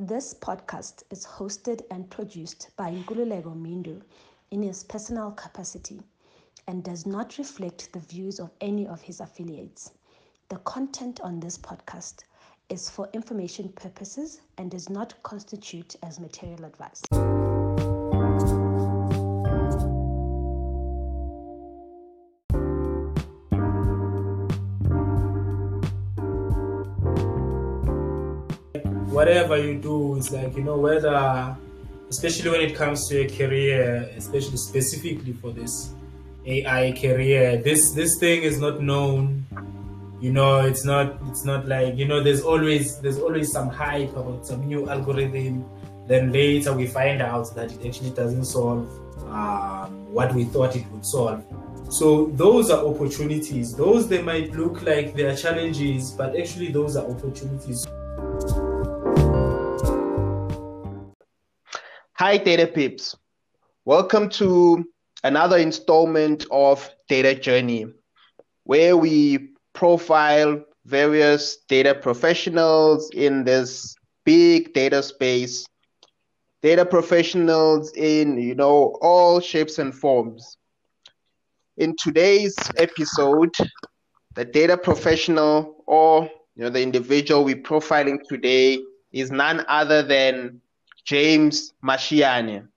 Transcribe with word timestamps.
This 0.00 0.32
podcast 0.32 1.02
is 1.10 1.26
hosted 1.26 1.82
and 1.90 2.08
produced 2.08 2.70
by 2.76 2.92
Nkululeko 2.92 3.52
Mindu 3.60 4.00
in 4.52 4.62
his 4.62 4.84
personal 4.84 5.32
capacity 5.32 6.00
and 6.68 6.84
does 6.84 7.04
not 7.04 7.36
reflect 7.36 7.92
the 7.92 7.98
views 7.98 8.38
of 8.38 8.52
any 8.60 8.86
of 8.86 9.00
his 9.00 9.18
affiliates. 9.18 9.90
The 10.50 10.58
content 10.58 11.20
on 11.22 11.40
this 11.40 11.58
podcast 11.58 12.22
is 12.68 12.88
for 12.88 13.08
information 13.12 13.70
purposes 13.70 14.40
and 14.56 14.70
does 14.70 14.88
not 14.88 15.20
constitute 15.24 15.96
as 16.04 16.20
material 16.20 16.64
advice. 16.64 17.02
Whatever 29.28 29.58
you 29.58 29.78
do, 29.78 30.16
it's 30.16 30.30
like, 30.32 30.56
you 30.56 30.62
know, 30.62 30.78
whether, 30.78 31.56
especially 32.08 32.50
when 32.50 32.60
it 32.62 32.74
comes 32.74 33.08
to 33.08 33.20
a 33.20 33.28
career, 33.28 34.10
especially 34.16 34.56
specifically 34.56 35.34
for 35.34 35.52
this 35.52 35.92
AI 36.46 36.92
career, 36.92 37.58
this 37.58 37.90
this 37.90 38.18
thing 38.18 38.42
is 38.42 38.58
not 38.58 38.80
known. 38.80 39.44
You 40.20 40.32
know, 40.32 40.60
it's 40.60 40.84
not 40.84 41.18
it's 41.28 41.44
not 41.44 41.68
like, 41.68 41.96
you 41.96 42.08
know, 42.08 42.22
there's 42.22 42.40
always 42.40 42.98
there's 43.00 43.18
always 43.18 43.52
some 43.52 43.68
hype 43.68 44.16
about 44.16 44.46
some 44.46 44.66
new 44.66 44.88
algorithm. 44.88 45.64
Then 46.06 46.32
later 46.32 46.72
we 46.72 46.86
find 46.86 47.20
out 47.20 47.54
that 47.54 47.70
it 47.70 47.86
actually 47.86 48.10
doesn't 48.10 48.46
solve 48.46 48.88
um, 49.28 49.90
what 50.10 50.34
we 50.34 50.44
thought 50.44 50.74
it 50.74 50.86
would 50.90 51.04
solve. 51.04 51.44
So 51.90 52.32
those 52.32 52.70
are 52.70 52.82
opportunities. 52.84 53.74
Those 53.74 54.08
they 54.08 54.22
might 54.22 54.52
look 54.52 54.82
like 54.82 55.14
they 55.14 55.24
are 55.24 55.36
challenges, 55.36 56.12
but 56.12 56.34
actually 56.34 56.72
those 56.72 56.96
are 56.96 57.06
opportunities. 57.06 57.86
Hi, 62.18 62.36
Data 62.36 62.66
Pips. 62.66 63.16
Welcome 63.84 64.28
to 64.30 64.84
another 65.22 65.56
installment 65.56 66.46
of 66.50 66.90
Data 67.08 67.32
Journey, 67.32 67.86
where 68.64 68.96
we 68.96 69.50
profile 69.72 70.60
various 70.84 71.58
data 71.68 71.94
professionals 71.94 73.08
in 73.14 73.44
this 73.44 73.94
big 74.24 74.74
data 74.74 75.00
space. 75.00 75.64
Data 76.60 76.84
professionals 76.84 77.92
in, 77.94 78.36
you 78.36 78.56
know, 78.56 78.98
all 79.00 79.38
shapes 79.38 79.78
and 79.78 79.94
forms. 79.94 80.56
In 81.76 81.94
today's 82.02 82.56
episode, 82.78 83.54
the 84.34 84.44
data 84.44 84.76
professional 84.76 85.84
or 85.86 86.28
you 86.56 86.64
know 86.64 86.70
the 86.70 86.82
individual 86.82 87.44
we're 87.44 87.62
profiling 87.62 88.18
today 88.28 88.80
is 89.12 89.30
none 89.30 89.64
other 89.68 90.02
than 90.02 90.60
James 91.08 91.72
Mashiane. 91.82 92.68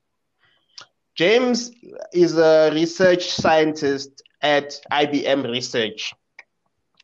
James 1.15 1.71
is 2.13 2.37
a 2.37 2.71
research 2.73 3.29
scientist 3.29 4.23
at 4.41 4.79
IBM 4.89 5.51
Research. 5.51 6.13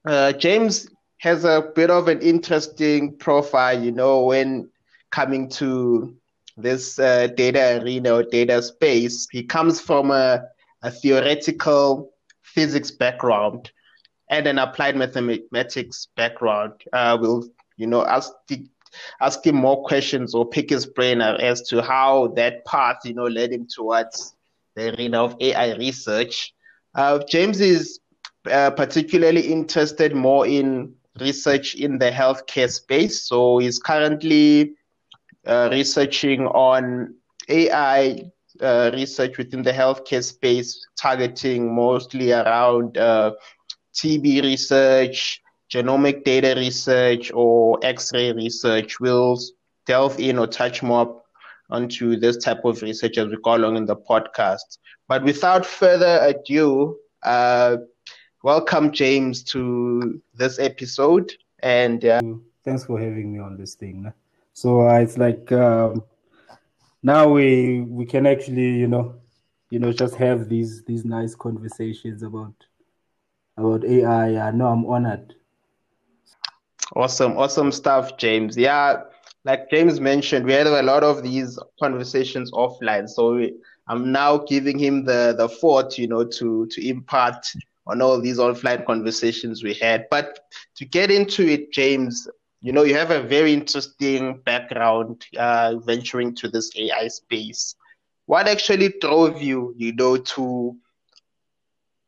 Uh, 0.05 0.31
James 0.31 0.89
has 1.17 1.43
a 1.43 1.69
bit 1.75 1.91
of 1.91 2.07
an 2.07 2.21
interesting 2.21 3.17
profile, 3.17 3.83
you 3.83 3.91
know, 3.91 4.23
when 4.23 4.69
coming 5.11 5.49
to 5.49 6.15
this 6.55 6.97
uh, 6.97 7.27
data 7.35 7.81
arena 7.83 8.13
or 8.13 8.23
data 8.23 8.61
space. 8.61 9.27
He 9.29 9.43
comes 9.43 9.81
from 9.81 10.11
a, 10.11 10.45
a 10.81 10.89
theoretical 10.89 12.13
physics 12.41 12.89
background 12.89 13.69
and 14.29 14.47
an 14.47 14.59
applied 14.59 14.95
mathematics 14.95 16.07
background. 16.15 16.71
Uh, 16.93 17.17
we'll, 17.19 17.49
you 17.75 17.85
know, 17.85 18.03
I'll 18.03 18.17
ask 18.17 18.31
ask 19.21 19.45
him 19.45 19.55
more 19.55 19.83
questions 19.83 20.33
or 20.33 20.45
pick 20.45 20.69
his 20.69 20.85
brain 20.85 21.21
as 21.21 21.61
to 21.69 21.81
how 21.81 22.27
that 22.35 22.65
path, 22.65 22.97
you 23.03 23.13
know, 23.13 23.27
led 23.27 23.51
him 23.51 23.67
towards 23.67 24.35
the 24.75 24.95
arena 24.95 25.23
of 25.23 25.35
AI 25.39 25.75
research. 25.75 26.53
Uh, 26.95 27.19
James 27.29 27.59
is 27.59 27.99
uh, 28.49 28.71
particularly 28.71 29.41
interested 29.41 30.15
more 30.15 30.47
in 30.47 30.93
research 31.19 31.75
in 31.75 31.97
the 31.97 32.11
healthcare 32.11 32.71
space. 32.71 33.23
So 33.23 33.57
he's 33.57 33.79
currently 33.79 34.75
uh, 35.45 35.69
researching 35.71 36.45
on 36.47 37.15
AI 37.49 38.31
uh, 38.61 38.91
research 38.93 39.37
within 39.37 39.61
the 39.61 39.71
healthcare 39.71 40.23
space, 40.23 40.85
targeting 40.99 41.73
mostly 41.73 42.31
around 42.31 42.97
uh, 42.97 43.31
TB 43.93 44.43
research, 44.43 45.41
genomic 45.71 46.23
data 46.23 46.53
research 46.57 47.31
or 47.33 47.79
X-ray 47.83 48.31
research. 48.33 48.99
We'll 48.99 49.39
delve 49.85 50.19
in 50.19 50.37
or 50.37 50.47
touch 50.47 50.81
more 50.83 51.21
onto 51.69 52.15
this 52.15 52.37
type 52.37 52.63
of 52.63 52.81
research 52.81 53.17
as 53.17 53.27
we 53.27 53.37
go 53.43 53.55
along 53.55 53.77
in 53.77 53.85
the 53.85 53.95
podcast. 53.95 54.77
But 55.07 55.23
without 55.23 55.65
further 55.65 56.19
ado, 56.21 56.97
uh, 57.23 57.77
welcome 58.43 58.91
James 58.91 59.43
to 59.45 60.21
this 60.33 60.59
episode. 60.59 61.33
And 61.59 62.03
uh, 62.05 62.21
thanks 62.63 62.85
for 62.85 62.99
having 62.99 63.33
me 63.33 63.39
on 63.39 63.57
this 63.57 63.75
thing. 63.75 64.11
So 64.53 64.87
uh, 64.87 64.99
it's 64.99 65.17
like 65.17 65.51
um, 65.51 66.03
now 67.03 67.29
we 67.29 67.81
we 67.81 68.05
can 68.05 68.25
actually 68.25 68.69
you 68.77 68.87
know 68.87 69.15
you 69.69 69.79
know 69.79 69.91
just 69.91 70.15
have 70.15 70.49
these 70.49 70.83
these 70.83 71.05
nice 71.05 71.35
conversations 71.35 72.23
about 72.23 72.53
about 73.57 73.83
AI. 73.83 74.37
I 74.47 74.51
know 74.51 74.67
I'm 74.67 74.85
honored 74.85 75.35
Awesome, 76.97 77.37
awesome 77.37 77.71
stuff, 77.71 78.17
James. 78.17 78.57
Yeah, 78.57 79.03
like 79.45 79.69
James 79.69 79.99
mentioned, 80.01 80.47
we 80.47 80.53
had 80.53 80.65
a 80.65 80.81
lot 80.81 81.03
of 81.03 81.21
these 81.21 81.59
conversations 81.79 82.51
offline. 82.51 83.07
So 83.07 83.35
we, 83.35 83.53
I'm 83.87 84.11
now 84.11 84.39
giving 84.39 84.79
him 84.79 85.05
the 85.05 85.35
the 85.37 85.47
fort, 85.47 85.99
you 85.99 86.07
know, 86.07 86.25
to 86.25 86.65
to 86.65 86.87
impart 86.89 87.45
on 87.85 88.01
all 88.01 88.19
these 88.19 88.39
offline 88.39 88.83
conversations 88.83 89.63
we 89.63 89.75
had. 89.75 90.07
But 90.09 90.39
to 90.77 90.85
get 90.85 91.11
into 91.11 91.47
it, 91.47 91.71
James, 91.71 92.27
you 92.61 92.71
know, 92.73 92.81
you 92.81 92.95
have 92.95 93.11
a 93.11 93.21
very 93.21 93.53
interesting 93.53 94.41
background 94.43 95.23
uh, 95.37 95.75
venturing 95.77 96.33
to 96.37 96.47
this 96.47 96.71
AI 96.75 97.09
space. 97.09 97.75
What 98.25 98.47
actually 98.47 98.95
drove 98.99 99.39
you, 99.39 99.75
you 99.77 99.93
know, 99.93 100.17
to 100.17 100.75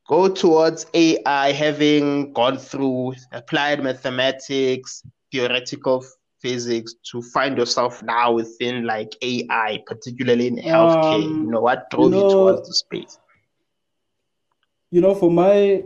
go 0.09 0.28
towards 0.28 0.88
AI 0.96 1.52
having 1.52 2.34
gone 2.34 2.58
through 2.58 3.14
applied 3.31 3.84
mathematics, 3.84 5.03
theoretical 5.31 6.03
physics 6.40 6.96
to 7.12 7.22
find 7.22 7.56
yourself 7.56 8.02
now 8.02 8.31
within 8.31 8.86
like 8.86 9.16
AI, 9.22 9.84
particularly 9.86 10.48
in 10.48 10.56
healthcare? 10.56 11.25
Um, 11.25 11.46
you 11.46 11.52
know, 11.52 11.62
what 11.62 11.92
drove 11.92 12.12
you, 12.12 12.22
know, 12.22 12.28
you 12.28 12.34
towards 12.34 12.68
the 12.68 12.74
space? 12.74 13.19
You 14.90 15.02
know, 15.02 15.14
for 15.14 15.30
my 15.30 15.84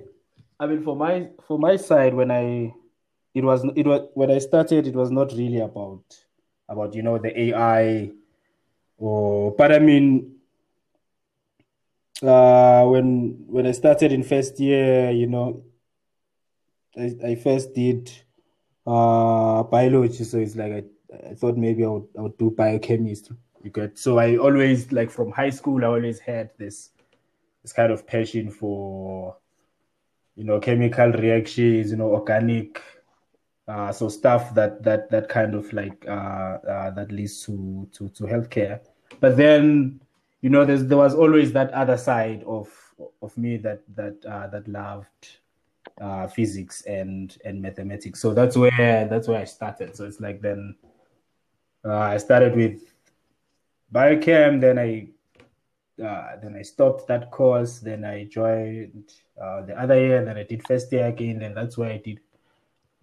I 0.57 0.67
mean 0.67 0.83
for 0.83 0.95
my 0.95 1.28
for 1.45 1.59
my 1.59 1.75
side 1.75 2.13
when 2.13 2.31
I 2.31 2.73
it 3.35 3.44
was 3.44 3.66
it 3.75 3.85
was 3.85 4.07
when 4.13 4.31
I 4.31 4.38
started 4.38 4.88
it 4.88 4.95
was 4.95 5.12
not 5.12 5.33
really 5.33 5.59
about 5.59 6.03
about 6.69 6.95
you 6.95 7.01
know 7.01 7.17
the 7.17 7.38
AI 7.38 8.12
or 8.97 9.51
but 9.51 9.73
I 9.73 9.79
mean 9.79 10.38
uh, 12.22 12.85
when 12.85 13.46
when 13.47 13.66
I 13.66 13.72
started 13.72 14.12
in 14.12 14.24
first 14.24 14.59
year, 14.59 15.12
you 15.12 15.28
know, 15.28 15.63
I, 16.97 17.16
I 17.25 17.35
first 17.35 17.74
did 17.74 18.12
uh, 18.85 19.63
biology, 19.63 20.24
so 20.24 20.38
it's 20.38 20.56
like 20.56 20.72
I, 20.72 20.84
I 21.31 21.34
thought 21.34 21.57
maybe 21.57 21.84
I 21.84 21.88
would, 21.88 22.07
I 22.18 22.22
would 22.22 22.38
do 22.38 22.51
biochemistry. 22.51 23.38
You 23.63 23.72
get 23.72 23.97
so 23.97 24.19
I 24.19 24.38
always 24.38 24.91
like 24.91 25.09
from 25.09 25.31
high 25.31 25.50
school 25.50 25.84
I 25.85 25.88
always 25.88 26.19
had 26.19 26.50
this 26.57 26.91
this 27.62 27.72
kind 27.72 27.94
of 27.94 28.06
passion 28.06 28.51
for 28.51 29.38
you 30.35 30.44
know 30.44 30.59
chemical 30.59 31.12
reactions, 31.12 31.91
you 31.91 31.97
know 31.97 32.09
organic, 32.12 32.81
uh, 33.68 33.91
so 33.91 34.09
stuff 34.09 34.53
that 34.53 34.84
that 34.84 35.09
that 35.09 35.30
kind 35.30 35.56
of 35.56 35.72
like 35.72 36.06
uh, 36.07 36.12
uh, 36.68 36.91
that 36.91 37.12
leads 37.12 37.45
to 37.45 37.88
to 37.94 38.09
to 38.09 38.24
healthcare. 38.24 38.81
But 39.19 39.38
then 39.38 40.01
you 40.44 40.50
know, 40.50 40.66
there's, 40.66 40.86
there 40.86 40.98
was 40.98 41.16
always 41.16 41.54
that 41.54 41.72
other 41.72 41.98
side 41.98 42.44
of 42.44 42.69
of 43.22 43.36
me 43.38 43.56
that 43.57 43.81
that 43.95 44.18
uh, 44.25 44.48
that 44.48 44.68
loved 44.68 45.40
uh, 46.01 46.28
physics 46.28 46.81
and 46.86 47.38
and 47.45 47.62
mathematics. 47.62 48.19
So 48.19 48.34
that's 48.34 48.57
where 48.57 49.07
that's 49.10 49.30
where 49.30 49.40
I 49.40 49.45
started. 49.45 49.95
So 49.95 50.04
it's 50.04 50.19
like 50.19 50.42
then 50.42 50.75
uh, 51.86 51.95
I 51.95 52.18
started 52.18 52.57
with 52.57 52.81
biochem, 53.94 54.60
then 54.60 54.78
I 54.78 55.07
uh, 56.04 56.36
then 56.42 56.57
I 56.60 56.62
stopped 56.62 57.07
that 57.07 57.31
course. 57.31 57.80
Then 57.80 58.04
I 58.04 58.25
joined 58.25 59.13
uh, 59.42 59.62
the 59.62 59.80
other 59.80 59.98
year. 59.98 60.25
Then 60.25 60.38
I 60.38 60.44
did 60.44 60.68
first 60.68 60.92
year 60.92 61.07
again. 61.07 61.40
Then 61.40 61.54
that's 61.54 61.78
where 61.78 61.94
I 61.94 61.98
did 62.04 62.19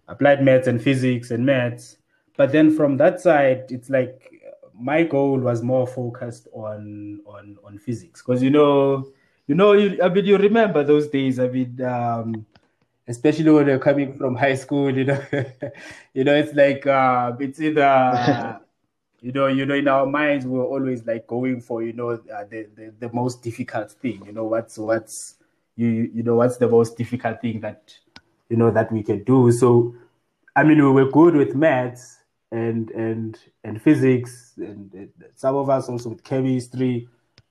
applied 0.09 0.45
maths 0.45 0.67
and 0.69 0.83
physics 0.83 1.31
and 1.31 1.47
maths. 1.47 1.97
But 2.37 2.53
then 2.53 2.77
from 2.77 2.99
that 2.99 3.19
side, 3.19 3.65
it's 3.71 3.89
like 3.89 4.30
my 4.81 5.03
goal 5.05 5.38
was 5.38 5.62
more 5.62 5.87
focused 5.87 6.49
on 6.53 7.21
on 7.27 7.56
on 7.65 7.79
physics 7.79 8.23
because 8.23 8.43
you 8.43 8.50
know 8.50 9.06
you 9.47 9.55
know 9.55 9.73
you, 9.73 10.03
I 10.03 10.09
mean 10.09 10.25
you 10.25 10.37
remember 10.38 10.82
those 10.85 11.09
days 11.09 11.38
I 11.38 11.49
mean 11.49 11.81
um, 11.82 12.47
especially 13.09 13.50
when 13.50 13.67
you're 13.67 13.79
coming 13.79 14.17
from 14.17 14.37
high 14.37 14.55
school 14.55 14.97
you 14.97 15.05
know 15.05 15.21
you 16.15 16.25
know 16.25 16.35
it's 16.35 16.55
like 16.55 16.87
uh, 16.87 17.32
it's 17.38 17.61
either 17.61 18.61
you 19.23 19.32
know, 19.32 19.47
you 19.49 19.67
know, 19.67 19.75
in 19.75 19.88
our 19.88 20.06
minds, 20.06 20.47
we 20.47 20.53
we're 20.59 20.65
always 20.65 21.06
like 21.06 21.27
going 21.27 21.61
for, 21.61 21.82
you 21.82 21.93
know, 21.93 22.11
uh, 22.11 22.44
the, 22.49 22.69
the 22.75 22.93
the 22.99 23.12
most 23.12 23.43
difficult 23.43 23.93
thing. 23.93 24.23
You 24.25 24.32
know, 24.32 24.44
what's 24.44 24.79
what's 24.79 25.35
you 25.77 26.11
you 26.15 26.23
know 26.23 26.37
what's 26.37 26.56
the 26.56 26.69
most 26.69 26.97
difficult 26.97 27.41
thing 27.41 27.61
that 27.61 27.94
you 28.49 28.56
know 28.56 28.71
that 28.71 28.91
we 28.91 29.03
can 29.03 29.23
do. 29.25 29.53
So, 29.53 29.94
I 30.56 30.65
mean, 30.65 30.79
we 30.79 30.91
were 30.91 31.11
good 31.11 31.35
with 31.37 31.55
maths 31.55 32.19
and 32.52 32.91
and 32.91 33.38
and 33.64 33.81
physics, 33.81 34.55
and, 34.56 34.93
and 34.93 35.11
some 35.37 35.56
of 35.56 35.70
us 35.70 35.88
also 35.88 36.11
with 36.11 36.25
chemistry. 36.25 37.08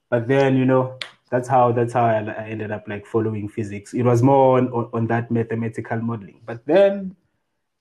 But 0.09 0.27
then, 0.27 0.57
you 0.57 0.65
know, 0.65 0.97
that's 1.29 1.47
how 1.47 1.71
that's 1.71 1.93
how 1.93 2.05
I, 2.05 2.17
I 2.19 2.49
ended 2.49 2.71
up 2.71 2.87
like 2.87 3.05
following 3.05 3.47
physics. 3.47 3.93
It 3.93 4.03
was 4.03 4.23
more 4.23 4.57
on, 4.57 4.69
on, 4.69 4.89
on 4.93 5.07
that 5.07 5.29
mathematical 5.31 6.01
modeling. 6.01 6.41
But 6.45 6.65
then, 6.65 7.15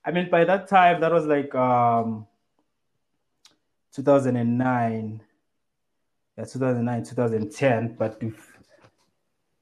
I 0.05 0.11
mean, 0.11 0.31
by 0.31 0.45
that 0.45 0.69
time, 0.69 1.01
that 1.01 1.13
was 1.13 1.27
like 1.27 1.55
um 1.55 2.27
2009 3.95 5.21
yeah 6.37 6.45
2009 6.45 7.05
2010 7.05 7.97
but 7.99 8.17
if, 8.21 8.59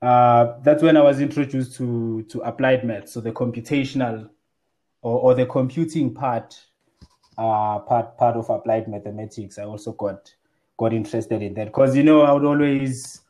uh, 0.03 0.59
that's 0.63 0.83
when 0.83 0.97
i 0.97 1.01
was 1.01 1.21
introduced 1.21 1.77
to 1.77 2.23
to 2.25 2.41
applied 2.41 2.85
math 2.85 3.09
so 3.09 3.21
the 3.21 3.33
computational 3.33 4.29
or, 5.01 5.21
or 5.21 5.35
the 5.35 5.47
computing 5.47 6.13
part 6.13 6.55
uh, 7.39 7.79
part 7.81 8.17
part 8.19 8.37
of 8.37 8.49
applied 8.51 8.89
mathematics. 8.89 9.59
I 9.59 9.65
also 9.65 9.93
got 9.93 10.33
got 10.79 10.93
interested 10.93 11.43
in 11.43 11.55
that. 11.55 11.67
Because 11.67 11.97
you 11.97 12.03
know 12.03 12.23
i 12.23 12.33
would 12.33 12.45
always 12.45 13.23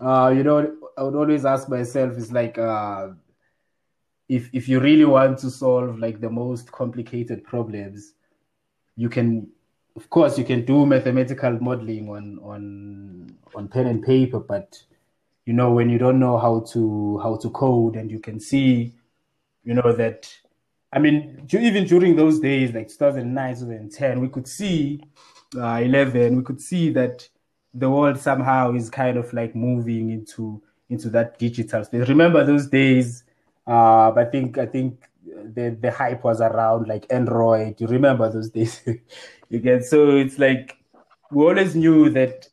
uh, 0.00 0.32
you 0.34 0.42
know 0.42 0.76
i 0.96 1.02
would 1.02 1.14
always 1.14 1.44
ask 1.44 1.68
myself 1.68 2.16
it's 2.16 2.32
like 2.32 2.58
uh, 2.58 3.08
if 4.28 4.50
if 4.52 4.68
you 4.68 4.80
really 4.80 5.04
want 5.04 5.38
to 5.38 5.50
solve 5.50 5.98
like 5.98 6.20
the 6.20 6.30
most 6.30 6.70
complicated 6.70 7.42
problems 7.44 8.14
you 8.96 9.08
can 9.08 9.48
of 9.96 10.08
course 10.10 10.38
you 10.38 10.44
can 10.44 10.64
do 10.64 10.86
mathematical 10.86 11.58
modeling 11.60 12.08
on 12.08 12.38
on 12.42 13.36
on 13.54 13.68
pen 13.68 13.86
and 13.86 14.02
paper 14.02 14.38
but 14.38 14.80
you 15.46 15.52
know 15.52 15.72
when 15.72 15.88
you 15.88 15.98
don't 15.98 16.20
know 16.20 16.38
how 16.38 16.60
to 16.60 17.18
how 17.18 17.36
to 17.36 17.50
code 17.50 17.96
and 17.96 18.10
you 18.10 18.20
can 18.20 18.38
see 18.38 18.94
you 19.64 19.74
know 19.74 19.92
that 19.92 20.32
i 20.92 20.98
mean 20.98 21.46
even 21.52 21.84
during 21.84 22.16
those 22.16 22.40
days 22.40 22.72
like 22.72 22.88
2009 22.88 23.54
2010 23.54 24.20
we 24.20 24.28
could 24.28 24.46
see 24.46 25.00
uh, 25.56 25.80
11 25.82 26.36
we 26.36 26.42
could 26.42 26.60
see 26.60 26.90
that 26.90 27.28
the 27.74 27.88
world 27.88 28.18
somehow 28.18 28.72
is 28.72 28.90
kind 28.90 29.16
of 29.16 29.32
like 29.32 29.54
moving 29.54 30.10
into 30.10 30.62
into 30.88 31.08
that 31.10 31.38
digital 31.38 31.84
space 31.84 32.08
remember 32.08 32.44
those 32.44 32.66
days 32.68 33.24
uh, 33.66 34.12
i 34.16 34.24
think 34.24 34.58
i 34.58 34.66
think 34.66 35.08
the 35.24 35.76
the 35.80 35.90
hype 35.90 36.24
was 36.24 36.40
around 36.40 36.88
like 36.88 37.06
android 37.10 37.80
you 37.80 37.86
remember 37.86 38.30
those 38.30 38.50
days 38.50 38.82
You 39.50 39.60
get 39.60 39.84
so 39.84 40.16
it's 40.16 40.38
like 40.38 40.76
we 41.30 41.42
always 41.44 41.74
knew 41.74 42.10
that. 42.10 42.48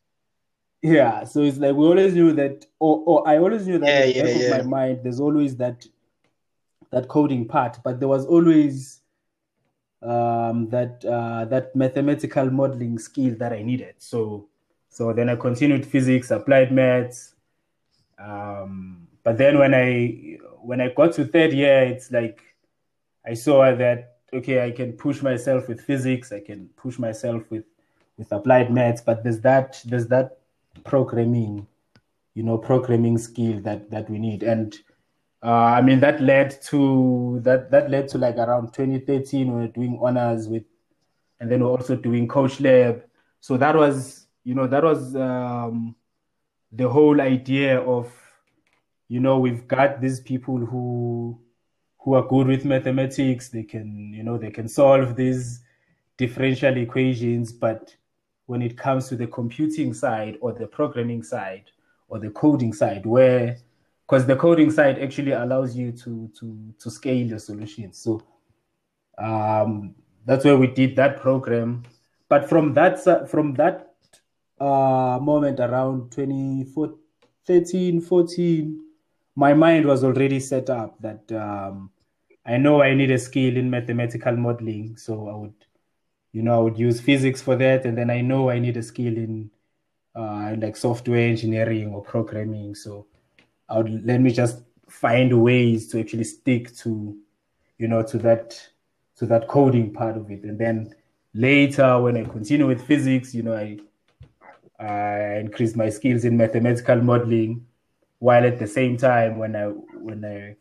Yeah, 0.82 1.24
so 1.24 1.42
it's 1.42 1.58
like 1.58 1.74
we 1.74 1.84
always 1.86 2.14
knew 2.14 2.32
that, 2.34 2.66
or, 2.78 3.02
or 3.06 3.28
I 3.28 3.38
always 3.38 3.66
knew 3.66 3.78
that 3.78 3.88
Yeah, 3.88 4.04
in 4.04 4.06
the 4.06 4.12
yeah, 4.14 4.24
back 4.24 4.34
yeah. 4.34 4.36
of 4.36 4.48
my 4.48 4.62
mind, 4.62 5.00
there's 5.02 5.20
always 5.20 5.56
that 5.56 5.86
that 6.90 7.08
coding 7.08 7.46
part, 7.46 7.78
but 7.84 7.98
there 8.00 8.08
was 8.08 8.26
always 8.26 9.00
um, 10.02 10.68
that 10.70 11.04
uh, 11.04 11.44
that 11.46 11.74
mathematical 11.74 12.50
modeling 12.50 12.98
skill 12.98 13.34
that 13.38 13.52
I 13.52 13.62
needed. 13.62 13.94
So 13.98 14.48
so 14.88 15.12
then 15.12 15.28
I 15.28 15.36
continued 15.36 15.84
physics, 15.84 16.30
applied 16.30 16.72
maths. 16.72 17.34
Um, 18.18 19.08
but 19.24 19.36
then 19.38 19.58
when 19.58 19.74
I 19.74 20.38
when 20.62 20.80
I 20.80 20.88
got 20.88 21.14
to 21.14 21.24
third 21.24 21.52
year, 21.52 21.82
it's 21.82 22.10
like 22.10 22.40
I 23.26 23.34
saw 23.34 23.74
that 23.74 24.16
okay, 24.32 24.64
I 24.64 24.70
can 24.70 24.92
push 24.92 25.22
myself 25.22 25.68
with 25.68 25.80
physics, 25.80 26.32
I 26.32 26.40
can 26.40 26.68
push 26.76 26.98
myself 26.98 27.42
with 27.50 27.64
with 28.16 28.32
applied 28.32 28.72
maths, 28.72 29.02
but 29.02 29.22
there's 29.22 29.40
that 29.40 29.80
there's 29.84 30.06
that 30.08 30.38
programming, 30.84 31.66
you 32.34 32.42
know, 32.42 32.58
programming 32.58 33.18
skill 33.18 33.60
that 33.60 33.90
that 33.90 34.08
we 34.08 34.18
need. 34.18 34.42
And 34.42 34.76
uh, 35.42 35.48
I 35.48 35.82
mean 35.82 36.00
that 36.00 36.20
led 36.20 36.60
to 36.64 37.40
that 37.42 37.70
that 37.70 37.90
led 37.90 38.08
to 38.08 38.18
like 38.18 38.36
around 38.36 38.72
2013 38.72 39.52
we 39.52 39.60
were 39.60 39.68
doing 39.68 39.98
honors 40.02 40.48
with 40.48 40.64
and 41.40 41.50
then 41.50 41.62
we're 41.62 41.70
also 41.70 41.96
doing 41.96 42.26
coach 42.26 42.60
lab. 42.60 43.04
So 43.40 43.56
that 43.58 43.76
was, 43.76 44.26
you 44.44 44.54
know, 44.54 44.66
that 44.66 44.82
was 44.82 45.14
um 45.14 45.94
the 46.72 46.88
whole 46.88 47.20
idea 47.20 47.80
of 47.80 48.12
you 49.08 49.20
know 49.20 49.38
we've 49.38 49.68
got 49.68 50.00
these 50.00 50.20
people 50.20 50.58
who 50.58 51.38
who 51.98 52.14
are 52.14 52.26
good 52.26 52.46
with 52.48 52.64
mathematics 52.64 53.48
they 53.48 53.62
can 53.62 54.12
you 54.12 54.22
know 54.24 54.36
they 54.36 54.50
can 54.50 54.68
solve 54.68 55.14
these 55.14 55.62
differential 56.16 56.76
equations 56.76 57.52
but 57.52 57.94
when 58.46 58.62
it 58.62 58.76
comes 58.76 59.08
to 59.08 59.16
the 59.16 59.26
computing 59.28 59.94
side 59.94 60.36
or 60.40 60.52
the 60.52 60.66
programming 60.66 61.22
side 61.22 61.70
or 62.08 62.18
the 62.18 62.30
coding 62.30 62.72
side 62.72 63.06
where 63.06 63.56
because 64.06 64.26
the 64.26 64.36
coding 64.36 64.70
side 64.70 64.98
actually 65.00 65.32
allows 65.32 65.76
you 65.76 65.90
to 65.90 66.30
to 66.38 66.74
to 66.78 66.90
scale 66.90 67.26
your 67.26 67.38
solutions. 67.38 67.98
So 67.98 68.22
um 69.18 69.94
that's 70.24 70.44
where 70.44 70.56
we 70.56 70.68
did 70.68 70.96
that 70.96 71.20
program. 71.20 71.82
But 72.28 72.48
from 72.48 72.74
that 72.74 73.28
from 73.28 73.54
that 73.54 73.94
uh 74.60 75.18
moment 75.20 75.60
around 75.60 76.10
2013 76.12 78.00
14 78.00 78.82
my 79.34 79.52
mind 79.52 79.84
was 79.84 80.02
already 80.02 80.40
set 80.40 80.70
up 80.70 80.96
that 81.02 81.30
um 81.32 81.90
i 82.46 82.56
know 82.56 82.80
i 82.80 82.94
need 82.94 83.10
a 83.10 83.18
skill 83.18 83.56
in 83.56 83.68
mathematical 83.68 84.36
modeling. 84.36 84.96
So 84.96 85.28
i 85.28 85.34
would 85.34 85.54
you 86.32 86.42
know 86.42 86.54
i 86.58 86.62
would 86.62 86.78
use 86.78 87.00
physics 87.00 87.42
for 87.42 87.56
that. 87.56 87.84
And 87.84 87.98
then 87.98 88.10
i 88.10 88.20
know 88.20 88.50
i 88.50 88.58
need 88.60 88.76
a 88.76 88.82
skill 88.82 89.16
in 89.16 89.50
uh 90.14 90.54
like 90.58 90.76
software 90.76 91.28
engineering 91.28 91.92
or 91.92 92.02
programming. 92.02 92.74
So 92.76 93.06
i 93.68 93.78
would 93.78 94.04
let 94.06 94.20
me 94.20 94.30
just 94.30 94.62
find 94.88 95.42
ways 95.42 95.88
to 95.88 96.00
actually 96.00 96.24
stick 96.24 96.74
to 96.76 97.16
you 97.78 97.88
know 97.88 98.02
to 98.02 98.18
that 98.18 98.60
to 99.16 99.26
that 99.26 99.48
coding 99.48 99.92
part 99.92 100.16
of 100.16 100.30
it. 100.30 100.44
And 100.44 100.58
then 100.58 100.94
later 101.34 102.00
when 102.00 102.16
i 102.16 102.24
continue 102.24 102.66
with 102.66 102.86
physics 102.86 103.34
you 103.34 103.42
know 103.42 103.54
i 103.54 103.78
i 104.80 105.36
increase 105.38 105.76
my 105.76 105.90
skills 105.90 106.24
in 106.24 106.34
mathematical 106.36 106.96
modeling 106.96 107.66
while 108.20 108.44
at 108.44 108.58
the 108.58 108.66
same 108.66 108.96
time 108.96 109.36
when 109.36 109.54
i 109.54 109.64
when 109.66 110.24
i 110.24 110.56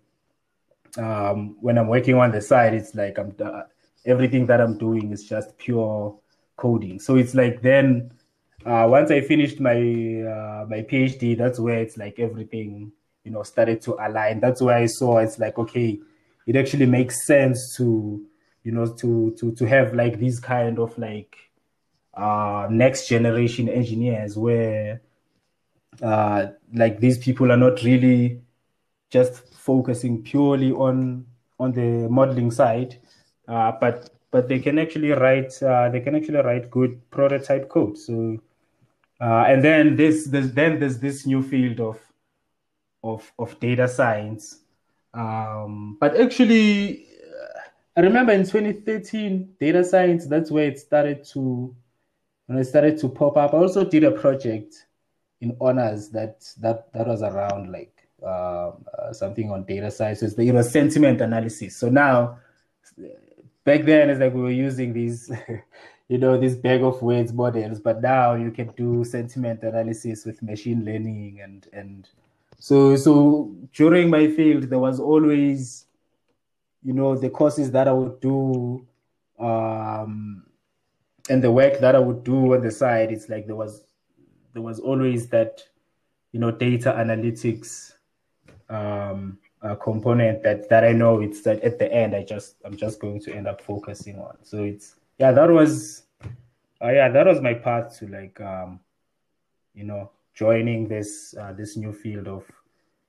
um 1.01 1.55
when 1.61 1.77
i'm 1.77 1.87
working 1.87 2.15
on 2.15 2.31
the 2.31 2.41
side 2.41 2.73
it's 2.73 2.93
like 2.93 3.17
i'm 3.17 3.33
uh, 3.41 3.61
everything 4.05 4.45
that 4.45 4.59
i'm 4.59 4.77
doing 4.77 5.11
is 5.11 5.23
just 5.23 5.57
pure 5.57 6.17
coding. 6.57 6.99
So 6.99 7.15
it's 7.15 7.35
like 7.35 7.61
then 7.61 8.11
uh 8.65 8.87
once 8.89 9.11
i 9.11 9.21
finished 9.21 9.59
my 9.59 9.75
uh 9.75 10.65
my 10.67 10.81
phd 10.89 11.37
that's 11.37 11.59
where 11.59 11.79
it's 11.79 11.97
like 11.97 12.19
everything 12.19 12.91
you 13.25 13.31
know 13.31 13.43
started 13.43 13.81
to 13.81 13.95
align. 13.95 14.39
That's 14.39 14.61
where 14.61 14.77
i 14.77 14.85
saw 14.85 15.17
it's 15.17 15.39
like 15.39 15.57
okay 15.59 15.99
it 16.47 16.55
actually 16.55 16.85
makes 16.85 17.25
sense 17.25 17.75
to 17.77 18.23
you 18.63 18.71
know 18.71 18.87
to 18.93 19.35
to 19.37 19.51
to 19.53 19.65
have 19.65 19.93
like 19.93 20.19
these 20.19 20.39
kind 20.39 20.79
of 20.79 20.97
like 20.97 21.35
uh 22.13 22.67
next 22.69 23.07
generation 23.07 23.67
engineers 23.67 24.37
where 24.37 25.01
uh 26.01 26.47
like 26.73 26.99
these 26.99 27.17
people 27.17 27.51
are 27.51 27.57
not 27.57 27.83
really 27.83 28.41
just 29.09 29.53
focusing 29.53 30.23
purely 30.23 30.71
on 30.71 31.25
on 31.59 31.71
the 31.71 32.07
modeling 32.09 32.51
side 32.51 32.97
uh 33.47 33.71
but 33.79 34.09
but 34.31 34.47
they 34.47 34.59
can 34.59 34.77
actually 34.79 35.11
write 35.11 35.51
uh 35.63 35.89
they 35.89 35.99
can 35.99 36.15
actually 36.15 36.41
write 36.41 36.69
good 36.69 36.99
prototype 37.09 37.69
code. 37.69 37.97
So 37.97 38.37
uh 39.21 39.45
and 39.47 39.63
then 39.63 39.95
this 39.95 40.27
there's 40.27 40.51
then 40.53 40.79
there's 40.79 40.99
this 40.99 41.25
new 41.25 41.41
field 41.41 41.79
of 41.79 41.99
of 43.05 43.31
of 43.39 43.59
data 43.59 43.87
science. 43.87 44.59
Um 45.13 45.97
but 45.99 46.19
actually 46.19 47.07
i 47.97 48.01
remember 48.01 48.33
in 48.33 48.43
2013 48.43 49.55
data 49.59 49.81
science 49.83 50.25
that's 50.27 50.51
where 50.51 50.67
it 50.67 50.77
started 50.77 51.23
to 51.23 51.73
when 52.47 52.57
it 52.59 52.65
started 52.65 52.97
to 52.99 53.09
pop 53.09 53.37
up. 53.37 53.53
I 53.53 53.57
also 53.57 53.83
did 53.83 54.03
a 54.03 54.11
project 54.11 54.87
in 55.41 55.55
honors 55.59 56.09
that 56.09 56.45
that 56.59 56.91
that 56.93 57.07
was 57.07 57.21
around 57.21 57.71
like 57.71 57.91
um, 58.23 58.85
uh, 58.97 59.11
something 59.11 59.51
on 59.51 59.63
data 59.65 59.91
science 59.91 60.19
so 60.21 60.25
it's 60.25 60.35
the, 60.35 60.47
it 60.47 60.53
was 60.53 60.71
sentiment 60.71 61.21
analysis. 61.21 61.75
So 61.75 61.89
now 61.89 62.39
back 63.63 63.83
then 63.83 64.09
it's 64.09 64.19
like 64.19 64.33
we 64.33 64.41
were 64.41 64.51
using 64.51 64.93
these 64.93 65.31
you 66.07 66.17
know 66.17 66.37
this 66.37 66.55
bag 66.55 66.83
of 66.83 67.01
words 67.01 67.33
models 67.33 67.79
but 67.79 68.01
now 68.01 68.35
you 68.35 68.51
can 68.51 68.67
do 68.77 69.03
sentiment 69.03 69.63
analysis 69.63 70.25
with 70.25 70.41
machine 70.41 70.85
learning 70.85 71.39
and 71.41 71.67
and 71.73 72.09
so 72.65 72.95
so 72.95 73.13
during 73.73 74.09
my 74.09 74.27
field 74.27 74.63
there 74.71 74.79
was 74.79 74.99
always 74.99 75.85
you 76.83 76.93
know 76.93 77.15
the 77.15 77.29
courses 77.29 77.69
that 77.69 77.87
i 77.87 77.91
would 77.91 78.19
do 78.19 78.85
um 79.39 80.43
and 81.29 81.43
the 81.43 81.51
work 81.51 81.79
that 81.79 81.95
i 81.95 81.99
would 81.99 82.23
do 82.23 82.53
on 82.55 82.61
the 82.61 82.71
side. 82.71 83.11
It's 83.11 83.29
like 83.29 83.45
there 83.45 83.55
was 83.55 83.83
there 84.53 84.61
was 84.63 84.79
always 84.79 85.27
that 85.29 85.61
you 86.31 86.39
know 86.39 86.51
data 86.51 86.91
analytics 86.97 87.93
um 88.69 89.37
uh, 89.61 89.75
component 89.75 90.41
that 90.43 90.69
that 90.69 90.83
i 90.83 90.91
know 90.91 91.21
it's 91.21 91.41
that 91.41 91.61
at 91.61 91.77
the 91.79 91.91
end 91.91 92.15
i 92.15 92.23
just 92.23 92.55
i'm 92.65 92.77
just 92.77 92.99
going 92.99 93.19
to 93.21 93.33
end 93.35 93.47
up 93.47 93.61
focusing 93.61 94.17
on. 94.17 94.37
So 94.41 94.63
it's 94.63 94.95
yeah 95.19 95.31
that 95.31 95.49
was 95.49 96.05
uh, 96.83 96.91
yeah, 96.91 97.09
that 97.09 97.25
was 97.25 97.41
my 97.41 97.53
path 97.53 97.97
to 97.99 98.07
like, 98.07 98.39
um, 98.41 98.79
you 99.73 99.85
know, 99.85 100.11
joining 100.35 100.87
this 100.87 101.33
uh, 101.39 101.53
this 101.53 101.75
new 101.77 101.93
field 101.93 102.27
of, 102.27 102.43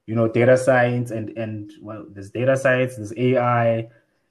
you 0.06 0.14
know, 0.14 0.28
data 0.28 0.56
science 0.56 1.11
and 1.11 1.37
and 1.37 1.73
well, 1.83 2.06
there's 2.09 2.30
data 2.30 2.56
science, 2.56 2.97
there's 2.97 3.12
AI. 3.16 3.88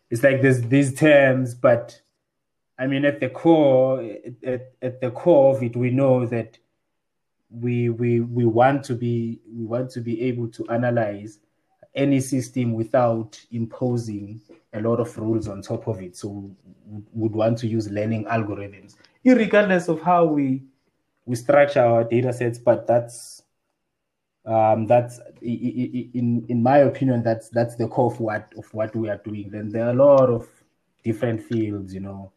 It's 0.10 0.24
like 0.24 0.42
there's 0.42 0.62
these 0.62 0.94
terms, 0.96 1.54
but 1.54 2.00
I 2.78 2.88
mean, 2.88 3.06
at 3.06 3.20
the 3.20 3.30
core, 3.30 4.02
at, 4.46 4.72
at 4.82 5.02
the 5.02 5.12
core 5.12 5.56
of 5.56 5.64
it, 5.64 5.76
we 5.76 5.92
know 5.92 6.26
that 6.26 6.58
we 7.50 7.90
we 7.90 8.22
we 8.22 8.46
want 8.46 8.84
to 8.86 8.96
be 8.96 9.40
we 9.54 9.66
want 9.66 9.90
to 9.92 10.02
be 10.02 10.22
able 10.24 10.48
to 10.50 10.68
analyze 10.70 11.40
any 11.96 12.20
system 12.20 12.74
without 12.74 13.40
imposing 13.52 14.42
a 14.74 14.82
lot 14.82 15.00
of 15.00 15.18
rules 15.18 15.48
on 15.48 15.62
top 15.62 15.88
of 15.88 16.02
it. 16.02 16.16
So 16.18 16.52
we 16.86 17.02
would 17.14 17.32
want 17.32 17.58
to 17.60 17.68
use 17.68 17.90
learning 17.90 18.26
algorithms, 18.26 18.96
regardless 19.24 19.88
of 19.88 20.02
how 20.02 20.26
we 20.26 20.64
we 21.26 21.36
structure 21.36 21.82
our 21.82 22.04
data 22.04 22.32
sets. 22.34 22.58
But 22.60 22.88
that's 22.88 23.44
um, 24.46 24.86
that's 24.86 25.20
in 25.42 26.46
in 26.50 26.62
my 26.62 26.80
opinion, 26.80 27.24
that's 27.24 27.50
that's 27.50 27.76
the 27.76 27.88
core 27.88 28.12
of 28.12 28.20
what 28.20 28.54
of 28.58 28.74
what 28.74 28.96
we 28.96 29.10
are 29.10 29.22
doing. 29.24 29.50
Then 29.50 29.70
there 29.70 29.88
are 29.88 29.92
a 29.92 29.94
lot 29.94 30.30
of 30.30 30.48
different 31.04 31.42
fields, 31.42 31.94
you 31.94 32.02
know, 32.02 32.32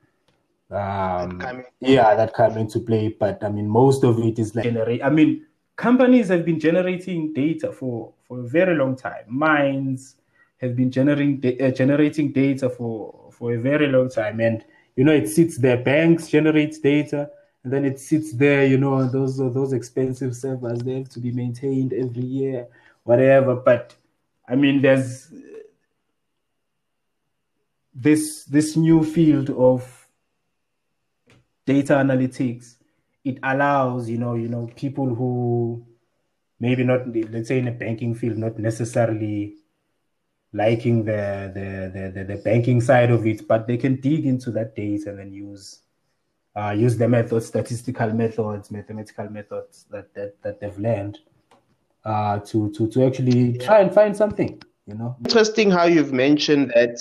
um, 0.70 1.64
yeah, 1.80 2.14
that 2.14 2.34
come 2.34 2.58
into 2.58 2.80
play. 2.80 3.08
But 3.08 3.42
I 3.42 3.48
mean, 3.48 3.68
most 3.68 4.04
of 4.04 4.18
it 4.18 4.38
is 4.38 4.54
like 4.54 4.64
generate. 4.64 5.02
I 5.02 5.10
mean, 5.10 5.46
companies 5.76 6.28
have 6.28 6.44
been 6.44 6.60
generating 6.60 7.32
data 7.32 7.72
for 7.72 8.12
for 8.22 8.40
a 8.40 8.48
very 8.48 8.74
long 8.76 8.96
time. 8.96 9.24
Mines 9.28 10.16
have 10.58 10.76
been 10.76 10.90
generating 10.90 11.42
uh, 11.60 11.70
generating 11.70 12.32
data 12.32 12.68
for 12.68 13.24
for 13.32 13.54
a 13.54 13.58
very 13.58 13.86
long 13.88 14.10
time, 14.10 14.40
and 14.40 14.64
you 14.96 15.04
know, 15.04 15.12
it 15.12 15.28
sits 15.28 15.58
there. 15.58 15.78
Banks 15.78 16.28
generate 16.28 16.82
data, 16.82 17.30
and 17.68 17.72
then 17.74 17.84
it 17.84 18.00
sits 18.00 18.32
there. 18.32 18.64
You 18.64 18.78
know, 18.78 19.06
those 19.06 19.36
those 19.36 19.74
expensive 19.74 20.34
servers 20.34 20.78
they 20.78 20.94
have 20.94 21.10
to 21.10 21.20
be 21.20 21.32
maintained 21.32 21.92
every 21.92 22.24
year, 22.24 22.66
whatever. 23.04 23.56
But 23.56 23.94
I 24.48 24.56
mean, 24.56 24.80
there's 24.80 25.30
this 27.94 28.44
this 28.44 28.74
new 28.74 29.04
field 29.04 29.50
of 29.50 30.08
data 31.66 31.92
analytics, 31.92 32.76
it 33.22 33.38
allows, 33.42 34.08
you 34.08 34.16
know, 34.16 34.34
you 34.34 34.48
know, 34.48 34.70
people 34.74 35.14
who 35.14 35.84
maybe 36.58 36.84
not, 36.84 37.14
let's 37.30 37.48
say 37.48 37.58
in 37.58 37.68
a 37.68 37.72
banking 37.72 38.14
field, 38.14 38.38
not 38.38 38.58
necessarily 38.58 39.56
liking 40.54 41.04
the, 41.04 41.52
the, 41.52 41.90
the, 41.92 42.10
the, 42.14 42.24
the 42.34 42.42
banking 42.42 42.80
side 42.80 43.10
of 43.10 43.26
it, 43.26 43.46
but 43.46 43.66
they 43.66 43.76
can 43.76 44.00
dig 44.00 44.24
into 44.24 44.50
that 44.52 44.74
data 44.74 45.10
and 45.10 45.18
then 45.18 45.30
use 45.30 45.82
uh, 46.56 46.70
use 46.70 46.96
the 46.96 47.08
methods, 47.08 47.46
statistical 47.46 48.12
methods, 48.12 48.70
mathematical 48.70 49.28
methods 49.30 49.86
that 49.90 50.12
that, 50.14 50.40
that 50.42 50.60
they've 50.60 50.78
learned 50.78 51.18
uh, 52.04 52.38
to 52.40 52.70
to 52.72 52.88
to 52.88 53.06
actually 53.06 53.58
try 53.58 53.80
and 53.80 53.92
find 53.92 54.16
something. 54.16 54.60
You 54.86 54.94
know, 54.94 55.16
interesting 55.24 55.70
how 55.70 55.84
you've 55.84 56.12
mentioned 56.12 56.72
that 56.74 56.98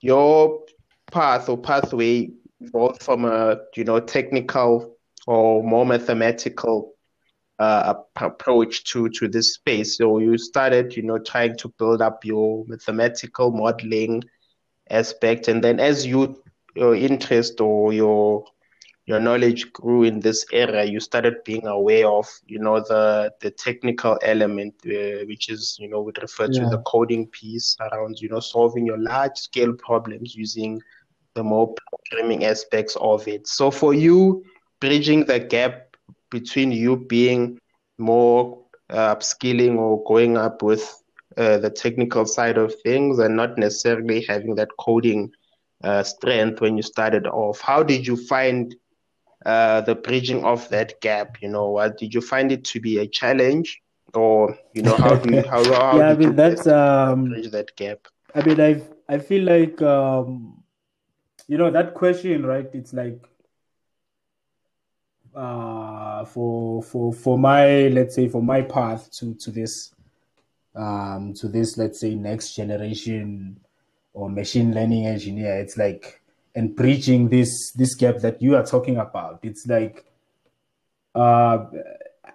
your 0.00 0.62
path 1.10 1.48
or 1.48 1.58
pathway 1.58 2.30
both 2.60 3.02
from 3.02 3.24
a 3.24 3.58
you 3.76 3.84
know 3.84 4.00
technical 4.00 4.96
or 5.26 5.62
more 5.62 5.84
mathematical 5.84 6.94
uh, 7.58 7.94
approach 8.16 8.84
to 8.84 9.08
to 9.10 9.28
this 9.28 9.54
space. 9.54 9.96
So 9.96 10.18
you 10.18 10.38
started, 10.38 10.96
you 10.96 11.02
know, 11.02 11.18
trying 11.18 11.56
to 11.58 11.68
build 11.78 12.00
up 12.00 12.24
your 12.24 12.64
mathematical 12.66 13.50
modeling 13.50 14.24
aspect, 14.90 15.48
and 15.48 15.62
then 15.62 15.80
as 15.80 16.06
you 16.06 16.42
your 16.74 16.94
interest 16.94 17.60
or 17.60 17.92
your 17.92 18.44
your 19.08 19.18
knowledge 19.18 19.72
grew 19.72 20.02
in 20.02 20.20
this 20.20 20.44
area, 20.52 20.84
you 20.84 21.00
started 21.00 21.42
being 21.42 21.66
aware 21.66 22.06
of, 22.06 22.28
you 22.46 22.58
know, 22.58 22.78
the 22.80 23.32
the 23.40 23.50
technical 23.50 24.18
element, 24.22 24.74
uh, 24.84 25.24
which 25.30 25.48
is, 25.48 25.78
you 25.80 25.88
know, 25.88 26.02
we 26.02 26.12
refer 26.20 26.46
yeah. 26.50 26.60
to 26.60 26.68
the 26.68 26.82
coding 26.82 27.26
piece 27.28 27.74
around, 27.80 28.20
you 28.20 28.28
know, 28.28 28.40
solving 28.40 28.84
your 28.84 28.98
large 28.98 29.38
scale 29.38 29.72
problems 29.72 30.34
using 30.34 30.82
the 31.32 31.42
more 31.42 31.74
programming 31.88 32.44
aspects 32.44 32.96
of 32.96 33.26
it. 33.26 33.46
So 33.46 33.70
for 33.70 33.94
you, 33.94 34.44
bridging 34.78 35.24
the 35.24 35.38
gap 35.40 35.96
between 36.30 36.70
you 36.70 36.96
being 36.96 37.58
more 37.96 38.62
uh, 38.90 39.14
upskilling 39.14 39.78
or 39.78 40.04
going 40.04 40.36
up 40.36 40.62
with 40.62 40.84
uh, 41.38 41.56
the 41.56 41.70
technical 41.70 42.26
side 42.26 42.58
of 42.58 42.74
things 42.82 43.18
and 43.20 43.34
not 43.34 43.56
necessarily 43.56 44.22
having 44.28 44.54
that 44.56 44.68
coding 44.78 45.32
uh, 45.82 46.02
strength 46.02 46.60
when 46.60 46.76
you 46.76 46.82
started 46.82 47.26
off. 47.26 47.58
How 47.60 47.82
did 47.82 48.06
you 48.06 48.16
find 48.16 48.74
uh, 49.46 49.80
the 49.82 49.94
bridging 49.94 50.44
of 50.44 50.68
that 50.70 51.00
gap? 51.00 51.38
You 51.42 51.48
know, 51.48 51.70
what 51.70 51.98
did 51.98 52.14
you 52.14 52.20
find 52.20 52.52
it 52.52 52.64
to 52.66 52.80
be 52.80 52.98
a 52.98 53.06
challenge, 53.06 53.80
or 54.14 54.58
you 54.74 54.82
know, 54.82 54.96
how 54.96 55.14
do 55.14 55.34
you 55.34 55.42
how, 55.48 55.62
how 55.64 55.96
yeah? 55.98 56.10
I 56.10 56.14
mean, 56.14 56.36
that's 56.36 56.66
um, 56.66 57.26
bridge 57.26 57.50
that 57.50 57.74
gap. 57.76 58.08
I 58.34 58.42
mean, 58.42 58.60
I 58.60 58.82
I 59.08 59.18
feel 59.18 59.44
like 59.44 59.80
um, 59.82 60.58
you 61.48 61.56
know 61.56 61.70
that 61.70 61.94
question 61.94 62.46
right 62.46 62.68
it's 62.74 62.92
like 62.92 63.18
uh 65.34 66.24
for 66.24 66.82
for 66.82 67.12
for 67.12 67.38
my 67.38 67.88
let's 67.88 68.14
say 68.14 68.28
for 68.28 68.42
my 68.42 68.62
path 68.62 69.10
to 69.10 69.34
to 69.34 69.50
this 69.50 69.94
um 70.74 71.32
to 71.34 71.48
this 71.48 71.76
let's 71.78 72.00
say 72.00 72.14
next 72.14 72.54
generation 72.54 73.58
or 74.12 74.28
machine 74.28 74.74
learning 74.74 75.06
engineer 75.06 75.58
it's 75.58 75.76
like 75.76 76.17
and 76.58 76.74
bridging 76.74 77.28
this 77.28 77.70
this 77.72 77.94
gap 77.94 78.16
that 78.18 78.42
you 78.42 78.56
are 78.56 78.66
talking 78.66 78.96
about 78.96 79.38
it's 79.42 79.64
like 79.66 80.04
uh 81.14 81.66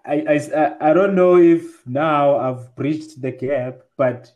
I, 0.06 0.16
I 0.36 0.76
i 0.90 0.94
don't 0.94 1.14
know 1.14 1.36
if 1.38 1.86
now 1.86 2.38
i've 2.38 2.74
bridged 2.76 3.22
the 3.22 3.32
gap 3.32 3.82
but 3.98 4.32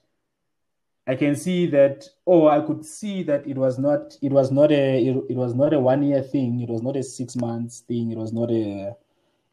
I 1.10 1.16
can 1.16 1.38
see 1.38 1.68
that, 1.68 2.06
oh, 2.26 2.50
I 2.50 2.60
could 2.60 2.84
see 2.84 3.24
that 3.24 3.48
it 3.48 3.58
was 3.58 3.80
not, 3.80 4.18
it 4.22 4.30
was 4.30 4.52
not 4.52 4.74
a, 4.74 5.08
it, 5.08 5.16
it 5.30 5.38
was 5.38 5.56
not 5.56 5.74
a 5.74 5.80
one 5.80 6.04
year 6.04 6.22
thing. 6.22 6.60
It 6.60 6.68
was 6.68 6.82
not 6.82 6.98
a 6.98 7.02
six 7.02 7.38
months 7.38 7.80
thing. 7.80 8.12
It 8.12 8.18
was 8.18 8.34
not 8.34 8.52
a, 8.52 8.94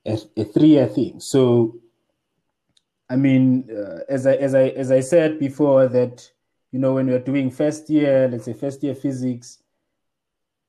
a, 0.05 0.19
a 0.37 0.45
three 0.47 0.71
year 0.71 0.89
thing. 0.89 1.21
So, 1.21 1.77
I 3.09 3.15
mean, 3.15 3.71
uh, 3.71 4.01
as 4.09 4.27
I 4.27 4.35
as 4.35 4.57
I 4.57 4.65
as 4.71 4.91
I 4.91 4.99
said 4.99 5.39
before, 5.39 5.87
that 5.87 6.29
you 6.73 6.81
know 6.81 6.95
when 6.95 7.07
you're 7.07 7.21
doing 7.21 7.53
first 7.53 7.89
year, 7.89 8.27
let's 8.27 8.47
say 8.47 8.53
first 8.55 8.83
year 8.83 8.97
physics 8.97 9.59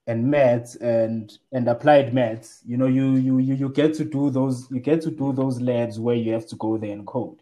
and 0.08 0.26
maths 0.26 0.76
and 0.76 1.38
and 1.52 1.68
applied 1.68 2.14
maths, 2.14 2.62
you 2.66 2.78
know, 2.78 2.88
you 2.88 3.16
you 3.16 3.40
you 3.40 3.56
you 3.56 3.70
get 3.70 3.94
to 3.96 4.06
do 4.06 4.30
those 4.30 4.70
you 4.72 4.80
get 4.80 5.02
to 5.02 5.12
do 5.12 5.34
those 5.34 5.62
labs 5.62 6.00
where 6.00 6.16
you 6.16 6.34
have 6.34 6.48
to 6.48 6.56
go 6.56 6.78
there 6.78 6.92
and 6.92 7.06
code 7.08 7.40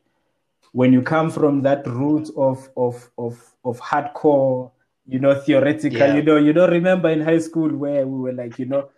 when 0.73 0.91
you 0.91 1.01
come 1.01 1.29
from 1.31 1.61
that 1.61 1.87
route 1.87 2.29
of 2.35 2.69
of 2.75 3.09
of 3.17 3.55
of 3.63 3.79
hardcore 3.79 4.71
you 5.07 5.19
know 5.19 5.33
theoretical 5.39 5.99
yeah. 5.99 6.15
you 6.15 6.21
know 6.21 6.37
you 6.37 6.51
don't 6.51 6.71
remember 6.71 7.09
in 7.09 7.21
high 7.21 7.39
school 7.39 7.69
where 7.69 8.05
we 8.05 8.19
were 8.19 8.33
like 8.33 8.59
you 8.59 8.65
know 8.65 8.89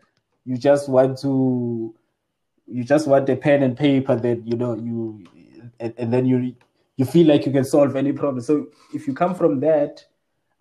you 0.46 0.58
just 0.58 0.90
want 0.90 1.18
to 1.20 1.94
you 2.68 2.84
just 2.84 3.08
want 3.08 3.30
a 3.30 3.36
pen 3.36 3.62
and 3.62 3.78
paper 3.78 4.16
that 4.16 4.42
you 4.48 4.56
know 4.56 4.76
you 4.76 5.24
and, 5.80 5.94
and 5.98 6.14
then 6.14 6.26
you 6.26 6.56
you 6.98 7.06
feel 7.06 7.28
like 7.28 7.46
you 7.46 7.52
can 7.52 7.66
solve 7.66 7.96
any 7.96 8.14
problem 8.14 8.42
so 8.42 8.68
if 8.94 9.06
you 9.06 9.14
come 9.14 9.36
from 9.36 9.60
that 9.60 10.04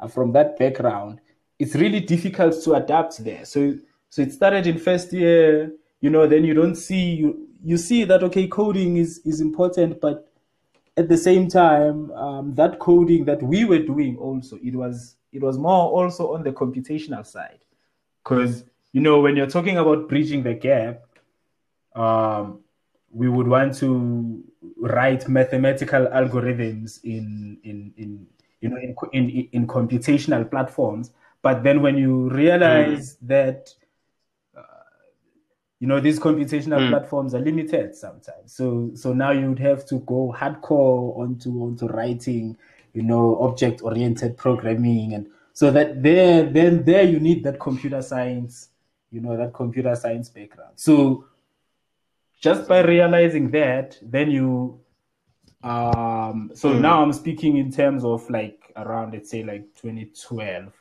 uh, 0.00 0.08
from 0.08 0.32
that 0.32 0.58
background 0.58 1.20
it's 1.58 1.74
really 1.74 2.00
difficult 2.00 2.62
to 2.62 2.74
adapt 2.74 3.22
there 3.24 3.44
so 3.44 3.74
so 4.10 4.22
it 4.22 4.32
started 4.32 4.66
in 4.66 4.78
first 4.78 5.12
year 5.12 5.72
you 6.00 6.10
know 6.10 6.26
then 6.26 6.44
you 6.44 6.54
don't 6.54 6.76
see 6.76 7.14
you 7.14 7.48
you 7.62 7.76
see 7.76 8.04
that 8.04 8.22
okay 8.22 8.46
coding 8.46 8.96
is 8.96 9.20
is 9.24 9.40
important 9.40 10.00
but 10.00 10.30
at 10.96 11.08
the 11.08 11.16
same 11.16 11.48
time, 11.48 12.10
um, 12.12 12.54
that 12.54 12.78
coding 12.78 13.24
that 13.24 13.42
we 13.42 13.64
were 13.64 13.80
doing 13.80 14.16
also, 14.16 14.58
it 14.62 14.74
was 14.74 15.16
it 15.32 15.42
was 15.42 15.58
more 15.58 15.90
also 15.90 16.34
on 16.34 16.44
the 16.44 16.52
computational 16.52 17.26
side, 17.26 17.64
because 18.22 18.64
you 18.92 19.00
know 19.00 19.20
when 19.20 19.36
you're 19.36 19.48
talking 19.48 19.78
about 19.78 20.08
bridging 20.08 20.42
the 20.42 20.54
gap, 20.54 21.02
um, 21.96 22.60
we 23.10 23.28
would 23.28 23.48
want 23.48 23.74
to 23.78 24.42
write 24.76 25.28
mathematical 25.28 26.06
algorithms 26.06 27.02
in 27.02 27.58
in 27.64 27.92
in 27.96 28.26
you 28.60 28.68
know 28.68 28.76
in 28.76 28.94
in, 29.12 29.48
in 29.52 29.66
computational 29.66 30.48
platforms. 30.48 31.10
But 31.44 31.62
then 31.62 31.82
when 31.82 31.96
you 31.96 32.30
realize 32.30 33.16
mm. 33.16 33.28
that 33.28 33.68
you 35.84 35.88
know 35.88 36.00
these 36.00 36.18
computational 36.18 36.80
mm. 36.80 36.88
platforms 36.88 37.34
are 37.34 37.40
limited 37.40 37.94
sometimes 37.94 38.54
so 38.54 38.90
so 38.94 39.12
now 39.12 39.32
you 39.32 39.48
would 39.50 39.58
have 39.58 39.84
to 39.84 39.96
go 40.06 40.34
hardcore 40.34 41.18
onto 41.18 41.50
onto 41.62 41.86
writing 41.88 42.56
you 42.94 43.02
know 43.02 43.36
object 43.40 43.82
oriented 43.82 44.34
programming 44.38 45.12
and 45.12 45.26
so 45.52 45.70
that 45.70 46.02
there 46.02 46.44
then 46.44 46.82
there 46.84 47.02
you 47.02 47.20
need 47.20 47.44
that 47.44 47.60
computer 47.60 48.00
science 48.00 48.70
you 49.10 49.20
know 49.20 49.36
that 49.36 49.52
computer 49.52 49.94
science 49.94 50.30
background 50.30 50.72
so 50.74 51.26
just 52.40 52.66
by 52.66 52.80
realizing 52.80 53.50
that 53.50 53.98
then 54.00 54.30
you 54.30 54.80
um 55.64 56.50
so 56.54 56.70
mm. 56.70 56.80
now 56.80 57.02
i'm 57.02 57.12
speaking 57.12 57.58
in 57.58 57.70
terms 57.70 58.04
of 58.04 58.28
like 58.30 58.72
around 58.76 59.12
let's 59.12 59.28
say 59.28 59.42
like 59.42 59.66
2012 59.82 60.72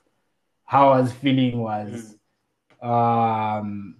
how 0.65 0.89
i 0.89 1.01
was 1.01 1.11
feeling 1.11 1.59
was 1.59 2.15
mm. 2.81 2.87
um 2.87 3.95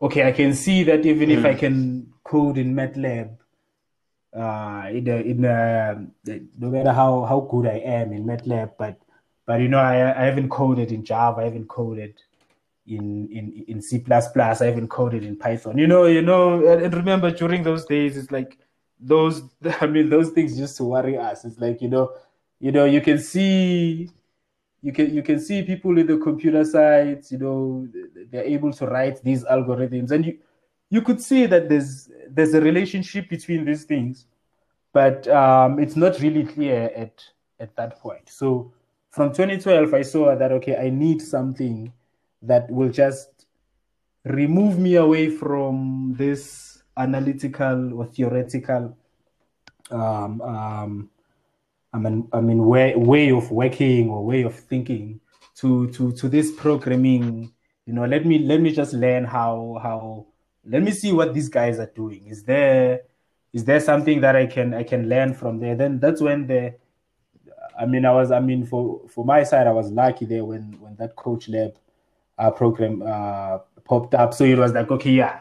okay, 0.00 0.26
I 0.26 0.32
can 0.32 0.54
see 0.54 0.84
that 0.84 1.04
even 1.04 1.30
if 1.30 1.44
I 1.44 1.54
mm. 1.54 1.58
can 1.58 2.12
code 2.24 2.58
in 2.58 2.74
MATLAB, 2.74 3.36
uh, 4.34 4.88
in 4.90 5.08
a, 5.08 5.16
in 5.16 5.44
a, 5.44 6.06
no 6.58 6.70
matter 6.70 6.92
how, 6.92 7.24
how 7.24 7.40
good 7.40 7.66
I 7.66 7.78
am 7.78 8.12
in 8.12 8.24
MATLAB, 8.24 8.72
but 8.78 9.00
but 9.46 9.60
you 9.62 9.68
know, 9.68 9.78
I, 9.78 9.94
I 9.94 10.26
haven't 10.26 10.50
coded 10.50 10.92
in 10.92 11.04
Java, 11.04 11.40
I 11.40 11.44
haven't 11.44 11.68
coded 11.68 12.20
in 12.86 13.28
in 13.28 13.64
in 13.66 13.80
C++, 13.80 14.04
I 14.10 14.54
haven't 14.60 14.88
coded 14.88 15.24
in 15.24 15.36
Python. 15.36 15.78
You 15.78 15.86
know, 15.86 16.04
you 16.04 16.20
know, 16.20 16.66
and 16.66 16.94
remember 16.94 17.30
during 17.30 17.62
those 17.62 17.86
days, 17.86 18.18
it's 18.18 18.30
like 18.30 18.58
those. 19.00 19.42
I 19.80 19.86
mean, 19.86 20.10
those 20.10 20.30
things 20.32 20.58
used 20.60 20.76
to 20.76 20.84
worry 20.84 21.16
us. 21.16 21.46
It's 21.46 21.58
like 21.58 21.80
you 21.80 21.88
know, 21.88 22.12
you 22.60 22.72
know, 22.72 22.84
you 22.84 23.00
can 23.00 23.18
see 23.18 24.10
you 24.82 24.92
can 24.92 25.12
you 25.14 25.22
can 25.22 25.40
see 25.40 25.62
people 25.62 25.98
in 25.98 26.06
the 26.06 26.18
computer 26.18 26.64
science 26.64 27.32
you 27.32 27.38
know 27.38 27.88
they're 28.30 28.44
able 28.44 28.72
to 28.72 28.86
write 28.86 29.22
these 29.22 29.44
algorithms. 29.44 30.10
And 30.10 30.24
you 30.26 30.38
you 30.90 31.02
could 31.02 31.20
see 31.20 31.46
that 31.46 31.68
there's 31.68 32.10
there's 32.28 32.54
a 32.54 32.60
relationship 32.60 33.28
between 33.28 33.64
these 33.64 33.84
things 33.84 34.26
but 34.92 35.28
um, 35.28 35.78
it's 35.78 35.96
not 35.96 36.18
really 36.20 36.44
clear 36.44 36.90
at 36.96 37.22
at 37.60 37.76
that 37.76 38.00
point. 38.00 38.28
So 38.28 38.72
from 39.10 39.32
2012 39.32 39.94
i 39.94 40.02
saw 40.02 40.36
that 40.36 40.52
okay 40.52 40.76
i 40.76 40.90
need 40.90 41.20
something 41.20 41.92
that 42.42 42.70
will 42.70 42.90
just 42.90 43.46
remove 44.24 44.78
me 44.78 44.96
away 44.96 45.30
from 45.30 46.14
this 46.16 46.82
analytical 46.96 47.94
or 47.94 48.06
theoretical 48.06 48.96
um, 49.90 50.40
um, 50.42 51.10
I 51.92 51.98
mean, 51.98 52.28
I 52.32 52.40
mean, 52.40 52.66
way 52.66 52.94
way 52.96 53.30
of 53.30 53.50
working 53.50 54.10
or 54.10 54.24
way 54.24 54.42
of 54.42 54.54
thinking 54.54 55.20
to 55.56 55.90
to 55.92 56.12
to 56.12 56.28
this 56.28 56.52
programming. 56.52 57.52
You 57.86 57.94
know, 57.94 58.04
let 58.04 58.26
me 58.26 58.38
let 58.40 58.60
me 58.60 58.72
just 58.72 58.92
learn 58.92 59.24
how 59.24 59.78
how. 59.82 60.26
Let 60.64 60.82
me 60.82 60.90
see 60.90 61.12
what 61.12 61.32
these 61.32 61.48
guys 61.48 61.78
are 61.78 61.90
doing. 61.94 62.26
Is 62.26 62.44
there 62.44 63.02
is 63.52 63.64
there 63.64 63.80
something 63.80 64.20
that 64.20 64.36
I 64.36 64.46
can 64.46 64.74
I 64.74 64.82
can 64.82 65.08
learn 65.08 65.34
from 65.34 65.58
there? 65.60 65.74
Then 65.74 65.98
that's 65.98 66.20
when 66.20 66.46
the 66.46 66.74
I 67.78 67.86
mean, 67.86 68.04
I 68.04 68.12
was 68.12 68.30
I 68.30 68.40
mean 68.40 68.66
for 68.66 69.00
for 69.08 69.24
my 69.24 69.44
side, 69.44 69.66
I 69.66 69.72
was 69.72 69.90
lucky 69.90 70.26
there 70.26 70.44
when 70.44 70.78
when 70.80 70.96
that 70.96 71.16
Coach 71.16 71.48
Lab 71.48 71.78
uh, 72.36 72.50
program 72.50 73.02
uh, 73.02 73.58
popped 73.84 74.14
up. 74.14 74.34
So 74.34 74.44
it 74.44 74.58
was 74.58 74.72
like, 74.72 74.90
okay, 74.90 75.12
yeah, 75.12 75.40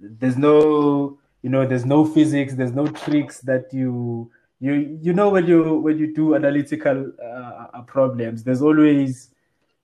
there's 0.00 0.36
no 0.36 1.18
you 1.42 1.50
know, 1.50 1.66
there's 1.66 1.84
no 1.84 2.04
physics, 2.04 2.54
there's 2.54 2.72
no 2.72 2.86
tricks 2.86 3.40
that 3.40 3.72
you 3.72 4.30
you 4.62 4.96
you 5.02 5.12
know 5.12 5.28
when 5.28 5.46
you 5.46 5.74
when 5.74 5.98
you 5.98 6.14
do 6.14 6.36
analytical 6.36 7.12
uh, 7.20 7.66
uh, 7.74 7.82
problems 7.82 8.44
there's 8.44 8.62
always 8.62 9.30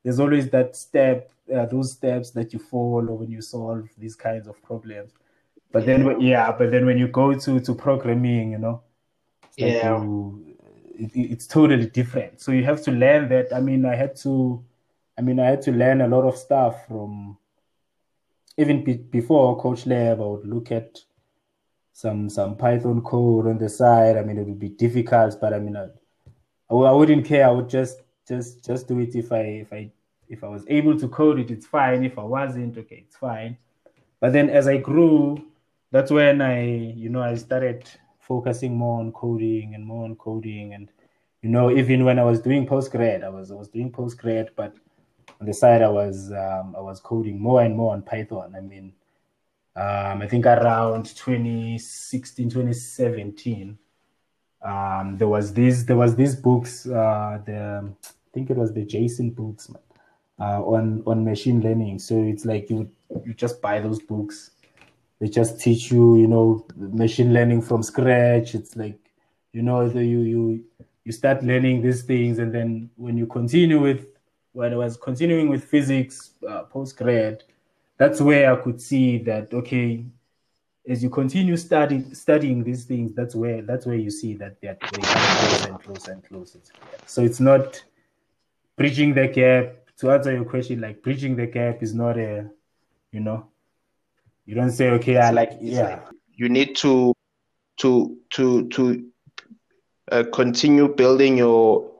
there's 0.05 0.21
always 0.21 0.49
that 0.51 0.77
step 0.77 1.33
uh, 1.55 1.67
those 1.67 1.93
steps 1.93 2.31
that 2.31 2.53
you 2.53 2.61
follow 2.61 3.15
when 3.15 3.31
you 3.31 3.41
solve 3.41 3.89
these 3.97 4.15
kinds 4.15 4.47
of 4.47 4.63
problems. 4.63 5.13
But 5.73 5.85
then 5.85 6.21
yeah 6.21 6.53
but 6.53 6.71
then 6.71 6.87
when 6.87 6.97
you 6.97 7.09
go 7.09 7.35
to 7.35 7.61
to 7.61 7.75
programming 7.75 8.53
you 8.53 8.59
know 8.59 8.83
yeah. 9.57 10.01
you, 10.01 10.57
it, 10.95 11.11
it's 11.15 11.47
totally 11.49 11.87
different. 11.87 12.41
So 12.41 12.53
you 12.53 12.65
have 12.65 12.81
to 12.83 12.93
learn 12.93 13.29
that. 13.31 13.53
I 13.53 13.61
mean 13.61 13.85
i 13.85 13.97
had 13.97 14.15
to 14.25 14.65
i 15.19 15.21
mean 15.21 15.41
i 15.41 15.47
had 15.47 15.63
to 15.63 15.73
learn 15.73 16.03
a 16.03 16.09
lot 16.09 16.23
of 16.23 16.37
stuff 16.37 16.87
from 16.87 17.37
even 18.57 18.85
be, 18.85 18.95
before 18.95 19.61
coach 19.61 19.87
lab 19.87 20.21
i 20.21 20.25
would 20.25 20.47
look 20.47 20.71
at 20.71 21.01
some 21.99 22.31
some 22.31 22.57
Python 22.57 23.01
code 23.01 23.49
on 23.49 23.59
the 23.59 23.69
side. 23.69 24.17
I 24.17 24.23
mean, 24.23 24.39
it 24.39 24.47
would 24.47 24.61
be 24.61 24.69
difficult, 24.69 25.37
but 25.41 25.53
I 25.53 25.59
mean, 25.59 25.77
I, 25.77 25.89
I 26.73 26.93
wouldn't 26.93 27.27
care. 27.27 27.45
I 27.49 27.51
would 27.51 27.69
just 27.69 28.03
just 28.29 28.65
just 28.65 28.87
do 28.87 29.01
it 29.01 29.17
if 29.17 29.33
I 29.33 29.41
if 29.65 29.73
I 29.73 29.91
if 30.29 30.45
I 30.45 30.49
was 30.49 30.65
able 30.69 30.97
to 30.97 31.09
code 31.09 31.41
it, 31.41 31.51
it's 31.51 31.67
fine. 31.67 32.05
If 32.05 32.17
I 32.17 32.23
wasn't, 32.23 32.79
okay, 32.79 33.03
it's 33.05 33.17
fine. 33.17 33.59
But 34.21 34.33
then 34.33 34.49
as 34.49 34.69
I 34.69 34.77
grew, 34.77 35.45
that's 35.91 36.13
when 36.13 36.41
I 36.41 36.67
you 37.03 37.09
know 37.09 37.21
I 37.21 37.35
started 37.35 37.91
focusing 38.21 38.77
more 38.77 39.01
on 39.01 39.11
coding 39.11 39.75
and 39.75 39.85
more 39.85 40.05
on 40.05 40.15
coding 40.15 40.75
and 40.75 40.93
you 41.43 41.49
know 41.49 41.69
even 41.69 42.05
when 42.05 42.21
I 42.21 42.25
was 42.25 42.39
doing 42.41 42.65
postgrad, 42.65 43.25
I 43.25 43.29
was 43.29 43.51
I 43.51 43.57
was 43.57 43.71
doing 43.71 43.91
postgrad, 43.91 44.51
but 44.55 44.73
on 45.41 45.49
the 45.49 45.53
side 45.53 45.83
I 45.83 45.89
was 45.89 46.31
um, 46.31 46.77
I 46.79 46.81
was 46.81 47.01
coding 47.01 47.41
more 47.41 47.63
and 47.63 47.75
more 47.75 47.93
on 47.93 48.03
Python. 48.03 48.55
I 48.57 48.61
mean 48.61 48.93
um, 49.79 50.23
I 50.23 50.27
think 50.27 50.45
around 50.45 51.07
2016, 51.07 52.51
2017, 52.51 53.79
um, 54.61 55.17
there 55.17 55.29
was 55.29 55.55
this 55.55 55.85
there 55.85 55.97
was 55.97 56.17
these 56.17 56.35
books. 56.35 56.85
Uh, 56.85 57.41
the 57.47 57.89
I 58.05 58.31
think 58.35 58.51
it 58.51 58.57
was 58.57 58.73
the 58.73 58.85
Jason 58.85 59.31
books 59.31 59.71
uh, 60.41 60.61
on 60.63 61.05
on 61.07 61.25
machine 61.25 61.61
learning. 61.61 62.01
So 62.01 62.21
it's 62.25 62.45
like 62.45 62.69
you 62.71 62.91
you 63.25 63.35
just 63.35 63.63
buy 63.63 63.81
those 63.81 64.01
books. 64.01 64.51
They 65.21 65.29
just 65.29 65.61
teach 65.61 65.93
you, 65.93 66.17
you 66.17 66.27
know, 66.27 66.67
machine 66.77 67.33
learning 67.33 67.63
from 67.63 67.85
scratch. 67.85 68.57
It's 68.57 68.75
like, 68.75 68.99
you 69.53 69.63
know, 69.63 69.85
you 69.85 70.21
you 70.21 70.65
you 71.05 71.13
start 71.13 71.45
learning 71.45 71.83
these 71.83 72.03
things, 72.03 72.41
and 72.41 72.53
then 72.53 72.91
when 72.97 73.17
you 73.17 73.27
continue 73.27 73.81
with 73.81 74.07
when 74.55 74.73
I 74.73 74.77
was 74.77 74.97
continuing 74.97 75.49
with 75.49 75.63
physics 75.63 76.33
uh, 76.49 76.63
post 76.65 76.97
grad, 76.97 77.45
that's 77.99 78.21
where 78.21 78.53
I 78.53 78.57
could 78.63 78.81
see 78.81 79.19
that 79.19 79.53
okay, 79.53 80.05
as 80.89 81.03
you 81.03 81.11
continue 81.11 81.57
studying 81.57 82.15
studying 82.15 82.65
these 82.65 82.85
things, 82.85 83.13
that's 83.13 83.35
where 83.35 83.61
that's 83.61 83.85
where 83.85 83.97
you 83.97 84.11
see 84.11 84.35
that 84.35 84.61
they're 84.63 84.79
they 84.81 85.01
closer 85.03 85.69
and 85.69 85.83
closer 85.83 86.13
and 86.13 86.25
closer. 86.25 86.61
So 87.07 87.23
it's 87.23 87.41
not 87.41 87.83
bridging 88.77 89.13
the 89.15 89.29
gap. 89.29 89.75
To 89.99 90.13
answer 90.13 90.33
your 90.33 90.45
question, 90.45 90.81
like 90.81 91.03
bridging 91.03 91.35
the 91.35 91.49
gap 91.49 91.83
is 91.83 91.93
not 91.93 92.17
a, 92.17 92.49
you 93.11 93.19
know, 93.19 93.49
you 94.47 94.55
don't 94.55 94.71
say 94.71 94.91
okay, 94.91 95.17
I 95.17 95.31
like, 95.31 95.59
yeah. 95.61 96.01
You 96.37 96.49
need 96.49 96.77
to 96.77 97.13
to 97.79 98.17
to 98.31 98.69
to 98.69 99.05
uh, 100.13 100.23
continue 100.33 100.87
building 100.87 101.37
your 101.37 101.91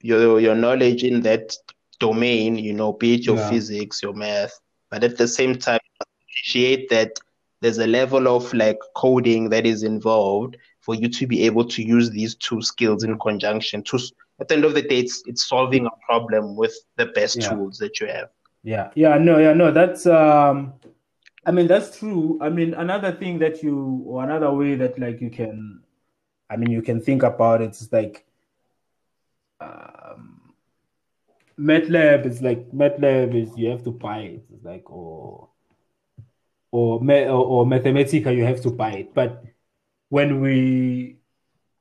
your 0.00 0.38
your 0.38 0.54
knowledge 0.54 1.02
in 1.02 1.20
that 1.22 1.52
domain. 1.98 2.56
You 2.56 2.74
know, 2.74 2.92
be 2.92 3.14
it 3.14 3.26
your 3.26 3.38
yeah. 3.38 3.50
physics, 3.50 4.00
your 4.04 4.14
math 4.14 4.56
but 4.90 5.04
at 5.04 5.16
the 5.16 5.28
same 5.28 5.54
time 5.56 5.80
appreciate 6.00 6.88
that 6.88 7.18
there's 7.60 7.78
a 7.78 7.86
level 7.86 8.28
of 8.28 8.52
like 8.54 8.78
coding 8.94 9.50
that 9.50 9.66
is 9.66 9.82
involved 9.82 10.56
for 10.80 10.94
you 10.94 11.08
to 11.08 11.26
be 11.26 11.44
able 11.44 11.64
to 11.64 11.82
use 11.82 12.10
these 12.10 12.34
two 12.36 12.62
skills 12.62 13.02
in 13.04 13.18
conjunction 13.18 13.82
to 13.82 13.98
at 14.40 14.48
the 14.48 14.54
end 14.54 14.64
of 14.64 14.74
the 14.74 14.82
day 14.82 15.00
it's, 15.00 15.22
it's 15.26 15.48
solving 15.48 15.86
a 15.86 15.90
problem 16.06 16.56
with 16.56 16.74
the 16.96 17.06
best 17.06 17.36
yeah. 17.40 17.48
tools 17.48 17.78
that 17.78 17.98
you 18.00 18.06
have. 18.06 18.28
Yeah. 18.62 18.90
Yeah 18.94 19.18
no 19.18 19.38
yeah 19.38 19.52
no 19.52 19.70
that's 19.72 20.06
um 20.06 20.74
i 21.46 21.50
mean 21.50 21.66
that's 21.66 21.98
true. 21.98 22.38
I 22.40 22.48
mean 22.48 22.74
another 22.74 23.12
thing 23.12 23.38
that 23.40 23.62
you 23.62 24.02
or 24.06 24.22
another 24.24 24.52
way 24.52 24.74
that 24.76 24.98
like 24.98 25.20
you 25.20 25.30
can 25.30 25.82
i 26.50 26.56
mean 26.56 26.70
you 26.70 26.82
can 26.82 27.00
think 27.00 27.22
about 27.22 27.62
it 27.62 27.70
is 27.70 27.92
like 27.92 28.26
um 29.60 29.97
MATLAB 31.58 32.24
is 32.24 32.40
like 32.40 32.70
MATLAB 32.70 33.34
is 33.34 33.56
you 33.58 33.68
have 33.70 33.82
to 33.84 33.90
buy 33.90 34.20
it. 34.20 34.44
It's 34.54 34.64
like 34.64 34.88
or 34.90 35.48
or 36.70 37.00
or, 37.00 37.66
Mathematica 37.66 38.34
you 38.36 38.44
have 38.44 38.60
to 38.62 38.70
buy 38.70 38.92
it. 38.92 39.14
But 39.14 39.44
when 40.08 40.40
we 40.40 41.18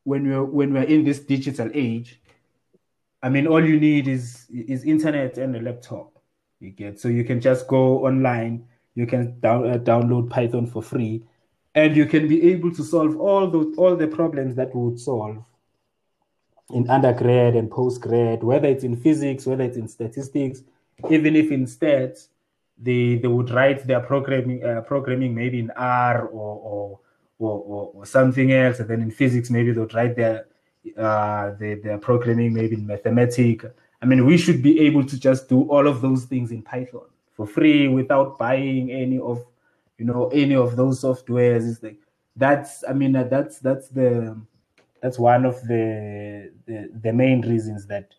when 0.04 0.28
we're 0.28 0.44
when 0.44 0.74
we're 0.74 0.84
in 0.84 1.04
this 1.04 1.20
digital 1.20 1.70
age, 1.74 2.20
I 3.22 3.30
mean 3.30 3.46
all 3.46 3.64
you 3.64 3.80
need 3.80 4.08
is 4.08 4.48
is 4.50 4.84
internet 4.84 5.38
and 5.38 5.56
a 5.56 5.62
laptop. 5.62 6.12
You 6.60 6.72
get 6.72 7.00
so 7.00 7.08
you 7.08 7.24
can 7.24 7.40
just 7.40 7.68
go 7.68 8.06
online. 8.06 8.68
You 8.96 9.06
can 9.06 9.40
down, 9.42 9.70
uh, 9.70 9.78
download 9.78 10.32
Python 10.32 10.66
for 10.66 10.82
free, 10.82 11.24
and 11.76 11.96
you 11.96 12.08
can 12.08 12.28
be 12.28 12.42
able 12.50 12.74
to 12.74 12.84
solve 12.84 13.16
all 13.20 13.48
those 13.48 13.78
all 13.78 13.96
the 13.96 14.08
problems 14.08 14.56
that 14.56 14.74
we 14.74 14.82
would 14.82 15.00
solve 15.00 15.44
in 16.72 16.90
undergrad 16.90 17.56
and 17.56 17.70
postgrad, 17.70 18.44
whether 18.44 18.68
it's 18.68 18.84
in 18.84 18.96
physics, 18.96 19.46
whether 19.46 19.64
it's 19.64 19.78
in 19.78 19.88
statistics, 19.88 20.64
even 21.10 21.36
if 21.36 21.52
in 21.52 21.66
stats, 21.66 22.28
they 22.78 23.16
they 23.16 23.28
would 23.28 23.50
write 23.50 23.88
their 23.88 24.02
programming 24.02 24.64
uh, 24.64 24.82
programming 24.82 25.34
maybe 25.34 25.60
in 25.60 25.72
R 25.72 26.28
or 26.28 26.60
or, 26.72 27.00
or 27.40 27.64
or, 27.66 27.92
or 27.96 28.06
something 28.06 28.52
else, 28.52 28.80
and 28.80 28.90
then 28.90 29.02
in 29.02 29.12
physics 29.12 29.50
maybe 29.50 29.72
they 29.72 29.80
would 29.80 29.94
write 29.94 30.16
their 30.16 30.46
uh, 30.98 31.52
their, 31.60 31.78
their 31.78 31.98
programming 31.98 32.54
maybe 32.54 32.76
in 32.76 32.86
Mathematica. 32.86 33.72
I 34.02 34.06
mean, 34.06 34.26
we 34.26 34.38
should 34.38 34.62
be 34.62 34.80
able 34.82 35.04
to 35.06 35.20
just 35.20 35.50
do 35.50 35.64
all 35.70 35.88
of 35.88 36.02
those 36.02 36.26
things 36.26 36.52
in 36.52 36.62
Python 36.62 37.08
for 37.34 37.48
free 37.48 37.88
without 37.88 38.38
buying 38.38 38.92
any 38.92 39.20
of 39.20 39.44
you 39.98 40.06
know 40.06 40.28
any 40.30 40.56
of 40.56 40.76
those 40.76 41.02
softwares. 41.02 41.70
It's 41.70 41.82
like 41.82 42.00
that's 42.36 42.84
I 42.88 42.94
mean 42.94 43.14
that's 43.14 43.60
that's 43.60 43.88
the 43.90 44.40
that's 45.02 45.20
one 45.20 45.46
of 45.46 45.62
the, 45.68 46.52
the 46.66 46.90
the 47.02 47.14
main 47.14 47.42
reasons 47.42 47.86
that 47.88 48.14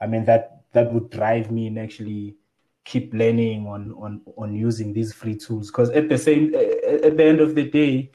I 0.00 0.06
mean 0.06 0.24
that 0.26 0.62
that 0.72 0.92
would 0.92 1.10
drive 1.10 1.50
me 1.50 1.68
and 1.68 1.78
actually 1.78 2.36
keep 2.84 3.12
learning 3.12 3.66
on 3.66 3.92
on 3.92 4.20
on 4.36 4.54
using 4.54 4.92
these 4.92 5.12
free 5.12 5.36
tools. 5.36 5.70
Because 5.70 5.90
at 5.90 6.08
the 6.08 6.18
same 6.18 6.54
eh, 6.54 7.00
at 7.04 7.16
the 7.16 7.24
end 7.24 7.40
of 7.40 7.54
the 7.54 7.64
day 7.70 8.10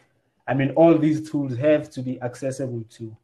i 0.47 0.54
mean 0.56 0.71
all 0.71 0.97
these 0.97 1.30
tools 1.30 1.56
have 1.56 1.89
to 1.91 2.01
be 2.01 2.19
accessible 2.23 2.84
to 2.89 3.15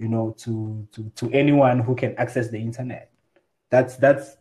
you 0.00 0.08
know 0.08 0.34
to 0.38 0.86
to 0.92 1.10
to 1.14 1.30
anyone 1.30 1.78
who 1.78 1.94
can 1.94 2.16
access 2.16 2.48
the 2.48 2.58
internet. 2.58 3.12
That's 3.70 3.96
that's 3.96 4.36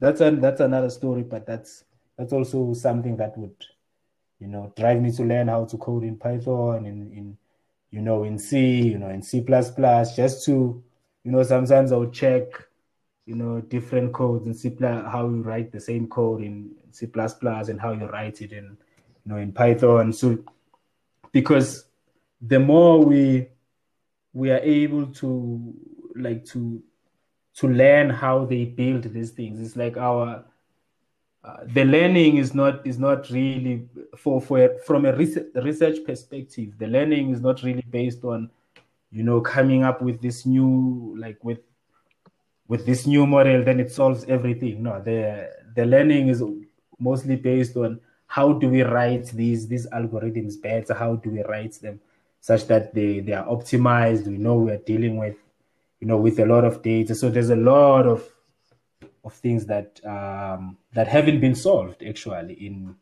that's 0.00 0.20
a, 0.20 0.30
that's 0.30 0.60
another 0.60 0.90
story 0.90 1.22
but 1.22 1.44
that's 1.46 1.84
that's 2.16 2.32
also 2.32 2.72
something 2.72 3.16
that 3.16 3.36
would, 3.36 3.56
you 4.38 4.46
know, 4.46 4.72
drive 4.76 5.00
me 5.00 5.10
to 5.12 5.24
learn 5.24 5.48
how 5.48 5.64
to 5.64 5.76
code 5.76 6.04
in 6.04 6.16
Python 6.16 6.86
in 6.86 7.12
in 7.12 7.38
you 7.92 8.00
know 8.00 8.24
in 8.24 8.38
C, 8.38 8.80
you 8.88 8.98
know, 8.98 9.10
in 9.10 9.22
C 9.22 9.40
just 9.46 10.44
to, 10.46 10.82
you 11.24 11.30
know, 11.30 11.42
sometimes 11.42 11.92
I'll 11.92 12.10
check, 12.10 12.46
you 13.26 13.36
know, 13.36 13.60
different 13.60 14.12
codes 14.12 14.46
in 14.46 14.54
C 14.54 14.74
how 14.80 15.28
you 15.28 15.42
write 15.42 15.70
the 15.70 15.80
same 15.80 16.08
code 16.08 16.42
in 16.42 16.72
C 16.90 17.06
and 17.14 17.80
how 17.80 17.92
you 17.92 18.06
write 18.06 18.40
it 18.40 18.52
in, 18.52 18.76
you 19.24 19.32
know, 19.32 19.36
in 19.36 19.52
Python. 19.52 20.12
So 20.12 20.38
because 21.32 21.84
the 22.40 22.58
more 22.58 23.04
we 23.04 23.48
we 24.32 24.50
are 24.50 24.58
able 24.60 25.06
to 25.06 25.74
like 26.16 26.44
to 26.46 26.82
to 27.54 27.68
learn 27.68 28.08
how 28.08 28.46
they 28.46 28.64
build 28.64 29.04
these 29.04 29.30
things 29.30 29.60
it's 29.60 29.76
like 29.76 29.96
our 29.96 30.44
uh, 31.44 31.56
the 31.66 31.84
learning 31.84 32.36
is 32.36 32.54
not 32.54 32.86
is 32.86 32.98
not 32.98 33.28
really 33.30 33.88
for 34.16 34.40
for 34.40 34.78
from 34.86 35.06
a 35.06 35.12
research 35.16 35.98
perspective 36.06 36.78
the 36.78 36.86
learning 36.86 37.30
is 37.30 37.40
not 37.40 37.62
really 37.62 37.84
based 37.90 38.24
on 38.24 38.48
you 39.10 39.22
know 39.22 39.40
coming 39.40 39.84
up 39.84 40.00
with 40.00 40.20
this 40.22 40.46
new 40.46 41.14
like 41.18 41.42
with 41.44 41.60
with 42.72 42.86
this 42.86 43.06
new 43.06 43.26
model 43.26 43.62
then 43.62 43.78
it 43.78 43.92
solves 43.92 44.24
everything. 44.24 44.82
No 44.82 45.00
the 45.02 45.50
the 45.76 45.84
learning 45.84 46.28
is 46.28 46.42
mostly 46.98 47.36
based 47.36 47.76
on 47.76 48.00
how 48.26 48.54
do 48.54 48.68
we 48.68 48.82
write 48.82 49.26
these 49.26 49.68
these 49.68 49.86
algorithms 49.88 50.60
better? 50.60 50.94
How 50.94 51.16
do 51.16 51.28
we 51.30 51.42
write 51.42 51.74
them 51.82 52.00
such 52.40 52.66
that 52.68 52.94
they 52.94 53.20
they 53.20 53.34
are 53.34 53.46
optimized? 53.46 54.26
We 54.26 54.38
know 54.38 54.56
we're 54.56 54.78
dealing 54.78 55.18
with 55.18 55.36
you 56.00 56.06
know 56.06 56.16
with 56.16 56.38
a 56.38 56.46
lot 56.46 56.64
of 56.64 56.82
data. 56.82 57.14
So 57.14 57.28
there's 57.28 57.50
a 57.50 57.56
lot 57.56 58.06
of 58.06 58.26
of 59.24 59.32
things 59.34 59.66
that 59.66 60.04
um, 60.04 60.76
that 60.92 61.08
haven't 61.08 61.40
been 61.40 61.54
solved 61.54 62.02
actually 62.02 62.54
in 62.54 62.94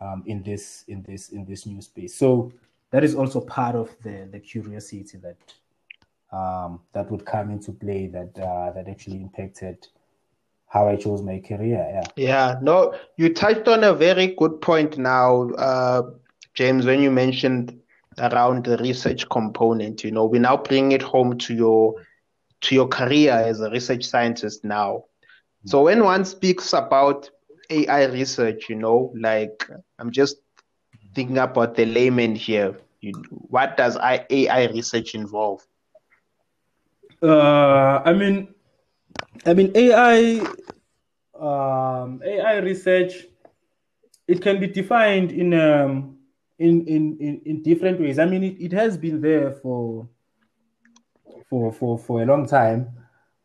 um, 0.00 0.22
in 0.26 0.42
this 0.42 0.84
in 0.88 1.02
this 1.02 1.30
in 1.30 1.44
this 1.44 1.66
new 1.66 1.80
space 1.80 2.14
so 2.14 2.52
that 2.90 3.02
is 3.02 3.14
also 3.14 3.40
part 3.40 3.74
of 3.74 3.90
the 4.02 4.28
the 4.30 4.38
curiosity 4.38 5.18
that 5.18 5.36
um, 6.36 6.80
that 6.92 7.10
would 7.10 7.24
come 7.24 7.50
into 7.50 7.72
play 7.72 8.06
that 8.08 8.38
uh, 8.38 8.72
that 8.72 8.88
actually 8.88 9.16
impacted 9.16 9.86
how 10.66 10.88
I 10.88 10.96
chose 10.96 11.22
my 11.22 11.38
career. 11.38 11.86
Yeah. 11.88 12.04
Yeah. 12.16 12.58
No, 12.60 12.98
you 13.16 13.32
touched 13.32 13.68
on 13.68 13.84
a 13.84 13.94
very 13.94 14.34
good 14.34 14.60
point 14.60 14.98
now, 14.98 15.50
uh, 15.50 16.02
James, 16.54 16.84
when 16.84 17.00
you 17.00 17.12
mentioned 17.12 17.80
around 18.18 18.64
the 18.64 18.76
research 18.78 19.28
component. 19.28 20.04
You 20.04 20.10
know, 20.10 20.24
we 20.24 20.38
now 20.38 20.56
bring 20.56 20.92
it 20.92 21.02
home 21.02 21.38
to 21.38 21.54
your 21.54 21.94
to 22.62 22.74
your 22.74 22.88
career 22.88 23.32
as 23.32 23.60
a 23.60 23.70
research 23.70 24.04
scientist 24.04 24.64
now. 24.64 25.04
So 25.66 25.82
when 25.82 26.04
one 26.04 26.24
speaks 26.24 26.72
about 26.72 27.30
AI 27.70 28.06
research, 28.06 28.68
you 28.68 28.76
know, 28.76 29.12
like 29.18 29.68
I'm 29.98 30.10
just 30.10 30.36
thinking 31.14 31.38
about 31.38 31.74
the 31.74 31.86
layman 31.86 32.34
here. 32.34 32.78
You, 33.00 33.12
what 33.30 33.76
does 33.76 33.96
AI 33.96 34.66
research 34.68 35.14
involve? 35.14 35.66
Uh, 37.22 38.02
I 38.04 38.12
mean, 38.12 38.54
I 39.46 39.54
mean 39.54 39.72
AI, 39.74 40.40
um, 41.38 42.20
AI 42.24 42.58
research. 42.58 43.26
It 44.26 44.40
can 44.40 44.58
be 44.60 44.66
defined 44.66 45.32
in 45.32 45.54
um, 45.54 46.18
in, 46.58 46.86
in, 46.86 47.16
in, 47.20 47.42
in 47.44 47.62
different 47.62 48.00
ways. 48.00 48.18
I 48.18 48.26
mean, 48.26 48.42
it, 48.42 48.60
it 48.60 48.72
has 48.72 48.96
been 48.96 49.20
there 49.20 49.52
for 49.52 50.08
for 51.48 51.72
for 51.72 51.98
for 51.98 52.22
a 52.22 52.26
long 52.26 52.46
time. 52.46 52.88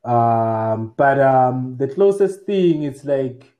Um, 0.03 0.93
but 0.95 1.19
um, 1.19 1.75
the 1.77 1.87
closest 1.87 2.43
thing 2.43 2.83
is 2.83 3.03
like 3.03 3.53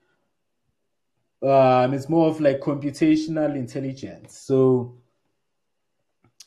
um, 1.42 1.94
it's 1.94 2.10
more 2.10 2.28
of 2.28 2.40
like 2.42 2.60
computational 2.60 3.56
intelligence. 3.56 4.38
So 4.38 4.98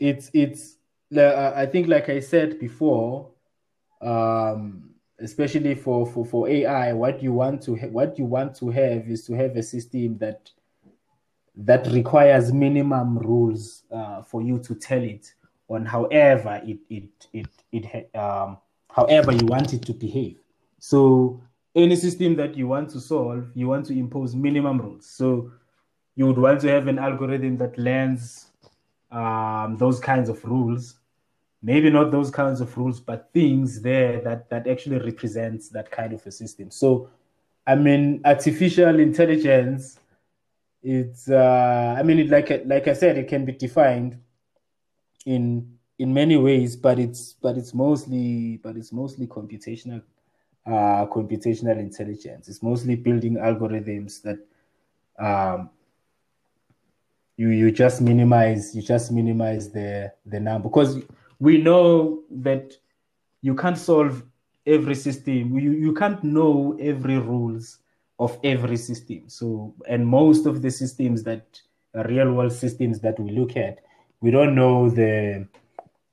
it's 0.00 0.30
it's 0.34 0.76
uh, 1.16 1.52
I 1.54 1.66
think 1.66 1.88
like 1.88 2.08
I 2.08 2.20
said 2.20 2.58
before, 2.58 3.30
um, 4.00 4.90
especially 5.18 5.74
for, 5.74 6.06
for, 6.06 6.24
for 6.24 6.48
AI, 6.48 6.92
what 6.92 7.22
you 7.22 7.32
want 7.32 7.62
to 7.62 7.76
ha- 7.76 7.88
what 7.88 8.18
you 8.18 8.24
want 8.24 8.54
to 8.56 8.70
have 8.70 9.08
is 9.08 9.26
to 9.26 9.34
have 9.34 9.56
a 9.56 9.62
system 9.62 10.18
that 10.18 10.50
that 11.54 11.86
requires 11.88 12.52
minimum 12.52 13.18
rules 13.18 13.84
uh, 13.92 14.22
for 14.22 14.42
you 14.42 14.58
to 14.58 14.74
tell 14.74 15.02
it 15.02 15.34
on 15.68 15.84
however 15.84 16.60
it 16.64 16.78
it 16.88 17.28
it 17.32 17.46
it 17.70 18.16
um, 18.16 18.56
however 18.92 19.32
you 19.32 19.46
want 19.46 19.72
it 19.72 19.82
to 19.82 19.92
behave. 19.92 20.38
So 20.78 21.42
any 21.74 21.96
system 21.96 22.36
that 22.36 22.56
you 22.56 22.68
want 22.68 22.90
to 22.90 23.00
solve, 23.00 23.50
you 23.54 23.66
want 23.66 23.86
to 23.86 23.98
impose 23.98 24.34
minimum 24.34 24.80
rules. 24.80 25.06
So 25.06 25.52
you 26.14 26.26
would 26.26 26.38
want 26.38 26.60
to 26.60 26.68
have 26.68 26.86
an 26.88 26.98
algorithm 26.98 27.56
that 27.58 27.78
learns 27.78 28.48
um, 29.10 29.76
those 29.78 29.98
kinds 29.98 30.28
of 30.28 30.44
rules. 30.44 30.96
Maybe 31.62 31.90
not 31.90 32.10
those 32.10 32.30
kinds 32.30 32.60
of 32.60 32.76
rules, 32.76 33.00
but 33.00 33.30
things 33.32 33.80
there 33.80 34.20
that 34.22 34.50
that 34.50 34.66
actually 34.66 34.98
represents 34.98 35.68
that 35.70 35.90
kind 35.90 36.12
of 36.12 36.26
a 36.26 36.32
system. 36.32 36.70
So, 36.70 37.08
I 37.66 37.76
mean, 37.76 38.20
artificial 38.24 38.98
intelligence. 38.98 39.98
It's 40.82 41.30
uh, 41.30 41.94
I 41.96 42.02
mean, 42.02 42.18
it, 42.18 42.28
like 42.30 42.64
like 42.66 42.88
I 42.88 42.92
said, 42.94 43.16
it 43.16 43.28
can 43.28 43.44
be 43.44 43.52
defined 43.52 44.18
in 45.24 45.71
in 46.02 46.12
many 46.12 46.36
ways, 46.36 46.74
but 46.74 46.98
it's 46.98 47.34
but 47.34 47.56
it's 47.56 47.72
mostly 47.72 48.56
but 48.56 48.76
it's 48.76 48.92
mostly 48.92 49.28
computational 49.28 50.02
uh, 50.66 51.06
computational 51.06 51.78
intelligence. 51.78 52.48
It's 52.48 52.60
mostly 52.60 52.96
building 52.96 53.36
algorithms 53.36 54.20
that 54.22 54.40
um, 55.24 55.70
you 57.36 57.50
you 57.50 57.70
just 57.70 58.00
minimize 58.00 58.74
you 58.74 58.82
just 58.82 59.12
minimize 59.12 59.70
the 59.70 60.12
the 60.26 60.40
number 60.40 60.68
because 60.68 60.98
we 61.38 61.58
know 61.58 62.22
that 62.30 62.76
you 63.40 63.54
can't 63.54 63.78
solve 63.78 64.24
every 64.66 64.96
system. 64.96 65.56
You 65.56 65.70
you 65.70 65.94
can't 65.94 66.22
know 66.24 66.76
every 66.80 67.18
rules 67.18 67.78
of 68.18 68.40
every 68.42 68.76
system. 68.76 69.28
So 69.28 69.72
and 69.88 70.04
most 70.04 70.46
of 70.46 70.62
the 70.62 70.70
systems 70.72 71.22
that 71.22 71.60
real 71.94 72.32
world 72.32 72.52
systems 72.52 72.98
that 73.02 73.20
we 73.20 73.30
look 73.30 73.56
at, 73.56 73.78
we 74.20 74.32
don't 74.32 74.56
know 74.56 74.90
the 74.90 75.46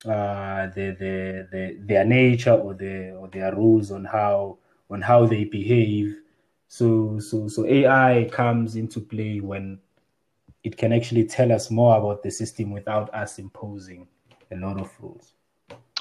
uh, 0.06 0.68
the, 0.68 0.96
the, 0.98 1.48
the, 1.52 1.78
their 1.82 2.06
nature 2.06 2.54
or, 2.54 2.74
the, 2.74 3.12
or 3.12 3.28
their 3.28 3.54
rules 3.56 3.92
on 3.92 4.06
how 4.06 4.58
on 4.90 5.02
how 5.02 5.26
they 5.26 5.44
behave. 5.44 6.16
So 6.68 7.20
so 7.20 7.48
so 7.48 7.66
AI 7.66 8.30
comes 8.32 8.76
into 8.76 9.00
play 9.00 9.40
when 9.40 9.80
it 10.64 10.78
can 10.78 10.94
actually 10.94 11.26
tell 11.26 11.52
us 11.52 11.72
more 11.72 11.98
about 11.98 12.24
the 12.24 12.32
system 12.32 12.72
without 12.72 13.14
us 13.14 13.40
imposing 13.40 14.08
a 14.52 14.56
lot 14.56 14.80
of 14.80 14.92
rules. 15.00 15.34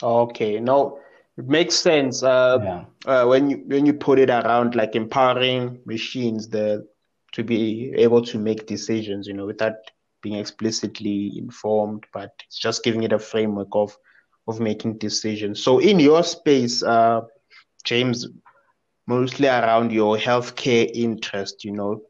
Okay, 0.02 0.60
no, 0.60 1.00
it 1.36 1.48
makes 1.48 1.74
sense. 1.74 2.22
Uh, 2.22 2.58
yeah. 2.62 2.84
uh, 3.06 3.26
when 3.26 3.50
you 3.50 3.62
when 3.66 3.86
you 3.86 3.92
put 3.92 4.18
it 4.18 4.30
around 4.30 4.74
like 4.74 4.94
empowering 4.94 5.80
machines 5.86 6.48
the 6.48 6.86
to 7.32 7.44
be 7.44 7.92
able 7.96 8.22
to 8.22 8.38
make 8.38 8.66
decisions, 8.66 9.26
you 9.26 9.34
know, 9.34 9.46
without 9.46 9.74
being 10.22 10.36
explicitly 10.36 11.38
informed, 11.38 12.06
but 12.12 12.32
it's 12.46 12.58
just 12.58 12.84
giving 12.84 13.02
it 13.02 13.12
a 13.12 13.18
framework 13.18 13.68
of 13.72 13.96
of 14.46 14.60
making 14.60 14.96
decisions. 14.96 15.62
So 15.62 15.78
in 15.78 16.00
your 16.00 16.24
space, 16.24 16.82
uh, 16.82 17.20
James, 17.84 18.26
mostly 19.06 19.46
around 19.46 19.92
your 19.92 20.16
healthcare 20.16 20.90
interest, 20.94 21.64
you 21.64 21.72
know, 21.72 22.02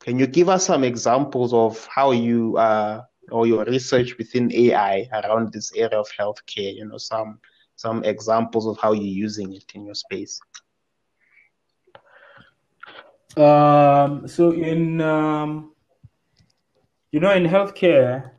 can 0.00 0.18
you 0.18 0.26
give 0.26 0.48
us 0.48 0.66
some 0.66 0.84
examples 0.84 1.52
of 1.52 1.86
how 1.86 2.10
you 2.12 2.56
uh, 2.56 3.02
or 3.30 3.46
your 3.46 3.64
research 3.64 4.16
within 4.18 4.52
AI 4.52 5.08
around 5.12 5.52
this 5.52 5.72
area 5.74 5.98
of 5.98 6.08
healthcare? 6.18 6.74
You 6.74 6.86
know, 6.86 6.98
some 6.98 7.40
some 7.76 8.04
examples 8.04 8.66
of 8.66 8.78
how 8.78 8.92
you're 8.92 9.04
using 9.04 9.52
it 9.52 9.70
in 9.74 9.84
your 9.84 9.94
space. 9.94 10.40
Um, 13.36 14.26
so 14.26 14.52
in 14.52 15.00
um, 15.00 15.72
you 17.16 17.20
know, 17.20 17.32
in 17.32 17.44
healthcare, 17.44 18.32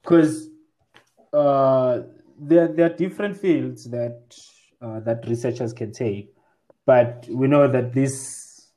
because 0.00 0.48
uh, 1.34 2.00
there, 2.40 2.66
there 2.66 2.86
are 2.86 2.96
different 2.96 3.36
fields 3.36 3.84
that 3.90 4.22
uh, 4.80 5.00
that 5.00 5.28
researchers 5.28 5.74
can 5.74 5.92
take, 5.92 6.32
but 6.86 7.26
we 7.28 7.46
know 7.46 7.68
that 7.68 7.92
this 7.92 8.68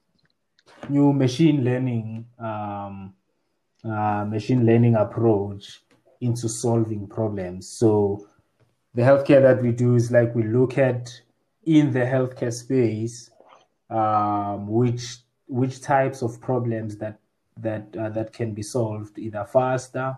new 0.89 1.13
machine 1.13 1.63
learning 1.63 2.25
um, 2.37 3.13
uh, 3.85 4.25
machine 4.27 4.65
learning 4.65 4.95
approach 4.95 5.83
into 6.19 6.49
solving 6.49 7.07
problems. 7.07 7.69
So 7.69 8.27
the 8.93 9.03
healthcare 9.03 9.41
that 9.41 9.63
we 9.63 9.71
do 9.71 9.95
is 9.95 10.11
like 10.11 10.35
we 10.35 10.43
look 10.43 10.77
at 10.77 11.09
in 11.63 11.93
the 11.93 12.01
healthcare 12.01 12.51
space 12.51 13.31
um, 13.89 14.67
which 14.67 15.19
which 15.47 15.79
types 15.79 16.21
of 16.21 16.41
problems 16.41 16.97
that 16.97 17.21
that 17.57 17.95
uh, 17.97 18.09
that 18.09 18.33
can 18.33 18.53
be 18.53 18.63
solved 18.63 19.17
either 19.17 19.45
faster 19.45 20.17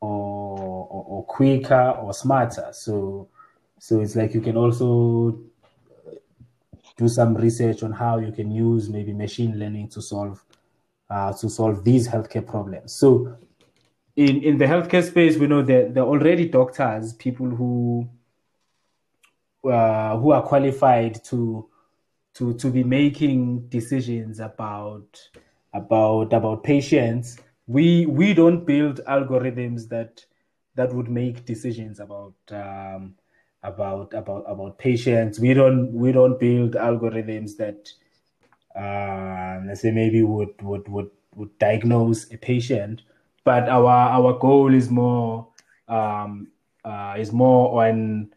or, 0.00 0.86
or, 0.90 1.04
or 1.08 1.24
quicker 1.24 1.90
or 1.90 2.12
smarter. 2.14 2.68
So 2.72 3.28
so 3.78 4.00
it's 4.00 4.14
like 4.14 4.34
you 4.34 4.40
can 4.40 4.56
also 4.56 5.40
do 6.96 7.08
some 7.08 7.34
research 7.34 7.82
on 7.82 7.92
how 7.92 8.18
you 8.18 8.32
can 8.32 8.50
use 8.50 8.88
maybe 8.88 9.12
machine 9.12 9.58
learning 9.58 9.88
to 9.88 10.00
solve 10.02 10.44
uh, 11.10 11.32
to 11.32 11.48
solve 11.48 11.84
these 11.84 12.08
healthcare 12.08 12.46
problems. 12.46 12.94
So, 12.94 13.36
in 14.16 14.42
in 14.42 14.58
the 14.58 14.66
healthcare 14.66 15.02
space, 15.02 15.36
we 15.36 15.46
know 15.46 15.62
that 15.62 15.94
there 15.94 16.02
are 16.04 16.08
already 16.08 16.48
doctors, 16.48 17.12
people 17.14 17.50
who 17.50 18.08
uh, 19.64 20.16
who 20.18 20.32
are 20.32 20.42
qualified 20.42 21.22
to 21.24 21.68
to 22.34 22.54
to 22.54 22.70
be 22.70 22.84
making 22.84 23.68
decisions 23.68 24.40
about 24.40 25.20
about 25.72 26.32
about 26.32 26.62
patients. 26.62 27.38
We 27.66 28.06
we 28.06 28.34
don't 28.34 28.64
build 28.66 29.00
algorithms 29.08 29.88
that 29.88 30.24
that 30.74 30.94
would 30.94 31.08
make 31.08 31.44
decisions 31.44 32.00
about 32.00 32.34
um, 32.50 33.14
about 33.62 34.12
about 34.14 34.44
about 34.46 34.78
patients. 34.78 35.38
We 35.38 35.54
don't 35.54 35.92
we 35.92 36.12
don't 36.12 36.38
build 36.38 36.72
algorithms 36.72 37.56
that 37.56 37.88
uh, 38.74 39.60
let's 39.66 39.82
say 39.82 39.90
maybe 39.90 40.22
would 40.22 40.60
would 40.62 40.88
would 40.88 41.10
would 41.34 41.58
diagnose 41.58 42.30
a 42.32 42.36
patient, 42.36 43.02
but 43.44 43.68
our 43.68 43.88
our 43.88 44.38
goal 44.38 44.74
is 44.74 44.90
more 44.90 45.48
um, 45.88 46.48
uh, 46.84 47.14
is 47.18 47.32
more 47.32 47.86
on 47.86 48.32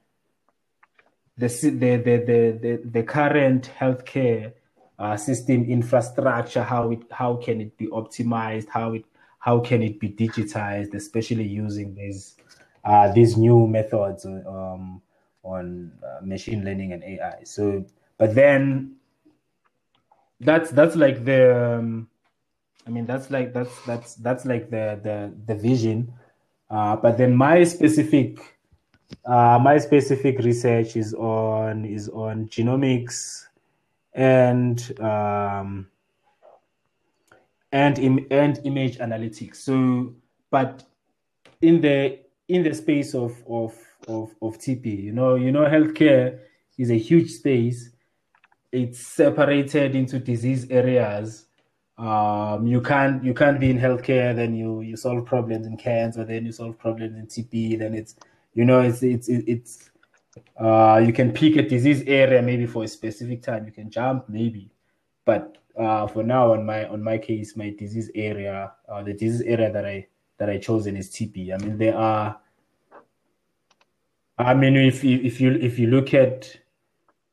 the 1.38 1.48
the 1.48 1.70
the 1.70 1.98
the, 1.98 2.60
the, 2.62 2.82
the 2.86 3.04
current 3.04 3.72
healthcare 3.78 4.54
uh, 5.00 5.18
system 5.18 5.66
infrastructure 5.66 6.64
how 6.64 6.92
it 6.92 7.00
how 7.12 7.36
can 7.36 7.62
it 7.62 7.78
be 7.78 7.88
optimized 7.88 8.68
how 8.70 8.94
it 8.94 9.06
how 9.40 9.60
can 9.60 9.84
it 9.84 10.00
be 10.00 10.10
digitized 10.10 10.94
especially 10.94 11.44
using 11.44 11.94
these 11.96 12.38
uh, 12.86 13.12
these 13.14 13.38
new 13.38 13.68
methods 13.68 14.26
um, 14.26 15.02
on 15.44 15.92
uh, 16.04 16.24
machine 16.26 16.64
learning 16.64 16.94
and 16.94 17.04
AI 17.04 17.44
so 17.44 17.86
but 18.18 18.34
then 18.34 18.96
that's 20.40 20.72
that's 20.72 20.96
like 20.96 21.26
the 21.26 21.78
um, 21.80 22.08
I 22.88 22.90
mean 22.90 23.06
that's 23.06 23.32
like 23.32 23.54
that's 23.54 23.82
that's 23.86 24.16
that's 24.16 24.46
like 24.46 24.70
the 24.70 25.00
the 25.02 25.34
the 25.46 25.56
vision. 25.56 26.14
Uh, 26.70 26.96
but 26.96 27.18
then 27.18 27.36
my 27.36 27.64
specific 27.64 28.40
uh, 29.26 29.60
my 29.62 29.78
specific 29.78 30.40
research 30.40 30.96
is 30.96 31.14
on 31.14 31.86
is 31.86 32.10
on 32.10 32.48
genomics 32.48 33.48
and 34.16 35.00
um, 35.02 35.88
and 37.72 38.00
Im- 38.00 38.28
and 38.32 38.60
image 38.64 38.98
analytics. 38.98 39.58
So, 39.58 40.16
but 40.50 40.84
in 41.62 41.82
the 41.82 42.20
in 42.48 42.64
the 42.64 42.74
space 42.74 43.14
of 43.14 43.32
of 43.48 43.78
of 44.08 44.34
of 44.42 44.58
TB, 44.58 45.04
you 45.04 45.12
know, 45.12 45.36
you 45.36 45.52
know, 45.52 45.66
healthcare 45.66 46.40
is 46.78 46.90
a 46.90 46.98
huge 46.98 47.32
space. 47.32 47.92
It's 48.72 49.00
separated 49.00 49.96
into 49.96 50.20
disease 50.20 50.70
areas. 50.70 51.46
Um, 51.98 52.68
you 52.68 52.82
can't 52.82 53.24
you 53.24 53.34
can't 53.34 53.60
be 53.60 53.70
in 53.70 53.80
healthcare, 53.80 54.36
then 54.36 54.56
you 54.56 54.82
you 54.82 54.96
solve 54.98 55.26
problems 55.26 55.68
in 55.68 55.78
cancer, 55.78 56.24
then 56.24 56.46
you 56.46 56.52
solve 56.52 56.78
problems 56.78 57.18
in 57.18 57.28
TB, 57.28 57.80
then 57.80 57.94
it's 57.94 58.16
you 58.54 58.64
know, 58.64 58.80
it's 58.80 59.04
it's 59.04 59.28
it's 59.28 59.90
uh, 60.60 61.02
you 61.06 61.14
can 61.14 61.32
pick 61.32 61.56
a 61.58 61.62
disease 61.62 62.04
area 62.08 62.42
maybe 62.42 62.66
for 62.66 62.84
a 62.84 62.88
specific 62.88 63.42
time. 63.42 63.66
You 63.66 63.72
can 63.72 63.90
jump 63.90 64.30
maybe, 64.30 64.72
but 65.26 65.58
uh, 65.78 66.08
for 66.08 66.24
now 66.24 66.54
on 66.54 66.66
my 66.66 66.88
on 66.88 67.04
my 67.04 67.18
case, 67.18 67.56
my 67.56 67.70
disease 67.78 68.10
area, 68.16 68.72
uh, 68.88 69.04
the 69.04 69.14
disease 69.14 69.42
area 69.42 69.72
that 69.72 69.86
I 69.86 70.08
that 70.38 70.50
I 70.50 70.58
chosen 70.58 70.96
is 70.98 71.10
TB. 71.10 71.54
I 71.54 71.64
mean, 71.64 71.78
there 71.78 71.98
are. 71.98 72.40
I 74.38 74.54
mean, 74.54 74.76
if 74.76 75.04
you 75.04 75.20
if 75.22 75.40
you 75.40 75.52
if 75.54 75.80
you 75.80 75.88
look 75.88 76.14
at, 76.14 76.56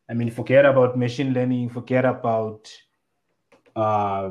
I 0.09 0.15
mean, 0.15 0.31
forget 0.31 0.65
about 0.65 0.97
machine 0.97 1.33
learning, 1.33 1.71
forget 1.71 2.05
about 2.05 2.73
uh, 3.75 4.31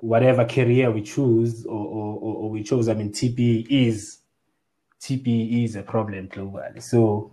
whatever 0.00 0.44
career 0.44 0.90
we 0.90 1.02
choose 1.02 1.64
or, 1.66 1.86
or, 1.86 2.34
or 2.36 2.50
we 2.50 2.62
chose. 2.62 2.88
I 2.88 2.94
mean, 2.94 3.10
TB 3.10 3.66
is 3.70 4.18
TB 5.06 5.64
is 5.64 5.76
a 5.76 5.82
problem 5.82 6.26
globally. 6.28 6.82
So 6.82 7.30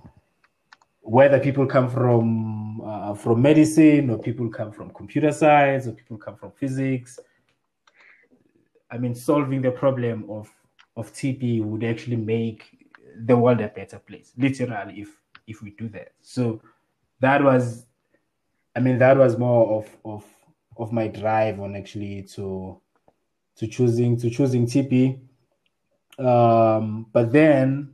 whether 1.02 1.40
people 1.40 1.66
come 1.66 1.90
from 1.90 2.82
uh, 2.82 3.16
from 3.16 3.42
medicine 3.42 4.12
or 4.12 4.20
people 4.20 4.48
come 4.50 4.72
from 4.72 4.92
computer 4.92 5.32
science 5.32 5.88
or 5.88 5.94
people 5.94 6.18
come 6.18 6.36
from 6.36 6.52
physics, 6.52 7.20
I 8.92 9.00
mean, 9.00 9.16
solving 9.16 9.64
the 9.64 9.72
problem 9.72 10.30
of 10.30 10.52
of 10.96 11.12
TB 11.14 11.64
would 11.64 11.84
actually 11.84 12.18
make 12.18 12.78
the 13.26 13.36
world 13.36 13.60
a 13.62 13.70
better 13.70 13.98
place, 13.98 14.34
literally, 14.38 15.02
if 15.02 15.10
if 15.48 15.64
we 15.64 15.72
do 15.72 15.90
that. 15.90 16.12
So 16.22 16.62
that 17.22 17.44
was, 17.44 17.88
I 18.76 18.82
mean, 18.82 19.00
that 19.00 19.18
was 19.18 19.36
more 19.40 19.80
of 19.80 19.98
of 20.06 20.24
of 20.78 20.92
my 20.92 21.08
drive 21.08 21.60
on 21.60 21.76
actually 21.76 22.22
to 22.36 22.80
to 23.56 23.68
choosing 23.68 24.16
to 24.18 24.30
choosing 24.30 24.68
TB 24.68 25.20
um, 26.20 27.08
but 27.12 27.32
then, 27.32 27.94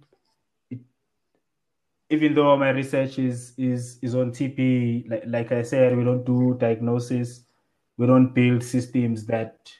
it, 0.69 0.79
even 2.09 2.33
though 2.33 2.57
my 2.57 2.69
research 2.69 3.19
is 3.19 3.53
is 3.57 3.99
is 4.01 4.15
on 4.15 4.31
TB, 4.31 5.09
like, 5.09 5.23
like 5.27 5.51
I 5.51 5.63
said, 5.63 5.95
we 5.95 6.03
don't 6.03 6.25
do 6.25 6.55
diagnosis. 6.59 7.43
We 7.97 8.07
don't 8.07 8.33
build 8.33 8.63
systems 8.63 9.25
that 9.25 9.71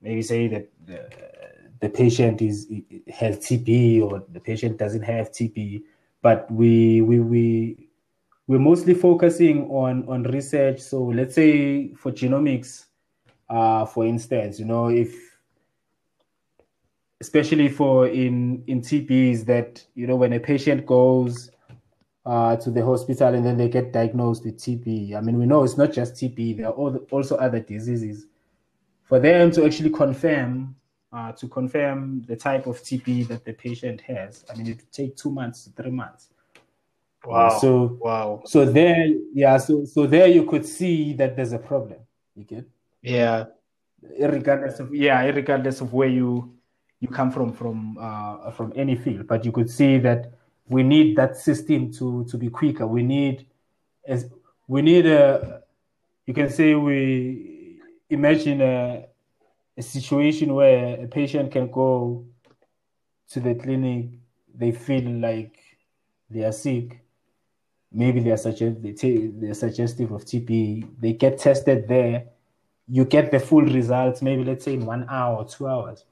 maybe 0.00 0.22
say 0.22 0.48
that 0.48 0.68
the, 0.84 1.08
the 1.80 1.88
patient 1.88 2.42
is 2.42 2.66
has 3.12 3.38
TB 3.38 4.02
or 4.02 4.24
the 4.32 4.40
patient 4.40 4.78
doesn't 4.78 5.02
have 5.02 5.30
TB. 5.30 5.82
But 6.22 6.50
we 6.50 7.00
we 7.00 7.20
we 7.20 7.88
we're 8.46 8.60
mostly 8.60 8.94
focusing 8.94 9.68
on 9.70 10.08
on 10.08 10.22
research. 10.24 10.80
So 10.80 11.02
let's 11.02 11.34
say 11.34 11.94
for 11.94 12.12
genomics, 12.12 12.86
uh, 13.48 13.86
for 13.86 14.06
instance, 14.06 14.58
you 14.60 14.66
know, 14.66 14.88
if 14.88 15.25
especially 17.20 17.68
for 17.68 18.08
in 18.08 18.62
in 18.66 18.80
TBs 18.80 19.44
that 19.46 19.84
you 19.94 20.06
know 20.06 20.16
when 20.16 20.32
a 20.32 20.40
patient 20.40 20.86
goes 20.86 21.50
uh, 22.26 22.56
to 22.56 22.70
the 22.70 22.84
hospital 22.84 23.34
and 23.34 23.46
then 23.46 23.56
they 23.56 23.68
get 23.68 23.92
diagnosed 23.92 24.44
with 24.44 24.58
TB. 24.58 25.14
I 25.14 25.20
mean, 25.20 25.38
we 25.38 25.46
know 25.46 25.62
it's 25.62 25.78
not 25.78 25.92
just 25.92 26.14
TB; 26.14 26.58
there 26.58 26.66
are 26.66 26.72
also 26.72 27.36
other 27.36 27.60
diseases. 27.60 28.26
For 29.04 29.20
them 29.20 29.52
to 29.52 29.64
actually 29.64 29.90
confirm 29.90 30.74
uh, 31.12 31.32
to 31.32 31.48
confirm 31.48 32.22
the 32.26 32.36
type 32.36 32.66
of 32.66 32.82
TB 32.82 33.28
that 33.28 33.44
the 33.44 33.52
patient 33.52 34.00
has, 34.00 34.44
I 34.50 34.56
mean, 34.56 34.66
it 34.66 34.76
would 34.78 34.92
take 34.92 35.16
two 35.16 35.30
months 35.30 35.64
to 35.64 35.70
three 35.70 35.92
months. 35.92 36.28
Wow. 37.24 37.58
So 37.60 37.96
wow. 38.00 38.42
So 38.44 38.64
there, 38.64 39.06
yeah. 39.32 39.56
So 39.58 39.84
so 39.84 40.06
there, 40.06 40.26
you 40.26 40.44
could 40.44 40.66
see 40.66 41.12
that 41.14 41.36
there's 41.36 41.52
a 41.52 41.58
problem. 41.58 42.00
You 42.34 42.44
get. 42.44 42.68
Yeah. 43.02 43.44
Regardless 44.20 44.80
of 44.80 44.94
yeah, 44.94 45.22
regardless 45.22 45.80
of 45.80 45.92
where 45.92 46.08
you 46.08 46.55
you 47.00 47.08
come 47.08 47.30
from 47.30 47.52
from 47.52 47.98
uh, 48.00 48.50
from 48.52 48.72
any 48.76 48.96
field, 48.96 49.26
but 49.26 49.44
you 49.44 49.52
could 49.52 49.70
see 49.70 49.98
that 49.98 50.32
we 50.68 50.82
need 50.82 51.16
that 51.16 51.36
system 51.36 51.92
to 51.92 52.24
to 52.24 52.36
be 52.38 52.48
quicker. 52.48 52.86
We 52.86 53.02
need 53.02 53.46
as 54.06 54.30
we 54.66 54.82
need 54.82 55.06
a 55.06 55.62
you 56.26 56.34
can 56.34 56.50
say 56.50 56.74
we 56.74 57.80
imagine 58.08 58.60
a, 58.62 59.06
a 59.76 59.82
situation 59.82 60.54
where 60.54 61.04
a 61.04 61.06
patient 61.06 61.52
can 61.52 61.70
go 61.70 62.24
to 63.30 63.40
the 63.40 63.54
clinic, 63.54 64.06
they 64.54 64.72
feel 64.72 65.10
like 65.10 65.58
they 66.30 66.44
are 66.44 66.52
sick, 66.52 67.00
maybe 67.92 68.20
they 68.20 68.30
are 68.30 68.36
suggest 68.36 68.82
they 68.82 68.92
take 68.92 69.40
they're 69.40 69.54
suggestive 69.54 70.12
of 70.12 70.24
TB, 70.24 70.88
they 70.98 71.12
get 71.12 71.38
tested 71.38 71.86
there, 71.86 72.24
you 72.88 73.04
get 73.04 73.30
the 73.30 73.38
full 73.38 73.62
results, 73.62 74.22
maybe 74.22 74.44
let's 74.44 74.64
say 74.64 74.74
in 74.74 74.86
one 74.86 75.06
hour 75.10 75.46
two 75.46 75.68
hours 75.68 76.04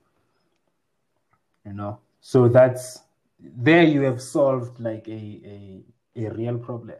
you 1.64 1.72
know? 1.72 1.98
So 2.20 2.48
that's 2.48 3.00
there 3.40 3.82
you 3.82 4.02
have 4.02 4.20
solved 4.22 4.80
like 4.80 5.06
a, 5.08 5.40
a 5.44 5.82
a 6.16 6.30
real 6.30 6.58
problem. 6.58 6.98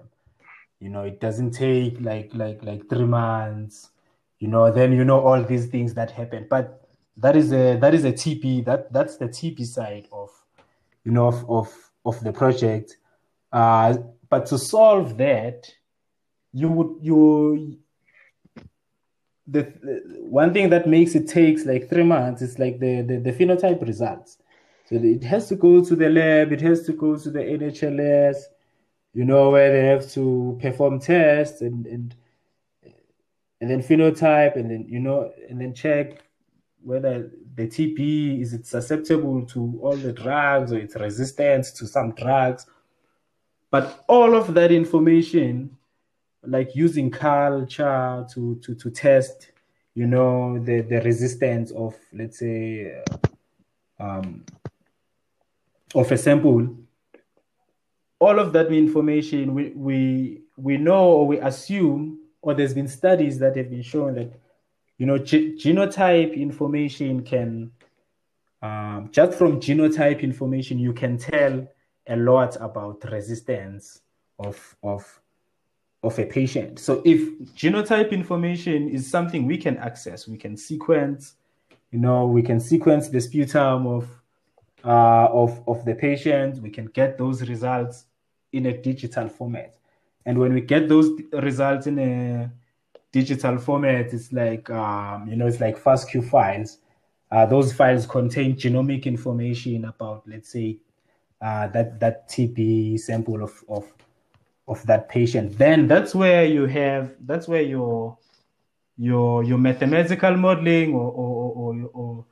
You 0.81 0.91
know 0.91 1.03
it 1.03 1.21
doesn't 1.21 1.53
take 1.53 2.01
like 2.01 2.31
like 2.35 2.63
like 2.63 2.89
three 2.89 3.07
months 3.07 3.91
you 4.39 4.49
know 4.49 4.71
then 4.71 4.93
you 4.93 5.05
know 5.05 5.21
all 5.21 5.43
these 5.43 5.67
things 5.67 5.95
that 5.95 6.11
happen 6.11 6.47
but 6.51 6.87
that 7.17 7.37
is 7.37 7.53
a 7.53 7.77
that 7.77 7.95
is 7.95 8.05
a 8.05 8.13
TB 8.13 8.65
that 8.67 8.93
that's 8.93 9.17
the 9.17 9.27
TB 9.27 9.65
side 9.65 10.09
of 10.13 10.31
you 11.05 11.13
know 11.13 11.29
of 11.29 11.49
of, 11.49 11.91
of 12.05 12.21
the 12.23 12.33
project. 12.33 12.99
Uh 13.53 13.97
but 14.29 14.47
to 14.47 14.59
solve 14.59 15.17
that 15.19 15.73
you 16.53 16.69
would 16.69 16.97
you 17.01 17.79
the, 19.47 19.63
the 19.83 20.03
one 20.21 20.53
thing 20.53 20.71
that 20.71 20.89
makes 20.89 21.15
it 21.15 21.29
takes 21.29 21.65
like 21.65 21.89
three 21.89 22.03
months 22.03 22.43
is 22.43 22.59
like 22.59 22.79
the, 22.81 23.03
the 23.03 23.19
the 23.19 23.33
phenotype 23.33 23.87
results 23.87 24.39
so 24.87 24.97
it 24.97 25.25
has 25.25 25.49
to 25.49 25.57
go 25.57 25.83
to 25.83 25.97
the 25.97 26.11
lab, 26.11 26.53
it 26.53 26.61
has 26.61 26.83
to 26.87 26.93
go 26.93 27.17
to 27.17 27.31
the 27.31 27.41
NHLS, 27.41 28.37
you 29.15 29.25
know, 29.25 29.51
where 29.51 29.73
they 29.73 29.87
have 29.87 30.11
to 30.13 30.59
perform 30.61 31.01
tests 31.01 31.61
and 31.63 31.87
and 31.87 32.15
and 33.61 33.71
then 33.71 33.83
phenotype 33.83 34.57
and 34.57 34.71
then 34.71 34.87
you 34.89 35.01
know 35.01 35.33
and 35.49 35.61
then 35.61 35.75
check 35.75 36.23
whether 36.83 37.31
the 37.55 37.67
TB 37.67 38.43
is 38.43 38.53
it 38.53 38.67
susceptible 38.67 39.47
to 39.47 39.79
all 39.83 39.97
the 39.97 40.13
drugs 40.13 40.73
or 40.73 40.79
it's 40.79 40.97
resistant 40.97 41.65
to 41.77 41.87
some 41.87 42.13
drugs. 42.13 42.67
But 43.71 44.05
all 44.07 44.37
of 44.37 44.55
that 44.55 44.71
information, 44.71 45.77
like 46.43 46.77
using 46.77 47.11
culture 47.11 48.27
to 48.35 48.57
to 48.57 48.75
to 48.75 48.91
test 48.91 49.53
you 49.95 50.07
know, 50.07 50.59
the, 50.59 50.81
the 50.81 51.01
resistance 51.03 51.71
of, 51.71 51.95
let's 52.13 52.41
say, 52.41 53.01
um, 54.01 54.45
of 55.95 56.11
a 56.11 56.19
sample, 56.19 56.77
all 58.19 58.39
of 58.39 58.53
that 58.53 58.73
information 58.73 59.55
we, 59.55 59.71
we, 59.71 60.43
we 60.57 60.77
know 60.77 61.05
or 61.05 61.27
we 61.27 61.39
assume, 61.39 62.19
or 62.43 62.55
there's 62.55 62.75
been 62.75 62.89
studies 62.89 63.39
that 63.39 63.57
have 63.57 63.71
been 63.71 63.83
shown 63.83 64.15
that, 64.15 64.33
you 64.99 65.07
know, 65.07 65.19
ge- 65.19 65.57
genotype 65.57 66.35
information 66.35 67.23
can, 67.23 67.71
um, 68.63 69.09
just 69.13 69.37
from 69.37 69.61
genotype 69.61 70.21
information, 70.21 70.79
you 70.79 70.93
can 70.93 71.19
tell 71.19 71.67
a 72.07 72.17
lot 72.17 72.57
about 72.61 73.03
resistance 73.11 74.01
of, 74.39 74.77
of 74.83 75.21
of 76.05 76.19
a 76.19 76.27
patient. 76.27 76.79
So 76.79 77.01
if 77.05 77.21
genotype 77.57 78.11
information 78.11 78.91
is 78.91 79.11
something 79.11 79.47
we 79.47 79.57
can 79.57 79.79
access, 79.79 80.29
we 80.29 80.37
can 80.37 80.55
sequence, 80.55 81.35
you 81.91 81.99
know, 81.99 82.27
we 82.27 82.43
can 82.43 82.61
sequence 82.61 83.09
the 83.09 83.23
sputum 83.23 83.87
of 83.87 84.07
uh, 84.85 85.29
of 85.33 85.63
of 85.67 85.85
the 85.85 85.95
patient. 85.95 86.63
We 86.63 86.71
can 86.71 86.87
get 86.87 87.19
those 87.19 87.49
results 87.49 88.07
in 88.53 88.67
a 88.67 88.77
digital 88.77 89.29
format, 89.29 89.77
and 90.27 90.39
when 90.39 90.53
we 90.55 90.61
get 90.61 90.89
those 90.89 91.11
results 91.33 91.87
in 91.87 91.99
a 91.99 92.53
digital 93.13 93.59
format, 93.59 94.13
it's 94.13 94.33
like 94.33 94.69
um, 94.71 95.29
you 95.29 95.37
know, 95.37 95.47
it's 95.47 95.61
like 95.61 95.79
FASTQ 95.79 96.29
files. 96.29 96.79
Uh, 97.31 97.47
those 97.47 97.73
files 97.73 98.07
contain 98.07 98.55
genomic 98.55 99.07
information 99.07 99.87
about, 99.87 100.23
let's 100.29 100.51
say, 100.51 100.79
uh, 101.41 101.67
that 101.69 101.99
that 102.01 102.29
TB 102.29 102.99
sample 103.01 103.43
of 103.43 103.53
of 103.69 103.93
of 104.67 104.85
that 104.87 105.09
patient 105.09 105.59
then 105.59 105.87
that's 105.87 106.15
where 106.15 106.47
you 106.47 106.67
have 106.67 107.13
that's 107.27 107.47
where 107.47 107.63
your 107.63 108.17
your 108.97 109.45
your 109.45 109.59
mathematical 109.59 110.37
modeling 110.37 110.95
or 110.95 111.11
or 111.13 111.53
or, 111.53 111.91
or, 111.93 112.25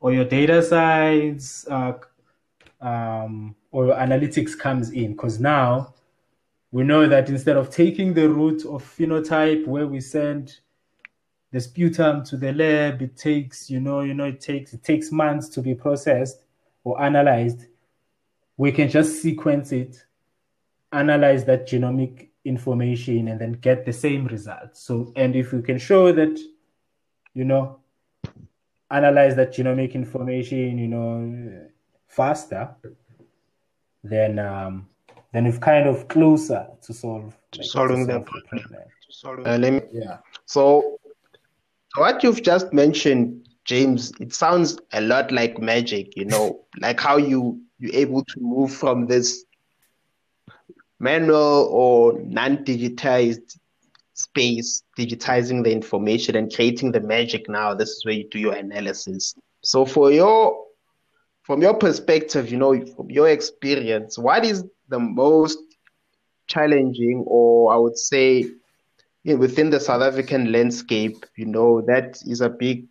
or 0.00 0.12
your 0.12 0.24
data 0.24 0.62
science 0.62 1.66
uh, 1.68 1.92
um, 2.80 3.54
or 3.70 3.86
your 3.86 3.96
analytics 3.96 4.56
comes 4.58 4.90
in 4.90 5.12
because 5.12 5.40
now 5.40 5.94
we 6.70 6.84
know 6.84 7.06
that 7.06 7.28
instead 7.28 7.56
of 7.56 7.70
taking 7.70 8.14
the 8.14 8.28
route 8.28 8.64
of 8.66 8.82
phenotype 8.82 9.66
where 9.66 9.86
we 9.86 10.00
send 10.00 10.60
the 11.50 11.60
sputum 11.60 12.22
to 12.22 12.36
the 12.36 12.52
lab 12.52 13.00
it 13.02 13.16
takes 13.16 13.70
you 13.70 13.80
know 13.80 14.00
you 14.00 14.14
know 14.14 14.26
it 14.26 14.40
takes 14.40 14.72
it 14.72 14.82
takes 14.84 15.10
months 15.10 15.48
to 15.48 15.62
be 15.62 15.74
processed 15.74 16.44
or 16.84 17.00
analyzed 17.02 17.66
we 18.56 18.70
can 18.70 18.88
just 18.88 19.22
sequence 19.22 19.72
it 19.72 20.04
analyze 20.92 21.44
that 21.44 21.66
genomic 21.66 22.28
information 22.44 23.28
and 23.28 23.40
then 23.40 23.52
get 23.52 23.84
the 23.84 23.92
same 23.92 24.26
results. 24.26 24.80
So, 24.80 25.12
and 25.16 25.36
if 25.36 25.52
we 25.52 25.62
can 25.62 25.78
show 25.78 26.12
that, 26.12 26.38
you 27.34 27.44
know, 27.44 27.77
analyze 28.90 29.36
that 29.36 29.52
genomic 29.52 29.94
information, 29.94 30.78
you 30.78 30.88
know, 30.88 31.68
faster, 32.06 32.74
then 34.02 34.38
um, 34.38 34.88
then 35.32 35.46
it's 35.46 35.58
kind 35.58 35.86
of 35.86 36.08
closer 36.08 36.66
to 36.82 36.94
solve 36.94 37.36
to 37.52 37.60
like, 37.60 37.68
solving 37.68 38.06
to 38.06 38.12
solve 38.12 38.24
the 38.24 38.30
problem. 38.30 38.84
problem. 39.22 39.46
Uh, 39.46 39.58
let 39.58 39.72
me, 39.72 39.80
yeah. 39.92 40.18
So, 40.46 40.98
what 41.96 42.22
you've 42.22 42.42
just 42.42 42.72
mentioned, 42.72 43.48
James, 43.64 44.12
it 44.20 44.32
sounds 44.32 44.78
a 44.92 45.00
lot 45.00 45.30
like 45.30 45.58
magic. 45.58 46.16
You 46.16 46.24
know, 46.24 46.64
like 46.80 47.00
how 47.00 47.16
you 47.16 47.60
you're 47.78 47.94
able 47.94 48.24
to 48.24 48.40
move 48.40 48.72
from 48.72 49.06
this 49.06 49.44
manual 50.98 51.68
or 51.70 52.18
non-digitized 52.22 53.56
space, 54.30 54.82
digitizing 54.98 55.64
the 55.64 55.72
information 55.72 56.36
and 56.36 56.52
creating 56.52 56.92
the 56.92 57.00
magic 57.00 57.48
now. 57.48 57.74
This 57.74 57.90
is 57.90 58.04
where 58.04 58.14
you 58.14 58.28
do 58.28 58.38
your 58.38 58.54
analysis. 58.54 59.34
So 59.62 59.84
for 59.84 60.10
your 60.10 60.64
from 61.42 61.62
your 61.62 61.74
perspective, 61.74 62.50
you 62.50 62.58
know, 62.58 62.86
from 62.94 63.10
your 63.10 63.28
experience, 63.28 64.18
what 64.18 64.44
is 64.44 64.64
the 64.88 64.98
most 64.98 65.58
challenging 66.46 67.24
or 67.26 67.72
I 67.72 67.76
would 67.76 67.96
say 67.96 68.44
you 69.24 69.34
know, 69.34 69.36
within 69.36 69.70
the 69.70 69.80
South 69.80 70.02
African 70.02 70.52
landscape, 70.52 71.24
you 71.36 71.46
know, 71.46 71.82
that 71.82 72.18
is 72.26 72.40
a 72.40 72.48
big 72.48 72.86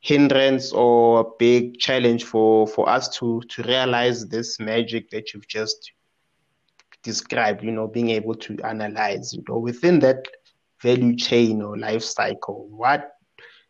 hindrance 0.00 0.72
or 0.72 1.20
a 1.20 1.24
big 1.38 1.78
challenge 1.78 2.24
for 2.24 2.66
for 2.66 2.88
us 2.88 3.08
to 3.18 3.42
to 3.50 3.62
realize 3.62 4.26
this 4.26 4.58
magic 4.58 5.10
that 5.10 5.32
you've 5.32 5.48
just 5.48 5.92
described, 7.02 7.62
you 7.62 7.70
know, 7.70 7.86
being 7.86 8.10
able 8.10 8.34
to 8.34 8.58
analyze, 8.64 9.32
you 9.32 9.42
know, 9.48 9.58
within 9.58 10.00
that 10.00 10.26
value 10.82 11.16
chain 11.16 11.62
or 11.62 11.76
life 11.76 12.02
cycle, 12.02 12.68
what 12.68 13.16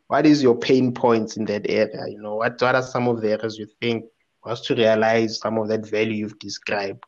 what 0.08 0.26
is 0.26 0.42
your 0.42 0.58
pain 0.58 0.92
points 0.92 1.36
in 1.36 1.44
that 1.44 1.70
area? 1.70 2.04
You 2.08 2.20
know, 2.20 2.36
what 2.36 2.60
what 2.60 2.74
are 2.74 2.82
some 2.82 3.06
of 3.08 3.20
the 3.20 3.30
areas 3.30 3.58
you 3.58 3.68
think 3.80 4.04
was 4.44 4.60
to 4.62 4.74
realize 4.74 5.38
some 5.38 5.58
of 5.58 5.68
that 5.68 5.88
value 5.88 6.14
you've 6.14 6.38
described? 6.38 7.04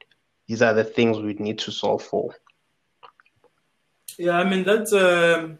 These 0.47 0.63
are 0.63 0.75
the 0.75 0.85
things 0.85 1.19
we 1.19 1.35
need 1.35 1.59
to 1.61 1.73
solve 1.73 2.03
for. 2.03 2.35
Yeah, 4.19 4.39
I 4.39 4.49
mean 4.49 4.65
that's 4.65 4.93
um, 4.93 5.59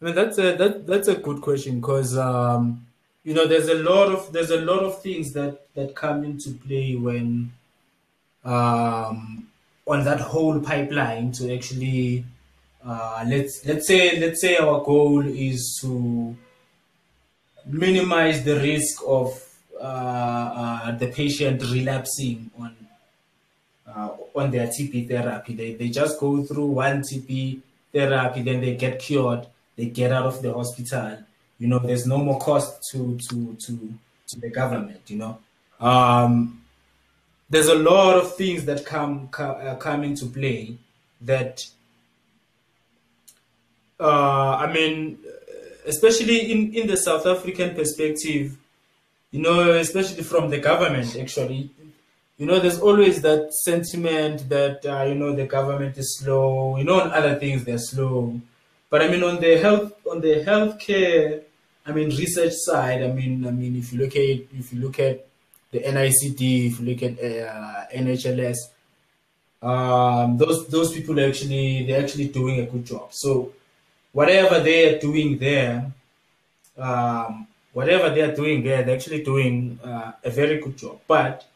I 0.00 0.04
mean 0.04 0.14
that's 0.14 0.38
a 0.38 0.56
that 0.56 0.86
that's 0.86 1.08
a 1.08 1.16
good 1.16 1.40
question 1.40 1.80
because 1.80 2.16
um, 2.16 2.86
you 3.24 3.34
know 3.34 3.46
there's 3.46 3.68
a 3.68 3.82
lot 3.82 4.08
of 4.08 4.32
there's 4.32 4.50
a 4.50 4.60
lot 4.60 4.84
of 4.84 5.02
things 5.02 5.32
that 5.32 5.74
that 5.74 5.94
come 5.94 6.22
into 6.22 6.50
play 6.52 6.94
when 6.94 7.52
um, 8.44 9.46
on 9.86 10.04
that 10.04 10.20
whole 10.20 10.60
pipeline 10.60 11.32
to 11.32 11.54
actually 11.54 12.24
uh, 12.84 13.24
let's 13.26 13.64
let's 13.66 13.86
say 13.86 14.18
let's 14.20 14.40
say 14.40 14.56
our 14.56 14.82
goal 14.84 15.26
is 15.26 15.78
to 15.80 16.36
minimize 17.66 18.44
the 18.44 18.56
risk 18.60 19.02
of 19.06 19.44
uh, 19.80 19.84
uh, 19.84 20.90
the 20.92 21.08
patient 21.08 21.62
relapsing 21.70 22.50
on 22.58 22.74
uh, 23.86 24.10
on 24.34 24.50
their 24.50 24.66
TB 24.66 25.08
therapy. 25.08 25.54
They, 25.54 25.74
they 25.74 25.88
just 25.88 26.18
go 26.20 26.44
through 26.44 26.66
one 26.66 27.02
TB 27.02 27.60
therapy, 27.92 28.42
then 28.42 28.60
they 28.60 28.74
get 28.74 28.98
cured, 28.98 29.46
they 29.76 29.86
get 29.86 30.12
out 30.12 30.26
of 30.26 30.42
the 30.42 30.52
hospital. 30.52 31.18
You 31.58 31.68
know, 31.68 31.78
there's 31.78 32.06
no 32.06 32.18
more 32.18 32.38
cost 32.38 32.82
to 32.92 33.18
to 33.28 33.54
to 33.54 33.94
to 34.28 34.40
the 34.40 34.50
government. 34.50 35.02
You 35.08 35.18
know, 35.18 35.38
um, 35.80 36.62
there's 37.50 37.68
a 37.68 37.74
lot 37.74 38.16
of 38.16 38.36
things 38.36 38.64
that 38.66 38.84
come 38.84 39.28
come, 39.28 39.56
uh, 39.60 39.74
come 39.76 40.04
into 40.04 40.26
play 40.26 40.76
that 41.20 41.66
uh, 44.00 44.56
I 44.60 44.72
mean, 44.72 45.18
especially 45.86 46.52
in, 46.52 46.74
in 46.74 46.86
the 46.86 46.96
South 46.96 47.26
African 47.26 47.74
perspective, 47.74 48.56
you 49.32 49.42
know, 49.42 49.72
especially 49.72 50.22
from 50.22 50.50
the 50.50 50.58
government, 50.58 51.16
actually, 51.16 51.70
you 52.36 52.46
know, 52.46 52.60
there's 52.60 52.78
always 52.78 53.20
that 53.22 53.52
sentiment 53.52 54.48
that 54.48 54.86
uh, 54.86 55.02
you 55.02 55.16
know 55.16 55.34
the 55.34 55.46
government 55.46 55.98
is 55.98 56.18
slow. 56.18 56.76
You 56.76 56.84
know, 56.84 57.00
on 57.00 57.10
other 57.10 57.34
things 57.34 57.64
they're 57.64 57.78
slow, 57.78 58.40
but 58.90 59.02
I 59.02 59.08
mean, 59.08 59.24
on 59.24 59.40
the 59.40 59.58
health 59.58 59.92
on 60.08 60.20
the 60.20 60.44
healthcare, 60.44 61.42
I 61.84 61.92
mean, 61.92 62.10
research 62.10 62.52
side, 62.54 63.02
I 63.02 63.08
mean, 63.08 63.44
I 63.46 63.50
mean, 63.50 63.76
if 63.76 63.92
you 63.92 63.98
look 63.98 64.14
at 64.14 64.38
if 64.56 64.72
you 64.72 64.80
look 64.80 65.00
at 65.00 65.27
the 65.70 65.80
NICD, 65.80 66.66
if 66.66 66.80
you 66.80 66.86
look 66.86 67.02
at 67.02 67.18
uh, 67.18 67.84
NHLS, 67.94 68.56
um, 69.60 70.38
those 70.38 70.68
those 70.68 70.92
people 70.92 71.18
are 71.18 71.28
actually 71.28 71.84
they're 71.84 72.02
actually 72.02 72.28
doing 72.28 72.60
a 72.60 72.66
good 72.66 72.86
job. 72.86 73.08
So 73.10 73.52
whatever 74.12 74.60
they 74.60 74.94
are 74.94 74.98
doing 74.98 75.38
there, 75.38 75.92
um, 76.76 77.46
whatever 77.72 78.10
they 78.10 78.22
are 78.22 78.34
doing 78.34 78.62
there, 78.62 78.82
they're 78.82 78.96
actually 78.96 79.24
doing 79.24 79.78
uh, 79.82 80.12
a 80.22 80.30
very 80.30 80.58
good 80.60 80.76
job. 80.76 81.00
But 81.08 81.46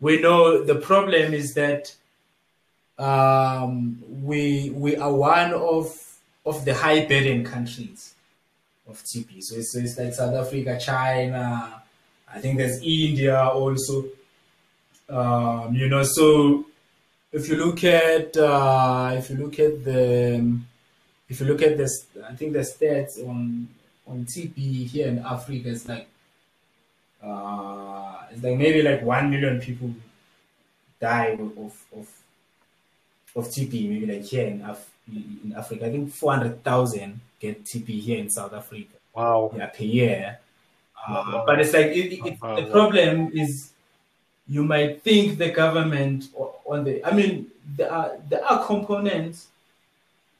we 0.00 0.20
know 0.20 0.62
the 0.64 0.76
problem 0.76 1.34
is 1.34 1.54
that 1.54 1.94
um, 2.98 4.02
we 4.08 4.70
we 4.70 4.96
are 4.96 5.12
one 5.12 5.52
of 5.52 5.86
of 6.46 6.64
the 6.64 6.74
high 6.74 7.04
burden 7.04 7.44
countries 7.44 8.14
of 8.88 9.02
TB. 9.02 9.42
So 9.42 9.56
it's, 9.56 9.74
it's 9.74 9.98
like 9.98 10.14
South 10.14 10.34
Africa, 10.34 10.78
China, 10.80 11.79
I 12.32 12.40
think 12.40 12.58
there's 12.58 12.80
India 12.82 13.42
also. 13.44 14.04
Um, 15.08 15.74
you 15.74 15.88
know, 15.88 16.02
so 16.04 16.66
if 17.32 17.48
you 17.48 17.56
look 17.56 17.82
at 17.84 18.36
uh, 18.36 19.14
if 19.16 19.30
you 19.30 19.36
look 19.36 19.58
at 19.58 19.84
the 19.84 20.58
if 21.28 21.40
you 21.40 21.46
look 21.46 21.62
at 21.62 21.76
this, 21.76 22.06
I 22.28 22.34
think 22.34 22.52
the 22.52 22.60
stats 22.60 23.18
on 23.26 23.68
on 24.06 24.26
TB 24.26 24.88
here 24.88 25.08
in 25.08 25.18
Africa 25.18 25.68
is 25.68 25.88
like 25.88 26.08
uh, 27.22 28.14
it's 28.30 28.42
like 28.42 28.56
maybe 28.56 28.82
like 28.82 29.02
one 29.02 29.30
million 29.30 29.60
people 29.60 29.92
die 31.00 31.38
of 31.38 31.74
of 31.96 32.08
of 33.36 33.48
TB. 33.48 33.88
Maybe 33.88 34.06
like 34.06 34.24
here 34.24 34.46
in, 34.46 34.62
Af- 34.62 34.90
in 35.08 35.54
Africa, 35.56 35.86
I 35.86 35.90
think 35.90 36.12
four 36.12 36.34
hundred 36.34 36.62
thousand 36.62 37.20
get 37.40 37.64
TB 37.64 38.00
here 38.00 38.18
in 38.18 38.30
South 38.30 38.52
Africa. 38.54 38.94
Wow. 39.14 39.52
Yeah, 39.56 39.66
per 39.66 39.84
year. 39.84 40.38
Uh, 41.06 41.44
but 41.46 41.60
it's 41.60 41.72
like 41.72 41.86
it, 41.86 42.12
it, 42.26 42.40
the 42.40 42.68
problem 42.70 43.30
is 43.34 43.72
you 44.48 44.64
might 44.64 45.02
think 45.02 45.38
the 45.38 45.50
government 45.50 46.24
on 46.66 46.84
the 46.84 47.04
I 47.04 47.14
mean 47.14 47.46
there 47.76 47.90
are 47.92 48.16
there 48.28 48.44
are 48.44 48.64
components 48.66 49.48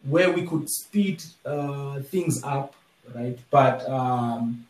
where 0.08 0.32
we 0.32 0.46
could 0.46 0.68
speed 0.68 1.22
uh, 1.44 2.00
things 2.00 2.42
up, 2.42 2.74
right? 3.14 3.38
But 3.50 3.88
um, 3.88 4.66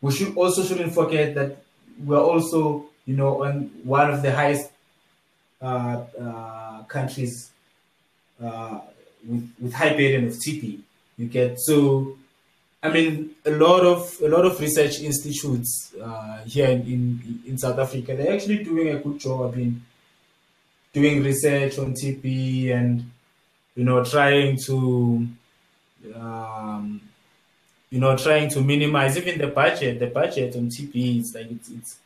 we 0.00 0.12
should 0.12 0.36
also 0.36 0.62
shouldn't 0.64 0.94
forget 0.94 1.34
that 1.34 1.58
we're 2.04 2.20
also, 2.20 2.86
you 3.06 3.16
know, 3.16 3.44
on 3.44 3.70
one 3.84 4.10
of 4.10 4.22
the 4.22 4.32
highest 4.32 4.70
uh, 5.62 6.02
uh, 6.20 6.82
countries 6.84 7.50
uh, 8.42 8.80
with 9.26 9.50
with 9.60 9.72
high 9.72 9.90
burden 9.90 10.26
of 10.26 10.34
TB. 10.34 10.80
You 11.16 11.26
get 11.26 11.58
so. 11.60 12.16
I 12.84 12.90
mean, 12.90 13.30
a 13.46 13.50
lot 13.50 13.80
of 13.80 14.20
a 14.22 14.28
lot 14.28 14.44
of 14.44 14.60
research 14.60 15.00
institutes 15.00 15.94
uh, 16.00 16.44
here 16.44 16.68
in, 16.68 16.82
in, 16.82 17.42
in 17.46 17.58
South 17.58 17.78
Africa 17.78 18.14
they're 18.14 18.34
actually 18.34 18.62
doing 18.62 18.88
a 18.88 18.98
good 18.98 19.18
job. 19.18 19.54
In 19.54 19.82
doing 20.92 21.24
research 21.24 21.78
on 21.78 21.94
TB 21.94 22.72
and 22.72 23.10
you 23.74 23.84
know 23.84 24.04
trying 24.04 24.58
to 24.66 25.26
um, 26.14 27.00
you 27.88 28.00
know 28.00 28.16
trying 28.18 28.50
to 28.50 28.60
minimize 28.60 29.16
even 29.16 29.38
the 29.38 29.48
budget 29.48 29.98
the 29.98 30.06
budget 30.06 30.54
on 30.54 30.68
TB 30.68 31.20
it's 31.20 31.34
like 31.34 31.50
it's, 31.50 31.70
it's 31.70 31.98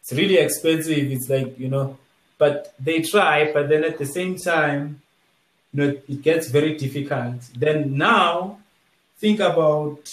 it's 0.00 0.12
really 0.14 0.38
expensive. 0.38 1.12
It's 1.12 1.28
like 1.28 1.58
you 1.58 1.68
know 1.68 1.98
but 2.38 2.74
they 2.80 3.02
try 3.02 3.52
but 3.52 3.68
then 3.68 3.84
at 3.84 3.98
the 3.98 4.06
same 4.06 4.36
time 4.38 5.02
you 5.74 5.82
know 5.82 5.88
it 6.08 6.22
gets 6.22 6.48
very 6.48 6.74
difficult. 6.78 7.42
Then 7.54 7.98
now 7.98 8.60
think 9.18 9.40
about 9.40 10.08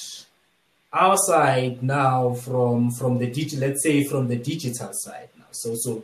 our 0.92 1.18
side 1.18 1.82
now 1.82 2.34
from 2.34 2.92
from 2.92 3.18
the 3.18 3.28
digital 3.28 3.68
let's 3.68 3.84
say 3.84 4.04
from 4.04 4.28
the 4.28 4.38
digital 4.38 4.90
side 4.94 5.30
now. 5.38 5.46
So 5.52 5.76
so 5.76 6.04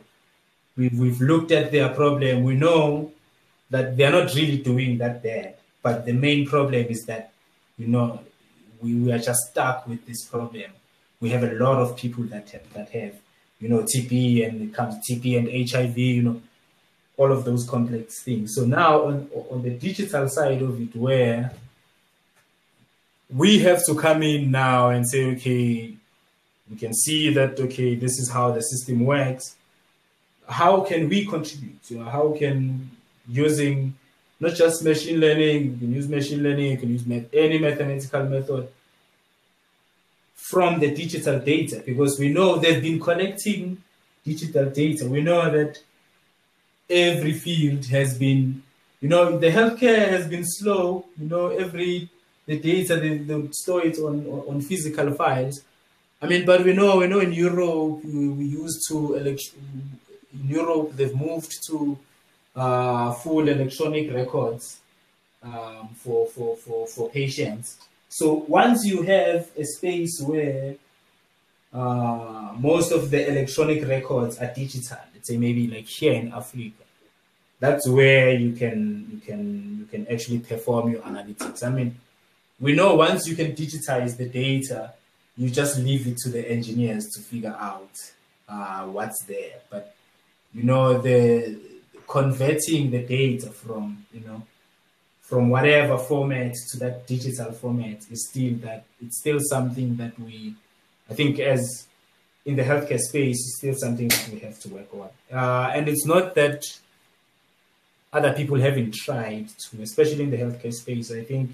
we've, 0.76 0.98
we've 0.98 1.20
looked 1.20 1.52
at 1.52 1.70
their 1.70 1.90
problem. 1.90 2.44
We 2.44 2.54
know 2.54 3.12
that 3.70 3.96
they're 3.96 4.10
not 4.10 4.34
really 4.34 4.58
doing 4.58 4.98
that 4.98 5.22
bad 5.22 5.56
but 5.82 6.04
the 6.04 6.12
main 6.12 6.46
problem 6.46 6.86
is 6.86 7.04
that 7.06 7.32
you 7.78 7.86
know 7.86 8.20
we, 8.80 8.94
we 8.94 9.12
are 9.12 9.18
just 9.18 9.50
stuck 9.50 9.86
with 9.86 10.06
this 10.06 10.24
problem. 10.24 10.70
We 11.20 11.30
have 11.30 11.42
a 11.42 11.52
lot 11.52 11.78
of 11.78 11.96
people 11.96 12.24
that 12.24 12.50
have, 12.50 12.72
that 12.74 12.90
have 12.90 13.14
you 13.60 13.68
know 13.68 13.82
TB 13.82 14.48
and 14.48 14.62
it 14.62 14.74
comes 14.74 14.96
TB 15.08 15.38
and 15.38 15.70
HIV 15.70 15.98
you 15.98 16.22
know 16.22 16.42
all 17.16 17.32
of 17.32 17.44
those 17.44 17.68
complex 17.68 18.22
things. 18.22 18.54
So 18.54 18.64
now 18.64 19.04
on, 19.06 19.28
on 19.50 19.62
the 19.62 19.70
digital 19.70 20.28
side 20.28 20.62
of 20.62 20.80
it 20.80 20.96
where 20.96 21.52
we 23.34 23.58
have 23.60 23.84
to 23.86 23.94
come 23.94 24.22
in 24.22 24.50
now 24.50 24.90
and 24.90 25.08
say, 25.08 25.32
okay, 25.32 25.94
we 26.70 26.76
can 26.76 26.94
see 26.94 27.32
that, 27.34 27.58
okay, 27.58 27.94
this 27.94 28.18
is 28.18 28.30
how 28.30 28.50
the 28.52 28.60
system 28.60 29.04
works. 29.04 29.56
How 30.48 30.80
can 30.80 31.08
we 31.08 31.26
contribute? 31.26 31.78
You 31.88 31.98
know, 31.98 32.04
how 32.04 32.34
can 32.38 32.90
using 33.28 33.94
not 34.40 34.54
just 34.54 34.82
machine 34.82 35.20
learning, 35.20 35.64
you 35.64 35.76
can 35.78 35.92
use 35.92 36.08
machine 36.08 36.42
learning, 36.42 36.72
you 36.72 36.78
can 36.78 36.90
use 36.90 37.04
any 37.32 37.58
mathematical 37.58 38.24
method 38.24 38.68
from 40.34 40.80
the 40.80 40.92
digital 40.92 41.38
data 41.38 41.82
because 41.84 42.18
we 42.18 42.30
know 42.30 42.56
they've 42.56 42.82
been 42.82 42.98
collecting 42.98 43.82
digital 44.24 44.66
data. 44.70 45.06
We 45.06 45.20
know 45.20 45.50
that 45.50 45.78
every 46.88 47.34
field 47.34 47.86
has 47.86 48.18
been, 48.18 48.62
you 49.00 49.08
know, 49.08 49.38
the 49.38 49.50
healthcare 49.50 50.08
has 50.08 50.26
been 50.26 50.44
slow, 50.44 51.04
you 51.18 51.28
know, 51.28 51.48
every 51.48 52.08
the 52.50 52.58
data 52.58 52.96
they, 52.96 53.18
they 53.18 53.48
store 53.52 53.82
it 53.86 53.96
on, 53.98 54.26
on 54.50 54.60
physical 54.60 55.12
files. 55.12 55.62
I 56.20 56.26
mean, 56.26 56.44
but 56.44 56.64
we 56.64 56.72
know 56.72 56.96
we 56.96 57.06
know 57.06 57.20
in 57.20 57.32
Europe 57.32 58.04
we, 58.04 58.28
we 58.28 58.44
used 58.44 58.80
to 58.88 59.14
in 59.14 59.38
Europe 60.58 60.96
they've 60.96 61.14
moved 61.14 61.52
to 61.68 61.96
uh, 62.56 63.12
full 63.12 63.48
electronic 63.48 64.12
records 64.12 64.80
um, 65.44 65.90
for, 65.94 66.26
for, 66.26 66.56
for, 66.56 66.86
for 66.88 67.08
patients. 67.08 67.78
So 68.08 68.44
once 68.48 68.84
you 68.84 69.02
have 69.02 69.48
a 69.56 69.64
space 69.64 70.20
where 70.20 70.74
uh, 71.72 72.52
most 72.58 72.90
of 72.90 73.10
the 73.12 73.30
electronic 73.30 73.86
records 73.86 74.38
are 74.38 74.52
digital, 74.52 74.98
let's 75.14 75.28
say 75.28 75.36
maybe 75.36 75.68
like 75.68 75.86
here 75.86 76.14
in 76.14 76.32
Africa, 76.32 76.82
that's 77.60 77.88
where 77.88 78.32
you 78.32 78.52
can 78.54 79.06
you 79.12 79.20
can 79.20 79.76
you 79.78 79.86
can 79.86 80.02
actually 80.12 80.40
perform 80.40 80.90
your 80.90 81.02
analytics. 81.02 81.62
I 81.62 81.70
mean, 81.70 81.94
we 82.60 82.74
know 82.74 82.94
once 82.94 83.26
you 83.26 83.34
can 83.34 83.52
digitize 83.52 84.16
the 84.16 84.26
data, 84.26 84.92
you 85.36 85.48
just 85.48 85.78
leave 85.78 86.06
it 86.06 86.18
to 86.18 86.28
the 86.28 86.48
engineers 86.50 87.06
to 87.14 87.20
figure 87.22 87.56
out 87.58 87.90
uh, 88.48 88.84
what's 88.84 89.24
there. 89.24 89.60
But 89.70 89.94
you 90.52 90.64
know, 90.64 91.00
the 91.00 91.58
converting 92.06 92.90
the 92.90 93.02
data 93.02 93.50
from 93.50 94.04
you 94.12 94.20
know 94.20 94.42
from 95.22 95.48
whatever 95.48 95.96
format 95.96 96.52
to 96.70 96.78
that 96.78 97.06
digital 97.06 97.52
format 97.52 98.04
is 98.10 98.28
still 98.28 98.54
that 98.56 98.84
it's 99.00 99.20
still 99.20 99.38
something 99.40 99.96
that 99.96 100.18
we, 100.18 100.54
I 101.08 101.14
think, 101.14 101.38
as 101.38 101.86
in 102.44 102.56
the 102.56 102.64
healthcare 102.64 102.98
space, 102.98 103.38
is 103.38 103.56
still 103.58 103.74
something 103.74 104.08
that 104.08 104.28
we 104.32 104.40
have 104.40 104.58
to 104.60 104.68
work 104.70 104.88
on. 104.92 105.08
Uh, 105.32 105.70
and 105.72 105.88
it's 105.88 106.04
not 106.04 106.34
that 106.34 106.64
other 108.12 108.32
people 108.32 108.58
haven't 108.58 108.92
tried 108.92 109.48
to, 109.48 109.82
especially 109.82 110.24
in 110.24 110.30
the 110.30 110.36
healthcare 110.36 110.74
space. 110.74 111.12
I 111.12 111.22
think 111.22 111.50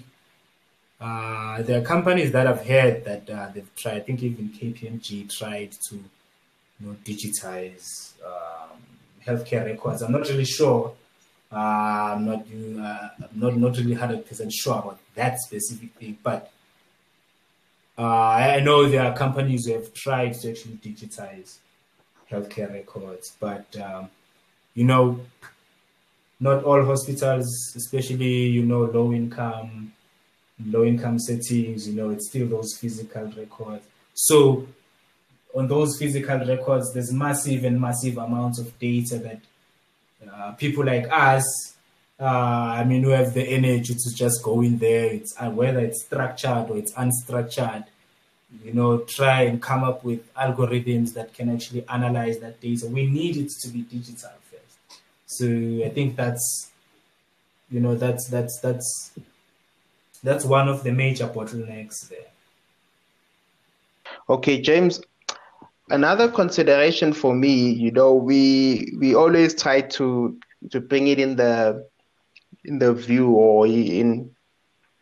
uh, 0.99 1.61
there 1.61 1.79
are 1.79 1.85
companies 1.85 2.31
that 2.31 2.47
I've 2.47 2.65
heard 2.65 3.05
that 3.05 3.29
uh, 3.29 3.49
they've 3.53 3.75
tried. 3.75 3.97
I 3.97 3.99
think 3.99 4.23
even 4.23 4.49
KPMG 4.49 5.31
tried 5.35 5.71
to, 5.89 5.95
you 5.95 6.01
know, 6.79 6.95
digitize 7.05 8.13
um, 8.25 8.79
healthcare 9.25 9.65
records. 9.65 10.01
I'm 10.01 10.11
not 10.11 10.27
really 10.27 10.45
sure. 10.45 10.93
Uh, 11.51 11.55
I'm 11.55 12.25
not, 12.25 12.39
uh, 12.39 13.09
I'm 13.19 13.39
not 13.39 13.55
not 13.55 13.77
really 13.77 13.93
hundred 13.93 14.25
percent 14.25 14.51
sure 14.51 14.79
about 14.79 14.99
that 15.15 15.39
specific 15.39 15.93
thing, 15.93 16.17
but 16.23 16.51
uh, 17.97 18.01
I 18.01 18.59
know 18.59 18.89
there 18.89 19.03
are 19.03 19.15
companies 19.15 19.65
who 19.65 19.73
have 19.73 19.93
tried 19.93 20.33
to 20.33 20.49
actually 20.51 20.75
digitize 20.75 21.57
healthcare 22.29 22.73
records, 22.73 23.37
but 23.39 23.65
um, 23.79 24.09
you 24.73 24.83
know, 24.83 25.19
not 26.39 26.63
all 26.63 26.83
hospitals, 26.83 27.73
especially 27.75 28.47
you 28.47 28.63
know 28.63 28.81
low 28.85 29.13
income 29.13 29.93
low 30.65 30.83
income 30.83 31.19
settings, 31.19 31.87
you 31.87 31.95
know, 31.95 32.09
it's 32.09 32.29
still 32.29 32.47
those 32.47 32.77
physical 32.77 33.31
records. 33.37 33.85
So 34.13 34.67
on 35.55 35.67
those 35.67 35.97
physical 35.97 36.39
records, 36.39 36.93
there's 36.93 37.11
massive 37.11 37.63
and 37.63 37.79
massive 37.79 38.17
amounts 38.17 38.59
of 38.59 38.77
data 38.79 39.17
that 39.19 39.39
uh, 40.33 40.51
people 40.53 40.85
like 40.85 41.07
us, 41.11 41.75
uh, 42.19 42.25
I 42.25 42.83
mean, 42.83 43.05
we 43.05 43.11
have 43.11 43.33
the 43.33 43.43
energy 43.43 43.93
to 43.93 44.15
just 44.15 44.41
go 44.43 44.61
in 44.61 44.79
there. 44.79 45.05
It's 45.05 45.35
uh, 45.39 45.51
whether 45.51 45.79
it's 45.79 46.03
structured 46.03 46.69
or 46.69 46.77
it's 46.77 46.91
unstructured, 46.93 47.85
you 48.63 48.73
know, 48.73 48.99
try 48.99 49.43
and 49.43 49.61
come 49.61 49.83
up 49.83 50.03
with 50.03 50.33
algorithms 50.33 51.13
that 51.13 51.33
can 51.33 51.53
actually 51.53 51.87
analyze 51.87 52.39
that 52.39 52.59
data. 52.59 52.87
We 52.87 53.05
need 53.05 53.37
it 53.37 53.51
to 53.61 53.69
be 53.69 53.81
digital 53.81 54.31
first. 54.49 55.01
So 55.27 55.45
I 55.85 55.89
think 55.89 56.15
that's, 56.15 56.71
you 57.69 57.79
know, 57.79 57.93
that's 57.95 58.27
that's 58.29 58.59
that's 58.61 59.11
that's 60.27 60.45
one 60.45 60.67
of 60.67 60.83
the 60.83 60.91
major 60.91 61.27
bottlenecks 61.27 62.09
there. 62.09 62.27
Okay, 64.29 64.61
James. 64.61 65.01
Another 65.89 66.27
consideration 66.29 67.13
for 67.13 67.33
me, 67.33 67.71
you 67.71 67.91
know, 67.91 68.13
we 68.13 68.93
we 68.99 69.15
always 69.15 69.55
try 69.55 69.81
to 69.81 70.37
to 70.71 70.81
bring 70.81 71.07
it 71.07 71.19
in 71.19 71.35
the 71.37 71.87
in 72.65 72.79
the 72.79 72.93
view 72.93 73.29
or 73.31 73.65
in 73.67 74.29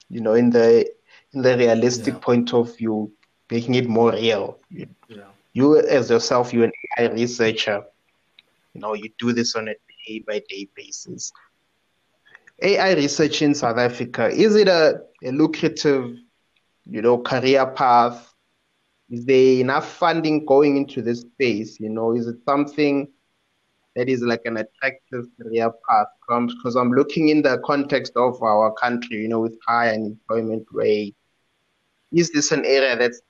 you 0.10 0.22
know 0.22 0.34
in 0.36 0.52
the 0.52 0.86
in 1.34 1.42
the 1.42 1.58
realistic 1.58 2.14
Yeah. 2.14 2.20
point 2.20 2.54
of 2.54 2.78
view, 2.78 3.12
making 3.50 3.76
it 3.76 3.88
more 3.90 4.12
real. 4.12 4.60
You, 4.70 4.88
Yeah. 5.10 5.32
you 5.54 5.78
as 5.80 6.10
yourself, 6.12 6.54
you're 6.54 6.66
an 6.66 6.72
AI 7.00 7.12
researcher. 7.14 7.84
You 8.74 8.82
know, 8.82 8.94
you 8.94 9.10
do 9.18 9.34
this 9.34 9.56
on 9.56 9.68
a 9.68 9.74
day 10.08 10.24
by 10.28 10.42
day 10.50 10.68
basis. 10.76 11.32
AI 12.62 12.94
research 12.94 13.42
in 13.42 13.54
South 13.54 13.78
Africa, 13.78 14.28
is 14.30 14.56
it 14.56 14.68
a, 14.68 15.02
a 15.24 15.32
lucrative, 15.32 16.16
you 16.86 17.02
know, 17.02 17.18
career 17.18 17.66
path? 17.68 18.34
Is 19.10 19.26
there 19.26 19.60
enough 19.60 19.88
funding 19.88 20.46
going 20.46 20.78
into 20.78 21.02
this 21.02 21.22
space? 21.22 21.80
You 21.80 21.90
know, 21.90 22.16
is 22.16 22.28
it 22.28 22.38
something 22.48 23.12
that 23.96 24.10
is 24.10 24.22
like 24.22 24.42
an 24.46 24.58
attractive 24.58 25.26
career 25.42 25.72
path? 25.90 26.08
Because 26.28 26.76
I'm 26.76 26.92
looking 26.92 27.30
in 27.30 27.42
the 27.42 27.62
context 27.66 28.14
of 28.16 28.42
our 28.42 28.74
country, 28.74 29.18
you 29.18 29.28
know, 29.28 29.42
with 29.42 29.58
high 29.68 29.94
unemployment 29.94 30.66
rate. 30.72 31.16
Is 32.12 32.32
this 32.32 32.52
an 32.52 32.66
area 32.66 32.96
that's 32.96 33.22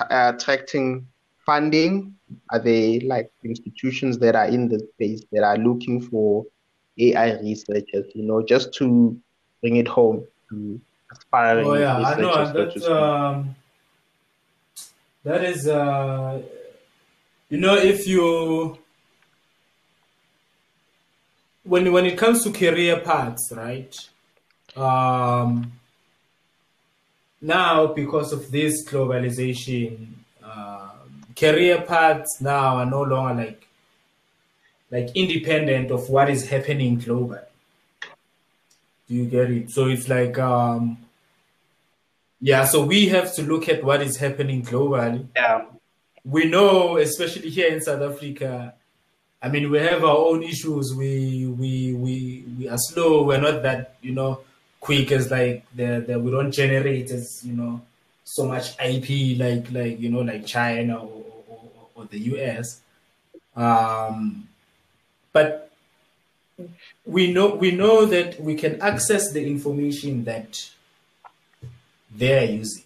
uh, 0.00 0.32
attracting 0.34 1.06
funding? 1.46 2.14
Are 2.50 2.58
there 2.58 3.00
like 3.00 3.30
institutions 3.42 4.18
that 4.18 4.36
are 4.36 4.46
in 4.46 4.68
the 4.68 4.80
space 4.94 5.22
that 5.32 5.42
are 5.44 5.56
looking 5.56 6.00
for 6.00 6.44
AI 6.98 7.40
researchers, 7.40 8.12
you 8.14 8.22
know, 8.22 8.42
just 8.42 8.72
to 8.74 9.18
bring 9.60 9.76
it 9.76 9.88
home 9.88 10.26
to 10.50 10.80
aspiring 11.10 11.66
Oh 11.66 11.74
yeah, 11.74 11.96
I 11.98 12.20
know 12.20 12.44
researchers, 12.44 12.74
so 12.74 12.88
to 12.88 12.94
that. 12.94 13.02
Um, 13.02 13.56
that 15.24 15.44
is, 15.44 15.66
uh, 15.66 16.42
you 17.48 17.58
know, 17.58 17.76
if 17.76 18.06
you 18.06 18.78
when 21.64 21.92
when 21.92 22.06
it 22.06 22.18
comes 22.18 22.44
to 22.44 22.52
career 22.52 23.00
paths, 23.00 23.52
right? 23.56 23.94
um, 24.76 25.72
now 27.40 27.86
because 27.86 28.32
of 28.32 28.50
this 28.50 28.86
globalization, 28.88 30.08
uh, 30.42 30.90
career 31.36 31.82
paths 31.82 32.40
now 32.40 32.76
are 32.76 32.86
no 32.86 33.02
longer 33.02 33.44
like 33.44 33.63
like 34.94 35.10
independent 35.16 35.90
of 35.90 36.08
what 36.08 36.30
is 36.30 36.48
happening 36.48 37.00
globally. 37.00 37.44
Do 39.08 39.14
you 39.16 39.26
get 39.26 39.50
it? 39.50 39.70
So 39.70 39.88
it's 39.88 40.08
like 40.08 40.38
um, 40.38 40.98
yeah, 42.40 42.64
so 42.64 42.84
we 42.86 43.08
have 43.08 43.34
to 43.34 43.42
look 43.42 43.68
at 43.68 43.82
what 43.82 44.00
is 44.02 44.16
happening 44.16 44.62
globally. 44.62 45.26
Yeah. 45.34 45.64
We 46.24 46.44
know, 46.44 46.96
especially 46.98 47.50
here 47.50 47.70
in 47.74 47.80
South 47.80 48.02
Africa, 48.02 48.74
I 49.42 49.48
mean, 49.48 49.68
we 49.70 49.78
have 49.78 50.04
our 50.04 50.16
own 50.16 50.42
issues. 50.44 50.94
We 50.96 51.46
we 51.46 51.92
we 51.94 52.44
we 52.56 52.68
are 52.68 52.78
slow. 52.78 53.24
We're 53.24 53.40
not 53.40 53.62
that 53.64 53.96
you 54.00 54.12
know 54.12 54.40
quick 54.80 55.10
as 55.10 55.30
like 55.30 55.66
the, 55.74 56.04
the 56.06 56.18
we 56.20 56.30
don't 56.30 56.52
generate 56.52 57.10
as 57.10 57.42
you 57.44 57.54
know 57.54 57.82
so 58.22 58.46
much 58.46 58.76
IP 58.78 59.38
like 59.38 59.72
like 59.72 59.98
you 59.98 60.08
know 60.08 60.20
like 60.20 60.46
China 60.46 60.98
or, 60.98 61.24
or, 61.48 61.70
or 61.96 62.04
the 62.06 62.20
US. 62.32 62.80
Um, 63.56 64.48
but 65.34 65.70
we 67.04 67.30
know 67.30 67.54
we 67.54 67.70
know 67.70 68.06
that 68.06 68.40
we 68.40 68.54
can 68.54 68.80
access 68.80 69.30
the 69.32 69.46
information 69.46 70.24
that 70.24 70.70
they're 72.10 72.50
using 72.50 72.84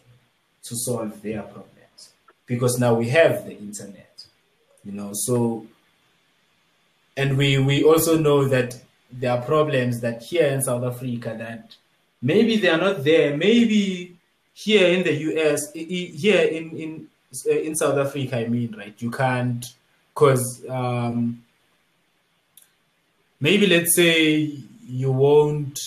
to 0.64 0.74
solve 0.74 1.22
their 1.22 1.42
problems. 1.42 2.10
Because 2.46 2.78
now 2.78 2.94
we 2.94 3.10
have 3.10 3.44
the 3.46 3.56
internet 3.56 4.08
you 4.84 4.92
know 4.92 5.10
so 5.12 5.66
and 7.16 7.36
we 7.36 7.58
we 7.58 7.84
also 7.84 8.18
know 8.18 8.48
that 8.48 8.80
there 9.12 9.32
are 9.32 9.42
problems 9.42 10.00
that 10.00 10.22
here 10.22 10.46
in 10.46 10.62
south 10.62 10.84
africa 10.84 11.34
that 11.38 11.76
maybe 12.22 12.56
they 12.56 12.68
are 12.68 12.78
not 12.78 13.04
there. 13.04 13.36
Maybe 13.36 14.16
here 14.54 14.88
in 14.88 15.04
the 15.04 15.12
us 15.12 15.72
here 15.72 16.42
in 16.42 16.76
in 16.76 17.06
uh, 17.46 17.50
in 17.50 17.76
south 17.76 17.98
africa 17.98 18.38
i 18.38 18.46
mean 18.48 18.74
right 18.76 19.00
you 19.00 19.10
can't 19.10 19.66
because 20.12 20.64
um 20.68 21.44
maybe 23.40 23.66
let's 23.66 23.94
say 23.94 24.52
you 24.86 25.12
won't 25.12 25.78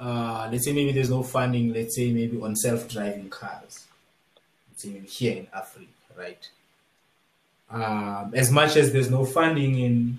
uh, 0.00 0.48
let's 0.52 0.64
say 0.64 0.72
maybe 0.72 0.92
there's 0.92 1.10
no 1.10 1.22
funding, 1.22 1.72
let's 1.72 1.96
say 1.96 2.12
maybe 2.12 2.40
on 2.40 2.54
self-driving 2.54 3.28
cars, 3.30 3.86
let's 4.70 4.82
say 4.82 4.90
maybe 4.90 5.08
here 5.08 5.36
in 5.36 5.46
Africa, 5.52 5.88
right? 6.16 6.48
Um, 7.70 8.32
as 8.34 8.50
much 8.50 8.76
as 8.76 8.92
there's 8.92 9.10
no 9.10 9.24
funding 9.24 9.78
in 9.78 10.18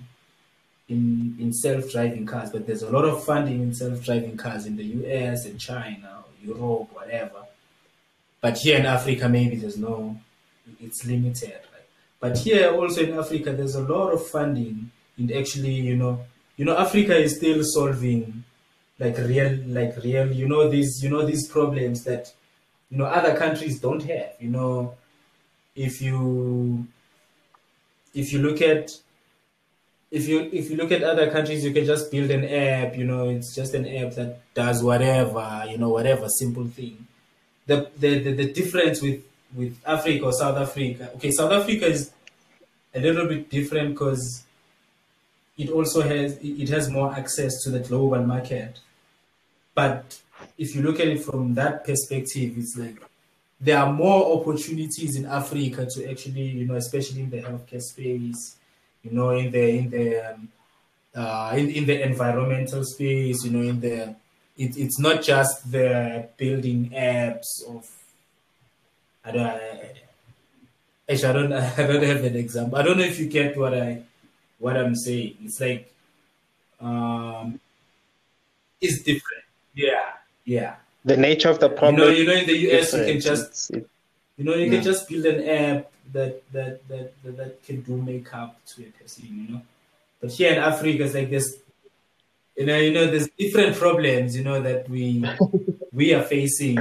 in 0.88 1.36
in 1.40 1.52
self-driving 1.52 2.26
cars, 2.26 2.50
but 2.50 2.66
there's 2.66 2.82
a 2.82 2.90
lot 2.90 3.04
of 3.04 3.24
funding 3.24 3.62
in 3.62 3.72
self-driving 3.72 4.36
cars 4.36 4.66
in 4.66 4.76
the 4.76 4.84
US 4.84 5.46
and 5.46 5.58
China, 5.58 6.24
Europe, 6.42 6.92
whatever. 6.92 7.44
But 8.40 8.58
here 8.58 8.78
in 8.78 8.86
Africa, 8.86 9.28
maybe 9.28 9.56
there's 9.56 9.76
no, 9.76 10.18
it's 10.80 11.04
limited, 11.06 11.60
right? 11.72 11.86
But 12.20 12.38
here 12.38 12.70
also 12.72 13.02
in 13.02 13.18
Africa, 13.18 13.52
there's 13.52 13.74
a 13.74 13.82
lot 13.82 14.12
of 14.12 14.26
funding 14.26 14.90
in 15.18 15.32
actually, 15.32 15.74
you 15.74 15.96
know, 15.96 16.24
you 16.56 16.64
know, 16.64 16.76
Africa 16.76 17.16
is 17.16 17.36
still 17.36 17.60
solving 17.62 18.44
like 19.00 19.16
real 19.18 19.58
like 19.66 19.96
real 20.04 20.30
you 20.30 20.46
know 20.46 20.68
these 20.68 21.02
you 21.02 21.08
know 21.08 21.24
these 21.24 21.48
problems 21.48 22.04
that 22.04 22.32
you 22.90 22.98
know 22.98 23.06
other 23.06 23.36
countries 23.36 23.80
don't 23.80 24.02
have. 24.02 24.34
You 24.38 24.50
know 24.50 24.94
if 25.74 26.02
you 26.02 26.86
if 28.14 28.32
you 28.32 28.40
look 28.40 28.60
at 28.60 28.90
if 30.10 30.28
you 30.28 30.48
if 30.52 30.70
you 30.70 30.76
look 30.76 30.92
at 30.92 31.02
other 31.02 31.30
countries 31.30 31.64
you 31.64 31.72
can 31.72 31.84
just 31.84 32.10
build 32.10 32.30
an 32.30 32.44
app 32.44 32.96
you 32.96 33.04
know 33.04 33.28
it's 33.28 33.54
just 33.54 33.74
an 33.74 33.86
app 33.86 34.12
that 34.14 34.40
does 34.54 34.82
whatever 34.82 35.64
you 35.68 35.78
know 35.78 35.88
whatever 35.88 36.28
simple 36.28 36.66
thing. 36.66 37.06
The 37.66 37.90
the 37.96 38.18
the, 38.18 38.32
the 38.32 38.52
difference 38.52 39.00
with 39.00 39.22
with 39.54 39.76
africa 39.84 40.26
or 40.26 40.32
south 40.32 40.56
africa 40.56 41.10
okay 41.16 41.30
south 41.32 41.52
africa 41.52 41.86
is 41.86 42.12
a 42.94 43.00
little 43.00 43.26
bit 43.26 43.50
different 43.50 43.90
because 43.90 44.44
it 45.62 45.70
also 45.70 46.00
has 46.02 46.38
it 46.42 46.68
has 46.68 46.90
more 46.90 47.12
access 47.14 47.52
to 47.62 47.70
the 47.70 47.80
global 47.80 48.22
market 48.34 48.80
but 49.74 50.18
if 50.58 50.74
you 50.74 50.82
look 50.82 51.00
at 51.00 51.08
it 51.08 51.22
from 51.22 51.54
that 51.54 51.84
perspective, 51.84 52.56
it's 52.56 52.76
like 52.76 53.02
there 53.60 53.78
are 53.78 53.92
more 53.92 54.38
opportunities 54.38 55.16
in 55.16 55.26
Africa 55.26 55.86
to 55.94 56.10
actually, 56.10 56.48
you 56.48 56.66
know, 56.66 56.74
especially 56.74 57.22
in 57.22 57.30
the 57.30 57.42
healthcare 57.42 57.80
space, 57.80 58.56
you 59.02 59.10
know, 59.10 59.30
in 59.30 59.50
the 59.50 59.78
in 59.78 59.90
the 59.90 60.32
um, 60.32 60.48
uh, 61.14 61.54
in, 61.56 61.70
in 61.70 61.86
the 61.86 62.02
environmental 62.04 62.84
space, 62.84 63.44
you 63.44 63.50
know, 63.50 63.68
in 63.68 63.80
the 63.80 64.14
it, 64.56 64.76
it's 64.76 64.98
not 64.98 65.22
just 65.22 65.70
the 65.70 66.28
building 66.36 66.90
apps 66.90 67.64
of 67.68 67.88
I 69.24 69.30
don't 69.32 69.46
I, 69.46 69.94
I 71.08 71.14
don't 71.14 71.52
I 71.80 71.86
don't 71.86 72.02
have 72.02 72.24
an 72.24 72.36
example. 72.36 72.78
I 72.78 72.82
don't 72.82 72.98
know 72.98 73.04
if 73.04 73.18
you 73.18 73.26
get 73.26 73.56
what 73.56 73.74
I 73.74 74.02
what 74.60 74.76
I'm 74.76 74.94
saying. 74.94 75.36
It's 75.44 75.60
like 75.60 75.92
um 76.80 77.58
it's 78.80 79.02
different. 79.02 79.44
Yeah, 79.74 80.12
yeah. 80.44 80.76
The 81.04 81.16
nature 81.16 81.50
of 81.50 81.58
the 81.60 81.68
problem. 81.70 81.96
You 81.96 82.04
know, 82.06 82.10
you 82.10 82.26
know, 82.26 82.32
in 82.42 82.46
the 82.46 82.56
US, 82.70 82.92
you 82.94 83.04
can 83.04 83.20
just, 83.20 83.44
It's- 83.44 83.70
it- 83.70 83.88
you 84.36 84.44
know, 84.46 84.54
you 84.54 84.66
Yeah. 84.66 84.70
can 84.74 84.82
just 84.90 85.08
build 85.08 85.26
an 85.26 85.40
app 85.48 85.90
that 86.12 86.32
that, 86.52 86.86
that 86.88 87.12
that 87.22 87.36
that 87.36 87.62
can 87.66 87.80
do 87.82 87.96
makeup 88.10 88.56
to 88.70 88.76
a 88.88 88.90
person. 88.98 89.24
You 89.30 89.54
know, 89.54 89.62
but 90.20 90.30
here 90.32 90.52
in 90.52 90.58
Africa, 90.58 91.04
it's 91.04 91.14
like 91.14 91.30
this. 91.30 91.56
You 92.56 92.66
know, 92.66 92.78
you 92.78 92.92
know, 92.92 93.06
there's 93.06 93.28
different 93.38 93.76
problems. 93.76 94.36
You 94.36 94.44
know 94.44 94.60
that 94.68 94.88
we 94.88 95.24
we 96.00 96.12
are 96.14 96.22
facing, 96.22 96.78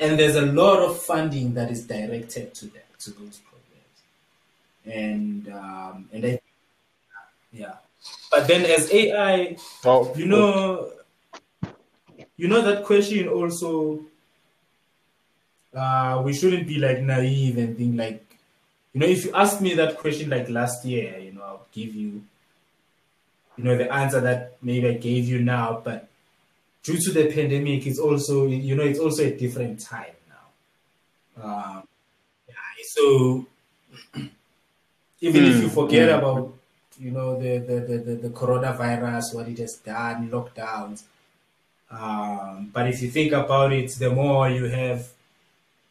and 0.00 0.10
there's 0.18 0.36
a 0.36 0.46
lot 0.62 0.78
of 0.86 0.92
funding 1.02 1.54
that 1.54 1.70
is 1.70 1.86
directed 1.86 2.54
to 2.58 2.64
that 2.74 2.88
to 3.04 3.10
those 3.10 3.40
problems, 3.50 3.96
and 4.86 5.48
um, 5.52 6.08
and 6.12 6.24
I, 6.26 6.40
yeah. 7.52 7.76
But 8.30 8.48
then 8.48 8.64
as 8.64 8.90
AI 8.92 9.56
oh, 9.84 10.12
you 10.16 10.26
know 10.26 10.90
you 12.36 12.48
know 12.48 12.62
that 12.62 12.84
question 12.84 13.28
also 13.28 14.00
uh 15.74 16.20
we 16.24 16.32
shouldn't 16.32 16.66
be 16.66 16.78
like 16.78 17.00
naive 17.00 17.58
and 17.58 17.76
think 17.76 17.96
like 17.98 18.38
you 18.92 19.00
know 19.00 19.06
if 19.06 19.24
you 19.24 19.32
asked 19.34 19.60
me 19.60 19.74
that 19.74 19.98
question 19.98 20.28
like 20.30 20.48
last 20.48 20.84
year 20.84 21.18
you 21.18 21.32
know 21.32 21.42
i'll 21.42 21.66
give 21.72 21.94
you 21.94 22.22
you 23.56 23.64
know 23.64 23.76
the 23.76 23.92
answer 23.92 24.20
that 24.20 24.56
maybe 24.62 24.88
i 24.88 24.94
gave 24.94 25.26
you 25.28 25.40
now 25.40 25.80
but 25.84 26.08
due 26.82 26.98
to 26.98 27.10
the 27.12 27.32
pandemic 27.32 27.86
it's 27.86 27.98
also 27.98 28.46
you 28.46 28.74
know 28.74 28.82
it's 28.84 28.98
also 28.98 29.22
a 29.24 29.30
different 29.36 29.80
time 29.80 30.14
now 30.28 31.44
um 31.44 31.88
yeah, 32.48 32.54
so 32.84 33.46
even 35.20 35.44
if 35.44 35.62
you 35.62 35.68
forget 35.68 36.08
Mm, 36.08 36.12
mm. 36.12 36.18
about 36.18 36.54
you 36.98 37.10
know 37.10 37.38
the 37.40 37.58
the, 37.58 37.80
the, 37.80 37.98
the 37.98 38.14
the 38.14 38.28
coronavirus 38.30 39.34
what 39.34 39.48
it 39.48 39.58
has 39.58 39.74
done 39.84 40.28
lockdowns 40.30 41.04
um, 41.90 42.70
but 42.72 42.88
if 42.88 43.02
you 43.02 43.10
think 43.10 43.32
about 43.32 43.72
it 43.72 43.90
the 43.98 44.10
more 44.10 44.48
you 44.50 44.64
have 44.64 45.08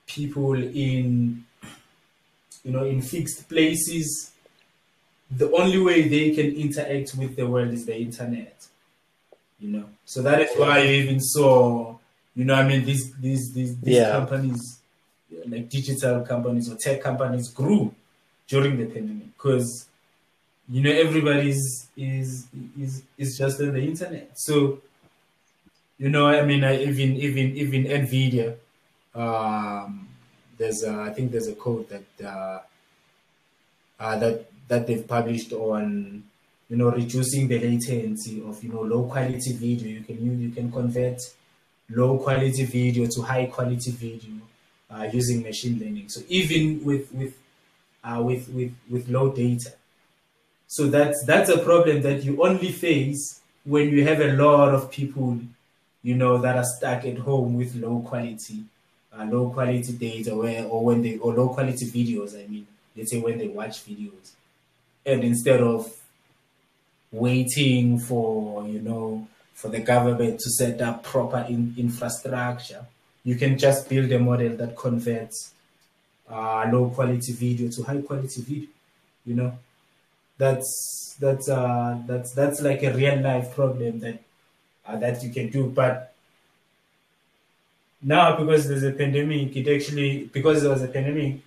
people 0.07 0.53
in 0.55 1.43
you 2.63 2.71
know 2.71 2.83
in 2.83 3.01
fixed 3.01 3.47
places 3.49 4.31
the 5.29 5.49
only 5.53 5.77
way 5.79 6.07
they 6.07 6.31
can 6.31 6.47
interact 6.55 7.15
with 7.15 7.35
the 7.35 7.47
world 7.47 7.71
is 7.71 7.85
the 7.85 7.97
internet 7.97 8.67
you 9.59 9.69
know 9.69 9.85
so 10.05 10.21
that 10.21 10.41
is 10.41 10.49
why 10.57 10.79
you 10.81 10.91
even 11.03 11.19
saw 11.19 11.95
you 12.35 12.45
know 12.45 12.55
i 12.55 12.67
mean 12.67 12.83
these 12.85 13.13
these 13.15 13.53
these, 13.53 13.77
these 13.79 13.97
Yeah. 13.97 14.11
companies 14.11 14.79
like 15.47 15.69
digital 15.69 16.21
companies 16.21 16.69
or 16.71 16.75
tech 16.75 17.01
companies 17.01 17.49
grew 17.49 17.93
during 18.47 18.77
the 18.77 18.85
pandemic 18.85 19.35
because 19.37 19.87
you 20.69 20.81
know 20.81 20.91
everybody's 20.91 21.89
is 21.97 22.47
is 22.79 23.03
is 23.17 23.37
just 23.37 23.59
on 23.61 23.73
the 23.73 23.81
internet. 23.81 24.31
So 24.35 24.81
you 25.97 26.09
know 26.09 26.25
i 26.27 26.41
mean 26.41 26.63
I, 26.63 26.81
even 26.83 27.15
even 27.15 27.55
even 27.55 27.83
nvidia 27.83 28.55
um 29.13 30.07
there's 30.57 30.81
a, 30.83 30.93
i 31.01 31.11
think 31.11 31.31
there's 31.31 31.47
a 31.47 31.53
code 31.53 31.87
that 31.89 32.25
uh, 32.25 32.59
uh 33.99 34.17
that 34.17 34.45
that 34.67 34.87
they've 34.87 35.07
published 35.07 35.53
on 35.53 36.23
you 36.69 36.77
know 36.77 36.89
reducing 36.89 37.49
the 37.49 37.59
latency 37.59 38.41
of 38.47 38.63
you 38.63 38.71
know 38.71 38.81
low 38.81 39.03
quality 39.03 39.51
video. 39.51 39.89
You 39.89 40.01
can 40.01 40.25
use 40.25 40.39
you 40.39 40.51
can 40.51 40.71
convert 40.71 41.19
low 41.89 42.17
quality 42.17 42.63
video 42.63 43.05
to 43.07 43.21
high 43.21 43.47
quality 43.47 43.91
video 43.91 44.35
uh, 44.89 45.05
using 45.11 45.43
machine 45.43 45.77
learning. 45.77 46.07
So 46.07 46.21
even 46.29 46.81
with 46.85 47.13
with 47.13 47.37
uh, 48.05 48.21
with 48.23 48.47
with 48.49 48.73
with 48.89 49.09
low 49.09 49.33
data 49.33 49.73
so 50.71 50.87
that's 50.87 51.21
that's 51.25 51.49
a 51.49 51.57
problem 51.57 52.01
that 52.03 52.23
you 52.23 52.41
only 52.41 52.71
face 52.71 53.41
when 53.65 53.89
you 53.89 54.05
have 54.05 54.21
a 54.21 54.31
lot 54.31 54.73
of 54.73 54.89
people, 54.89 55.37
you 56.01 56.15
know, 56.15 56.37
that 56.37 56.55
are 56.55 56.63
stuck 56.63 57.03
at 57.03 57.17
home 57.17 57.57
with 57.57 57.75
low 57.75 57.99
quality, 57.99 58.63
uh, 59.11 59.25
low 59.25 59.49
quality 59.49 59.91
data, 59.91 60.33
where 60.33 60.63
or 60.63 60.85
when 60.85 61.01
they 61.01 61.17
or 61.17 61.33
low 61.33 61.49
quality 61.49 61.85
videos. 61.87 62.41
I 62.41 62.47
mean, 62.47 62.65
let's 62.95 63.11
say 63.11 63.19
when 63.19 63.37
they 63.37 63.49
watch 63.49 63.85
videos, 63.85 64.31
and 65.05 65.25
instead 65.25 65.59
of 65.59 65.93
waiting 67.11 67.99
for 67.99 68.65
you 68.65 68.79
know 68.79 69.27
for 69.53 69.67
the 69.67 69.81
government 69.81 70.39
to 70.39 70.49
set 70.51 70.79
up 70.79 71.03
proper 71.03 71.45
in, 71.49 71.75
infrastructure. 71.77 72.85
You 73.25 73.35
can 73.35 73.57
just 73.57 73.89
build 73.89 74.09
a 74.13 74.19
model 74.19 74.55
that 74.55 74.77
converts 74.77 75.51
uh, 76.29 76.65
low 76.71 76.89
quality 76.91 77.33
video 77.33 77.69
to 77.69 77.83
high 77.83 78.01
quality 78.01 78.41
video. 78.41 78.69
You 79.25 79.35
know, 79.35 79.57
that's 80.41 81.15
that's 81.19 81.47
uh, 81.49 81.99
that's 82.07 82.31
that's 82.33 82.61
like 82.61 82.81
a 82.81 82.93
real 82.93 83.21
life 83.21 83.53
problem 83.53 83.99
that 83.99 84.17
uh, 84.87 84.97
that 84.97 85.23
you 85.23 85.29
can 85.29 85.49
do. 85.49 85.67
But 85.67 86.13
now, 88.01 88.35
because 88.35 88.67
there's 88.67 88.83
a 88.83 88.91
pandemic, 88.91 89.55
it 89.55 89.67
actually 89.75 90.25
because 90.25 90.63
there 90.63 90.71
was 90.71 90.81
a 90.81 90.87
pandemic, 90.87 91.41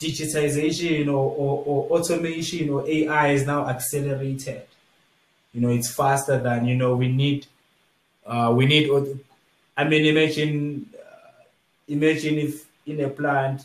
digitization 0.00 1.06
or, 1.06 1.26
or, 1.42 1.54
or 1.70 1.98
automation 1.98 2.68
or 2.70 2.84
AI 2.88 3.28
is 3.28 3.46
now 3.46 3.68
accelerated. 3.68 4.62
You 5.52 5.60
know, 5.60 5.70
it's 5.70 5.92
faster 5.92 6.36
than 6.38 6.66
you 6.66 6.74
know. 6.74 6.96
We 6.96 7.08
need, 7.08 7.46
uh, 8.26 8.52
we 8.56 8.66
need. 8.66 8.90
I 9.76 9.84
mean, 9.84 10.04
imagine, 10.04 10.90
uh, 10.94 11.44
imagine 11.86 12.38
if 12.38 12.66
in 12.86 13.00
a 13.00 13.08
plant 13.08 13.62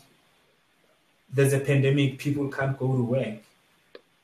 there's 1.32 1.52
a 1.52 1.58
pandemic, 1.58 2.18
people 2.18 2.48
can't 2.48 2.78
go 2.78 2.86
to 2.96 3.02
work. 3.02 3.45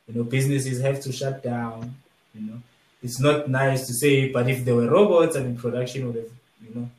You 0.09 0.14
know, 0.14 0.24
businesses 0.24 0.80
have 0.80 1.00
to 1.00 1.12
shut 1.12 1.42
down. 1.42 1.94
You 2.34 2.40
know, 2.42 2.62
it's 3.03 3.20
not 3.20 3.48
nice 3.48 3.86
to 3.86 3.94
say, 3.94 4.30
but 4.30 4.48
if 4.48 4.64
there 4.64 4.74
were 4.74 4.90
robots 4.90 5.36
and 5.36 5.46
in 5.46 5.57
production 5.57 6.07
would 6.07 6.16
have, 6.16 6.30
you 6.66 6.74
know, 6.74 6.90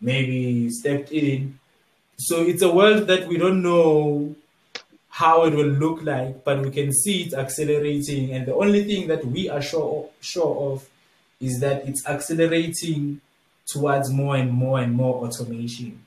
maybe 0.00 0.70
stepped 0.70 1.12
in. 1.12 1.58
So 2.18 2.42
it's 2.42 2.62
a 2.62 2.72
world 2.72 3.06
that 3.06 3.26
we 3.26 3.38
don't 3.38 3.62
know 3.62 4.34
how 5.08 5.44
it 5.44 5.54
will 5.54 5.66
look 5.66 6.02
like, 6.02 6.44
but 6.44 6.60
we 6.62 6.70
can 6.70 6.92
see 6.92 7.24
it 7.24 7.34
accelerating. 7.34 8.32
And 8.32 8.46
the 8.46 8.54
only 8.54 8.84
thing 8.84 9.08
that 9.08 9.24
we 9.24 9.48
are 9.48 9.62
sure 9.62 10.08
sure 10.20 10.72
of 10.72 10.88
is 11.40 11.60
that 11.60 11.86
it's 11.86 12.06
accelerating 12.06 13.20
towards 13.66 14.10
more 14.10 14.36
and 14.36 14.52
more 14.52 14.80
and 14.80 14.92
more 14.94 15.24
automation. 15.24 16.04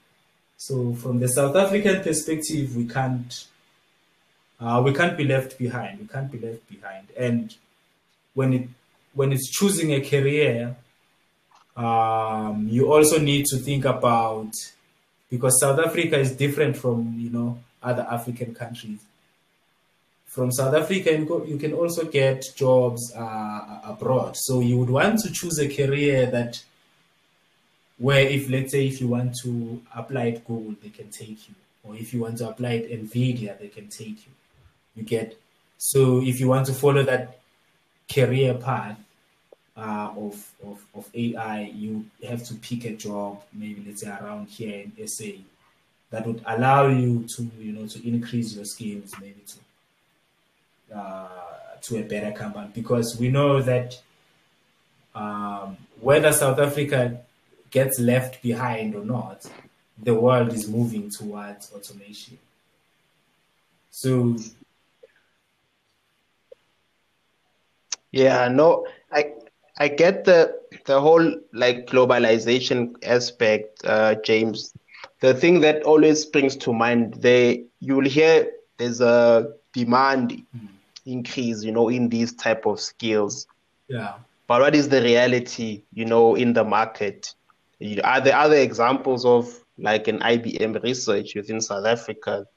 So 0.58 0.93
from 0.93 1.20
the 1.20 1.28
South 1.28 1.56
African 1.56 2.02
perspective, 2.02 2.76
we 2.76 2.88
can't 2.88 3.46
uh, 4.60 4.82
we 4.84 4.93
can't 4.93 5.18
be 5.18 5.26
left 5.26 5.58
behind. 5.58 5.99
We 5.99 6.08
can't 6.08 6.32
be 6.32 6.39
left 6.39 6.68
behind. 6.70 7.08
And 7.18 7.53
when 8.34 8.53
it 8.53 8.70
when 9.14 9.32
it's 9.32 9.49
choosing 9.49 9.93
a 9.93 10.01
career, 10.01 10.76
um, 11.76 12.68
you 12.70 12.91
also 12.91 13.20
need 13.20 13.45
to 13.47 13.58
think 13.58 13.86
about 13.86 14.51
because 15.30 15.60
South 15.60 15.80
Africa 15.80 16.18
is 16.18 16.32
different 16.32 16.78
from 16.78 17.16
you 17.18 17.30
know 17.30 17.60
other 17.84 18.08
African 18.10 18.53
countries. 18.53 18.99
From 20.26 20.51
South 20.51 20.76
Africa, 20.76 21.12
you 21.14 21.58
can 21.58 21.74
also 21.74 22.06
get 22.06 22.43
jobs 22.58 23.14
uh, 23.16 23.80
abroad. 23.86 24.36
So 24.36 24.60
you 24.60 24.78
would 24.80 24.89
want 24.89 25.20
to 25.20 25.32
choose 25.32 25.60
a 25.60 25.70
career 25.74 26.26
that 26.26 26.62
where 27.97 28.28
if 28.28 28.49
let's 28.49 28.74
say 28.74 28.88
if 28.88 28.99
you 28.99 29.08
want 29.08 29.36
to 29.43 29.82
apply 29.95 30.30
at 30.30 30.45
Google, 30.45 30.76
they 30.82 30.89
can 30.89 31.10
take 31.10 31.47
you, 31.47 31.56
or 31.84 31.95
if 31.95 32.14
you 32.14 32.22
want 32.22 32.38
to 32.39 32.49
apply 32.49 32.76
at 32.76 32.89
Nvidia, 32.89 33.58
they 33.58 33.70
can 33.70 33.88
take 33.88 34.26
you. 34.26 34.32
You 34.96 35.04
get. 35.04 35.38
So 35.78 36.22
if 36.22 36.39
you 36.39 36.48
want 36.48 36.66
to 36.68 36.74
follow 36.74 37.04
that 37.04 37.39
career 38.12 38.54
path 38.54 38.98
uh, 39.78 40.14
of, 40.16 40.52
of 40.66 40.86
of 40.93 41.10
AI, 41.14 41.72
you 41.74 42.06
have 42.28 42.43
to 42.46 42.54
pick 42.56 42.86
a 42.86 42.96
job, 42.96 43.41
maybe 43.54 43.84
let's 43.86 44.02
say 44.02 44.10
around 44.10 44.48
here 44.48 44.86
in 44.98 45.08
SA, 45.08 45.26
that 46.12 46.26
would 46.26 46.41
allow 46.46 46.88
you 46.88 47.26
to 47.36 47.50
you 47.60 47.74
know 47.74 47.88
to 47.88 48.08
increase 48.08 48.56
your 48.56 48.66
skills, 48.66 49.14
maybe 49.20 49.41
to 49.48 50.98
uh, 50.98 51.28
to 51.82 51.98
a 51.98 52.04
better 52.04 52.32
company, 52.32 52.70
because 52.74 53.18
we 53.20 53.30
know 53.30 53.62
that 53.62 54.02
um, 55.14 55.78
whether 56.00 56.32
South 56.32 56.60
Africa 56.60 57.22
gets 57.70 58.00
left 58.00 58.41
behind 58.41 58.96
or 58.96 59.04
not, 59.04 59.46
the 60.02 60.14
world 60.14 60.54
is 60.54 60.70
moving 60.70 61.10
towards 61.10 61.72
automation. 61.74 62.38
So 63.91 64.38
yeah, 68.16 68.47
no, 68.47 68.88
I 69.11 69.34
I 69.78 69.89
get 69.89 70.24
the 70.24 70.57
the 70.86 71.01
whole 71.01 71.36
like 71.51 71.86
globalization 71.88 72.95
aspect, 73.03 73.82
uh, 73.84 74.16
James. 74.24 74.74
The 75.20 75.34
thing 75.34 75.59
that 75.61 75.84
always 75.84 76.22
springs 76.22 76.55
to 76.57 76.72
mind, 76.74 77.16
they 77.16 77.66
you 77.82 77.97
will 77.97 78.09
hear 78.09 78.51
there's 78.78 79.01
a 79.01 79.51
demand 79.74 80.43
mm. 80.55 80.68
increase, 81.05 81.61
you 81.61 81.74
know, 81.74 81.89
in 81.89 82.07
these 82.07 82.34
type 82.34 82.66
of 82.66 82.80
skills. 82.80 83.47
Yeah. 83.89 84.13
But 84.47 84.61
what 84.61 84.76
is 84.76 84.88
the 84.88 85.01
reality, 85.01 85.84
you 85.93 86.05
know, 86.05 86.36
in 86.36 86.53
the 86.53 86.63
market? 86.63 87.34
Are 88.03 88.22
there 88.22 88.38
other 88.38 88.55
examples 88.55 89.26
of 89.26 89.53
like 89.78 90.07
an 90.07 90.20
IBM 90.20 90.82
research 90.84 91.36
within 91.36 91.59
South 91.59 91.86
Africa 91.86 92.47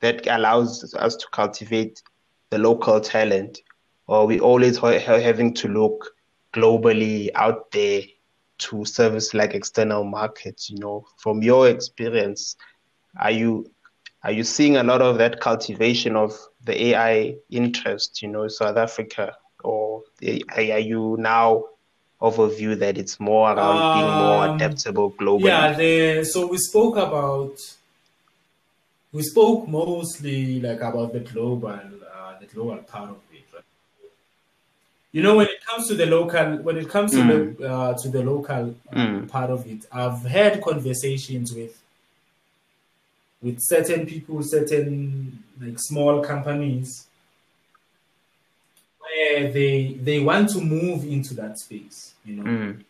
that 0.00 0.26
allows 0.26 0.94
us 0.94 1.16
to 1.16 1.26
cultivate 1.32 2.02
the 2.48 2.58
local 2.58 2.98
talent? 3.00 3.60
Or 4.12 4.26
we 4.26 4.40
always 4.40 4.76
ha- 4.76 4.98
having 4.98 5.54
to 5.54 5.68
look 5.68 6.14
globally 6.52 7.30
out 7.34 7.70
there 7.70 8.02
to 8.58 8.84
service 8.84 9.32
like 9.32 9.54
external 9.54 10.04
markets? 10.04 10.68
You 10.68 10.76
know, 10.80 11.06
from 11.16 11.42
your 11.42 11.70
experience, 11.70 12.56
are 13.18 13.30
you 13.30 13.70
are 14.22 14.30
you 14.30 14.44
seeing 14.44 14.76
a 14.76 14.82
lot 14.82 15.00
of 15.00 15.16
that 15.16 15.40
cultivation 15.40 16.14
of 16.14 16.38
the 16.62 16.74
AI 16.88 17.36
interest? 17.48 18.20
You 18.20 18.28
know, 18.28 18.48
South 18.48 18.76
Africa, 18.76 19.34
or 19.64 20.02
are 20.54 20.60
you 20.60 21.16
now 21.18 21.64
of 22.20 22.38
a 22.38 22.50
view 22.50 22.74
that 22.74 22.98
it's 22.98 23.18
more 23.18 23.50
around 23.50 23.80
being 23.94 24.18
more 24.18 24.44
um, 24.44 24.56
adaptable 24.56 25.12
globally? 25.12 25.46
Yeah, 25.46 25.72
the, 25.72 26.24
so 26.24 26.48
we 26.48 26.58
spoke 26.58 26.98
about 26.98 27.56
we 29.10 29.22
spoke 29.22 29.66
mostly 29.66 30.60
like 30.60 30.82
about 30.82 31.14
the 31.14 31.20
global 31.20 31.70
uh, 31.70 32.38
the 32.38 32.46
global 32.46 32.76
part 32.82 33.08
of? 33.08 33.31
You 35.12 35.22
know, 35.22 35.36
when 35.36 35.46
it 35.46 35.64
comes 35.64 35.88
to 35.88 35.94
the 35.94 36.06
local, 36.06 36.56
when 36.62 36.78
it 36.78 36.88
comes 36.88 37.12
mm. 37.12 37.28
to 37.28 37.62
the 37.62 37.70
uh, 37.70 37.94
to 37.98 38.08
the 38.08 38.22
local 38.22 38.74
uh, 38.90 38.96
mm. 38.96 39.28
part 39.28 39.50
of 39.50 39.66
it, 39.66 39.84
I've 39.92 40.22
had 40.24 40.62
conversations 40.62 41.52
with 41.52 41.78
with 43.42 43.58
certain 43.60 44.06
people, 44.06 44.42
certain 44.42 45.42
like 45.60 45.78
small 45.78 46.22
companies 46.22 47.06
where 49.00 49.52
they 49.52 49.98
they 50.00 50.18
want 50.20 50.48
to 50.50 50.60
move 50.62 51.04
into 51.04 51.34
that 51.34 51.58
space, 51.58 52.14
you 52.24 52.36
know. 52.36 52.44
Mm. 52.44 52.84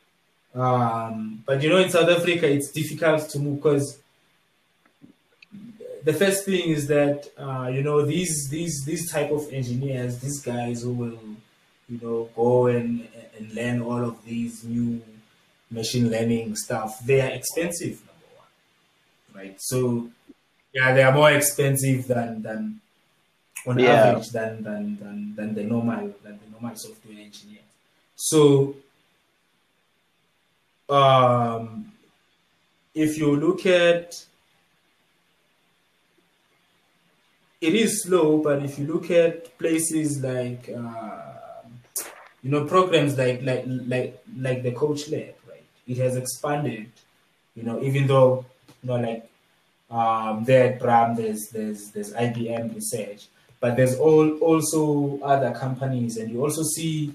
Um, 0.55 1.43
but 1.45 1.61
you 1.61 1.71
know, 1.71 1.79
in 1.79 1.91
South 1.91 2.09
Africa, 2.09 2.49
it's 2.49 2.71
difficult 2.71 3.29
to 3.31 3.39
move 3.41 3.57
because 3.57 3.99
the 6.05 6.13
first 6.13 6.45
thing 6.45 6.71
is 6.71 6.87
that 6.89 7.29
uh, 7.39 7.69
you 7.69 7.83
know 7.83 8.05
these 8.05 8.49
these 8.49 8.85
these 8.85 9.11
type 9.11 9.31
of 9.31 9.53
engineers, 9.53 10.21
these 10.21 10.41
guys 10.41 10.83
who 10.83 10.93
will 10.93 11.19
you 11.93 11.99
know 12.03 12.29
go 12.35 12.67
and 12.67 13.07
and 13.37 13.55
learn 13.55 13.83
all 13.83 14.03
of 14.03 14.25
these 14.25 14.65
new 14.65 15.03
machine 15.71 16.11
learning 16.11 16.57
stuff, 16.57 17.05
they 17.05 17.21
are 17.21 17.31
expensive. 17.31 18.01
Number 18.07 18.29
one, 18.37 19.43
right? 19.43 19.57
So 19.61 20.09
yeah, 20.73 20.95
they 20.95 21.03
are 21.03 21.13
more 21.13 21.31
expensive 21.33 22.07
than 22.07 22.43
than 22.43 22.81
on 23.67 23.79
yeah. 23.79 23.91
average 23.93 24.31
than, 24.31 24.63
than 24.63 24.97
than 24.97 25.35
than 25.37 25.55
the 25.55 25.65
normal 25.65 26.15
than 26.23 26.39
the 26.43 26.51
normal 26.51 26.77
software 26.77 27.19
engineer. 27.19 27.65
So 28.17 28.77
um, 30.89 31.93
if 32.95 33.19
you 33.19 33.37
look 33.37 33.67
at 33.67 34.25
it 37.61 37.75
is 37.75 38.03
slow, 38.03 38.39
but 38.39 38.65
if 38.65 38.79
you 38.79 38.87
look 38.87 39.11
at 39.11 39.57
places 39.57 40.21
like 40.21 40.69
uh, 40.69 41.33
you 42.43 42.51
know 42.51 42.65
programs 42.65 43.17
like 43.17 43.43
like 43.43 43.65
like 43.67 44.23
like 44.37 44.63
the 44.63 44.73
Coach 44.73 45.09
Lab, 45.09 45.35
right? 45.49 45.65
It 45.87 45.97
has 45.99 46.17
expanded. 46.17 46.91
You 47.55 47.65
know, 47.65 47.83
even 47.83 48.07
though 48.07 48.45
you 48.83 48.89
know 48.89 48.97
like 48.97 49.29
um, 49.91 50.45
there 50.45 50.73
at 50.73 50.81
Braam, 50.81 51.15
there's 51.17 51.49
there's 51.53 51.91
there's 51.91 52.13
IBM 52.13 52.75
research, 52.75 53.27
but 53.61 53.77
there's 53.77 53.97
all 53.99 54.39
also 54.39 55.21
other 55.23 55.53
companies, 55.53 56.17
and 56.17 56.31
you 56.31 56.43
also 56.43 56.63
see 56.63 57.15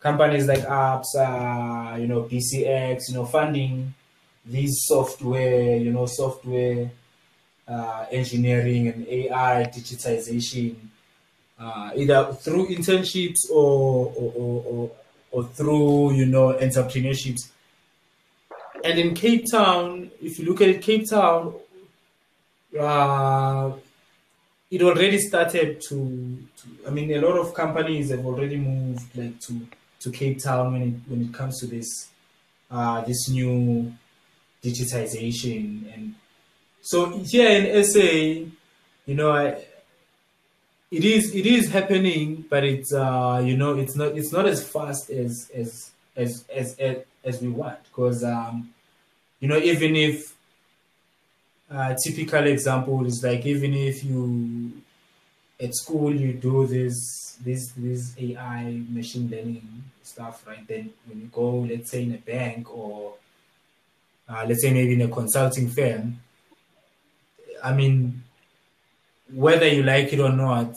companies 0.00 0.46
like 0.46 0.60
ABSA, 0.60 2.00
you 2.00 2.06
know, 2.06 2.22
pcx 2.22 3.08
you 3.08 3.14
know, 3.14 3.24
funding 3.24 3.94
these 4.44 4.84
software, 4.86 5.76
you 5.76 5.92
know, 5.92 6.06
software 6.06 6.90
uh, 7.66 8.06
engineering 8.10 8.88
and 8.88 9.06
AI 9.06 9.70
digitization, 9.74 10.74
uh, 11.58 11.90
either 11.96 12.32
through 12.34 12.68
internships 12.68 13.50
or 13.50 14.12
or, 14.16 14.32
or, 14.66 14.90
or 15.30 15.44
through 15.44 16.14
you 16.14 16.26
know 16.26 16.52
entrepreneurships. 16.54 17.50
And 18.84 18.98
in 18.98 19.14
Cape 19.14 19.44
Town, 19.50 20.10
if 20.22 20.38
you 20.38 20.46
look 20.46 20.60
at 20.60 20.68
it, 20.68 20.82
Cape 20.82 21.08
Town, 21.10 21.54
uh, 22.78 23.72
it 24.70 24.82
already 24.82 25.18
started 25.18 25.80
to, 25.88 26.38
to, 26.56 26.86
I 26.86 26.90
mean, 26.90 27.10
a 27.12 27.20
lot 27.20 27.38
of 27.38 27.54
companies 27.54 28.10
have 28.10 28.24
already 28.24 28.56
moved 28.56 29.16
like 29.16 29.40
to 29.40 29.66
to 30.00 30.10
Cape 30.10 30.42
Town 30.42 30.72
when 30.72 30.82
it 30.82 30.94
when 31.10 31.22
it 31.22 31.34
comes 31.34 31.58
to 31.60 31.66
this 31.66 32.08
uh, 32.70 33.00
this 33.02 33.28
new 33.28 33.92
digitization 34.62 35.94
and 35.94 36.14
so 36.90 37.18
here 37.18 37.50
in 37.50 37.84
SA, 37.84 38.00
you 38.00 39.14
know, 39.14 39.32
I, 39.32 39.62
it 40.90 41.04
is 41.04 41.34
it 41.34 41.46
is 41.46 41.70
happening, 41.70 42.44
but 42.48 42.64
it's 42.64 42.92
uh, 42.92 43.42
you 43.44 43.56
know 43.56 43.76
it's 43.76 43.94
not 43.94 44.16
it's 44.16 44.32
not 44.32 44.46
as 44.46 44.66
fast 44.66 45.10
as 45.10 45.50
as 45.54 45.90
as 46.16 46.44
as 46.52 46.74
as, 46.78 47.04
as 47.24 47.42
we 47.42 47.48
want 47.48 47.82
because 47.84 48.24
um, 48.24 48.72
you 49.40 49.48
know 49.48 49.58
even 49.58 49.96
if 49.96 50.34
uh, 51.70 51.94
typical 52.02 52.46
example 52.46 53.04
is 53.04 53.22
like 53.22 53.44
even 53.44 53.74
if 53.74 54.02
you 54.02 54.72
at 55.60 55.74
school 55.74 56.14
you 56.14 56.32
do 56.32 56.66
this 56.66 57.36
this 57.44 57.72
this 57.76 58.14
AI 58.18 58.82
machine 58.88 59.28
learning 59.30 59.84
stuff, 60.02 60.46
right? 60.46 60.66
Then 60.66 60.90
when 61.06 61.20
you 61.20 61.26
go, 61.26 61.60
let's 61.60 61.90
say 61.90 62.02
in 62.02 62.14
a 62.14 62.18
bank 62.18 62.74
or 62.74 63.14
uh, 64.28 64.44
let's 64.46 64.62
say 64.62 64.72
maybe 64.72 64.94
in 64.94 65.02
a 65.02 65.08
consulting 65.08 65.68
firm, 65.68 66.20
I 67.62 67.72
mean, 67.72 68.22
whether 69.32 69.66
you 69.68 69.82
like 69.82 70.12
it 70.12 70.20
or 70.20 70.32
not, 70.32 70.74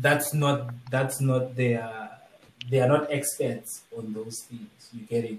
that's 0.00 0.34
not 0.34 0.70
that's 0.90 1.20
not 1.20 1.56
their 1.56 2.10
they 2.70 2.80
are 2.80 2.88
not 2.88 3.10
experts 3.10 3.82
on 3.96 4.12
those 4.12 4.44
things. 4.48 4.90
You 4.92 5.06
get 5.06 5.24
it? 5.24 5.38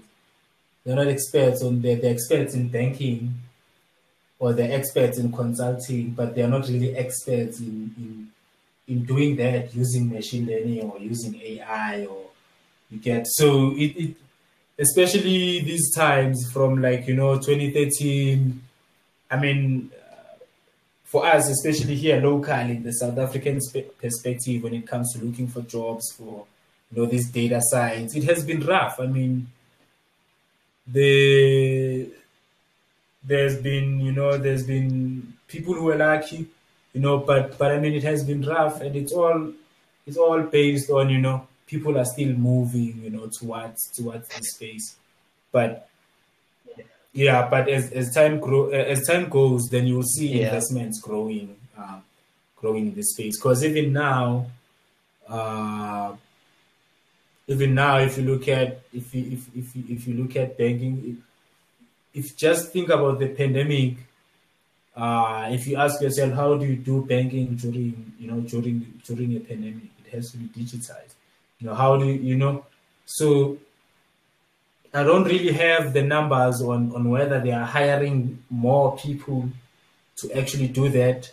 They're 0.84 0.96
not 0.96 1.08
experts 1.08 1.62
on 1.62 1.82
they're, 1.82 1.96
they're 1.96 2.12
experts 2.12 2.54
in 2.54 2.68
banking 2.68 3.34
or 4.38 4.52
they're 4.52 4.72
experts 4.72 5.18
in 5.18 5.30
consulting, 5.32 6.10
but 6.10 6.34
they're 6.34 6.48
not 6.48 6.66
really 6.68 6.96
experts 6.96 7.60
in, 7.60 7.94
in 7.96 8.30
in 8.88 9.04
doing 9.04 9.36
that 9.36 9.72
using 9.74 10.10
machine 10.10 10.46
learning 10.46 10.82
or 10.82 10.98
using 10.98 11.40
AI 11.40 12.06
or 12.06 12.26
you 12.90 12.98
get 12.98 13.24
so 13.26 13.72
it, 13.76 13.96
it 13.96 14.16
especially 14.78 15.60
these 15.60 15.94
times 15.94 16.50
from 16.52 16.82
like 16.82 17.06
you 17.06 17.14
know 17.14 17.36
2013 17.38 18.60
I 19.30 19.36
mean 19.36 19.90
for 21.10 21.26
us, 21.26 21.48
especially 21.50 21.96
here 21.96 22.20
locally, 22.20 22.76
the 22.76 22.92
South 22.92 23.18
African 23.18 23.60
spe- 23.60 23.98
perspective 24.00 24.62
when 24.62 24.74
it 24.74 24.86
comes 24.86 25.12
to 25.12 25.24
looking 25.24 25.48
for 25.48 25.60
jobs 25.62 26.12
for 26.12 26.46
you 26.88 27.02
know 27.02 27.06
these 27.06 27.28
data 27.30 27.60
science, 27.60 28.14
it 28.14 28.22
has 28.22 28.46
been 28.46 28.64
rough. 28.64 29.00
I 29.00 29.06
mean, 29.06 29.48
the 30.86 32.08
there's 33.24 33.60
been 33.60 33.98
you 33.98 34.12
know 34.12 34.38
there's 34.38 34.64
been 34.64 35.34
people 35.48 35.74
who 35.74 35.90
are 35.90 35.96
lucky, 35.96 36.46
you 36.92 37.00
know, 37.00 37.18
but 37.18 37.58
but 37.58 37.72
I 37.72 37.80
mean 37.80 37.94
it 37.94 38.04
has 38.04 38.22
been 38.22 38.42
rough, 38.42 38.80
and 38.80 38.94
it's 38.94 39.12
all 39.12 39.52
it's 40.06 40.16
all 40.16 40.40
based 40.42 40.90
on 40.90 41.10
you 41.10 41.18
know 41.18 41.48
people 41.66 41.98
are 41.98 42.04
still 42.04 42.34
moving 42.34 43.00
you 43.02 43.10
know 43.10 43.26
towards 43.26 43.90
towards 43.90 44.28
this 44.28 44.52
space, 44.52 44.94
but 45.50 45.89
yeah, 47.12 47.48
but 47.48 47.68
as, 47.68 47.90
as 47.92 48.14
time 48.14 48.38
grow 48.38 48.68
as 48.70 49.06
time 49.06 49.28
goes, 49.28 49.68
then 49.70 49.86
you'll 49.86 50.02
see 50.02 50.28
Yeah. 50.28 50.46
investments 50.46 51.00
growing, 51.00 51.56
um, 51.76 52.02
growing 52.56 52.88
in 52.88 52.94
this 52.94 53.12
space. 53.12 53.36
Because 53.36 53.64
even 53.64 53.92
now, 53.92 54.46
uh, 55.28 56.12
even 57.48 57.74
now, 57.74 57.98
if 57.98 58.16
you 58.16 58.24
look 58.24 58.46
at 58.48 58.80
if 58.92 59.14
you, 59.14 59.32
if 59.32 59.56
if 59.56 59.76
you, 59.76 59.84
if 59.88 60.06
you 60.06 60.14
look 60.14 60.36
at 60.36 60.56
banking, 60.56 61.18
if, 62.14 62.24
if 62.26 62.36
just 62.36 62.72
think 62.72 62.88
about 62.90 63.18
the 63.18 63.28
pandemic, 63.28 63.96
uh, 64.96 65.48
if 65.50 65.66
you 65.66 65.76
ask 65.76 66.00
yourself 66.00 66.32
how 66.34 66.54
do 66.56 66.64
you 66.66 66.76
do 66.76 67.04
banking 67.04 67.56
during 67.56 68.12
you 68.18 68.30
know 68.30 68.40
during 68.40 69.00
during 69.04 69.36
a 69.36 69.40
pandemic, 69.40 69.84
it 70.04 70.10
has 70.14 70.30
to 70.30 70.36
be 70.38 70.46
digitized. 70.62 71.14
You 71.58 71.66
know 71.68 71.74
how 71.74 71.96
do 71.96 72.06
you, 72.06 72.14
you 72.14 72.36
know 72.36 72.64
so 73.06 73.58
I 74.92 75.04
don't 75.04 75.24
really 75.24 75.52
have 75.52 75.92
the 75.92 76.02
numbers 76.02 76.60
on, 76.60 76.92
on 76.94 77.08
whether 77.10 77.40
they 77.40 77.52
are 77.52 77.64
hiring 77.64 78.42
more 78.50 78.96
people 78.96 79.48
to 80.16 80.38
actually 80.38 80.68
do 80.68 80.88
that. 80.88 81.30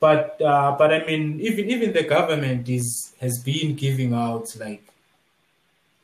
But 0.00 0.40
uh, 0.42 0.74
but 0.76 0.92
I 0.92 1.06
mean, 1.06 1.40
even 1.40 1.70
even 1.70 1.92
the 1.92 2.02
government 2.02 2.68
is 2.68 3.14
has 3.20 3.40
been 3.42 3.76
giving 3.76 4.12
out 4.12 4.44
like 4.58 4.84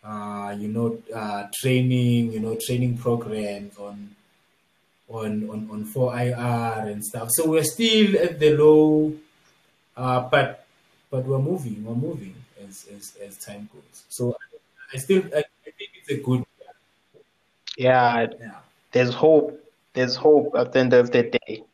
uh, 0.03 0.55
you 0.59 0.69
know 0.69 0.99
uh, 1.15 1.49
training, 1.61 2.33
you 2.33 2.41
know 2.41 2.57
training 2.65 2.97
programs 2.97 3.77
on 3.79 4.15
on 5.11 5.51
on 5.51 5.69
on 5.71 5.85
4IR 5.85 6.87
and 6.91 7.05
stuff. 7.05 7.29
So 7.33 7.51
we're 7.51 7.65
still 7.65 8.17
at 8.17 8.41
the 8.41 8.57
low, 8.57 9.13
uh, 9.97 10.21
but 10.31 10.65
but 11.11 11.25
we're 11.27 11.39
moving, 11.39 11.85
we're 11.85 11.95
moving 11.95 12.35
as 12.67 12.87
as, 12.97 13.17
as 13.23 13.37
time 13.37 13.69
goes. 13.73 14.05
So 14.09 14.37
I 14.93 14.97
still 14.97 15.25
I 15.27 15.45
think 15.65 15.91
it's 16.01 16.11
a 16.11 16.17
good 16.17 16.47
Yeah, 17.77 18.27
there's 18.93 19.15
hope. 19.15 19.59
There's 19.95 20.17
hope 20.17 20.55
at 20.57 20.73
the 20.73 20.79
end 20.81 20.93
of 20.95 21.11
the 21.11 21.23
day. 21.25 21.65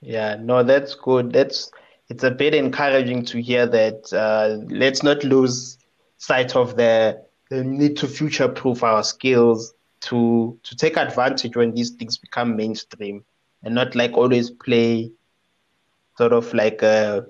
Yeah, 0.00 0.36
no, 0.40 0.62
that's 0.62 0.94
good. 0.94 1.32
That's 1.32 1.70
it's 2.08 2.24
a 2.24 2.30
bit 2.30 2.54
encouraging 2.54 3.24
to 3.26 3.42
hear 3.42 3.66
that. 3.66 4.12
Uh, 4.12 4.64
let's 4.72 5.02
not 5.02 5.24
lose 5.24 5.78
sight 6.18 6.56
of 6.56 6.76
the, 6.76 7.22
the 7.50 7.64
need 7.64 7.96
to 7.98 8.08
future-proof 8.08 8.82
our 8.82 9.02
skills 9.02 9.74
to 10.00 10.58
to 10.62 10.76
take 10.76 10.96
advantage 10.96 11.56
when 11.56 11.74
these 11.74 11.90
things 11.90 12.18
become 12.18 12.56
mainstream 12.56 13.24
and 13.64 13.74
not 13.74 13.94
like 13.96 14.12
always 14.12 14.50
play 14.50 15.10
sort 16.16 16.32
of 16.32 16.52
like 16.54 16.82
a 16.82 17.26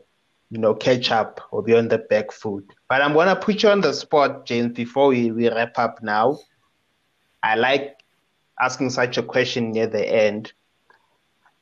you 0.51 0.59
know 0.59 0.75
catch 0.75 1.11
up 1.11 1.41
or 1.51 1.62
be 1.62 1.75
on 1.75 1.89
the 1.89 1.99
back 1.99 2.33
foot. 2.33 2.64
But 2.89 3.03
I'm 3.03 3.14
gonna 3.14 3.37
put 3.37 3.62
you 3.62 3.71
on 3.71 3.81
the 3.81 3.93
spot, 3.93 4.47
James, 4.47 4.73
before 4.75 5.09
we, 5.09 5.31
we 5.31 5.49
wrap 5.49 5.79
up 5.79 6.03
now. 6.03 6.39
I 7.43 7.55
like 7.57 7.97
asking 8.61 8.91
such 8.91 9.19
a 9.19 9.23
question 9.23 9.73
near 9.73 9.87
the 9.87 10.07
end. 10.07 10.53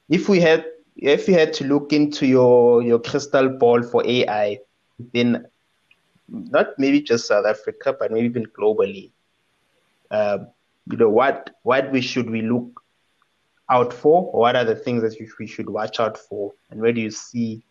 If 0.09 0.29
we 0.29 0.41
had 0.41 0.65
if 0.97 1.29
you 1.29 1.35
had 1.35 1.53
to 1.55 1.65
look 1.65 1.93
into 1.93 2.27
your 2.27 2.83
your 2.83 2.99
crystal 2.99 3.49
ball 3.49 3.83
for 3.83 4.07
AI, 4.07 4.59
then 5.13 5.47
not 6.29 6.79
maybe 6.79 7.01
just 7.03 7.27
South 7.29 7.47
Africa, 7.47 7.95
but 7.99 8.11
maybe 8.11 8.27
even 8.27 8.47
globally, 8.47 9.11
uh, 10.11 10.39
you 10.91 10.97
know 10.97 11.11
what 11.11 11.51
what 11.63 11.91
we 11.93 12.01
should 12.01 12.31
we 12.31 12.43
look 12.43 12.83
out 13.69 13.93
for, 13.93 14.31
or 14.33 14.41
what 14.41 14.57
are 14.57 14.65
the 14.65 14.77
things 14.77 15.03
that 15.03 15.17
we 15.39 15.47
should 15.47 15.69
watch 15.69 16.01
out 16.01 16.17
for, 16.17 16.53
and 16.71 16.81
where 16.81 16.93
do 16.93 17.01
you 17.01 17.11
see, 17.11 17.63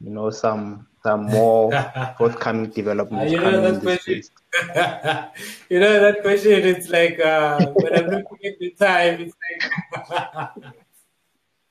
you 0.00 0.10
know, 0.10 0.30
some 0.30 0.86
some 1.02 1.26
more 1.26 1.70
forthcoming 2.18 2.70
developments 2.70 3.32
you 3.32 3.40
know 3.40 3.60
that 3.60 3.80
question. 3.82 4.22
you 5.70 5.80
know 5.80 6.00
that 6.00 6.22
question. 6.22 6.52
It's 6.52 6.88
like 6.88 7.18
uh, 7.20 7.66
when 7.66 7.94
I'm 7.94 8.06
looking 8.06 8.38
at 8.44 8.58
the 8.58 8.70
time, 8.78 9.20
it's 9.20 9.34
like 9.44 9.62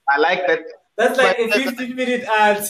I 0.10 0.18
like 0.18 0.48
that. 0.48 0.62
that's 0.98 1.18
like 1.18 1.38
a 1.40 1.52
15 1.52 1.96
minute 1.96 2.24
ad. 2.24 2.64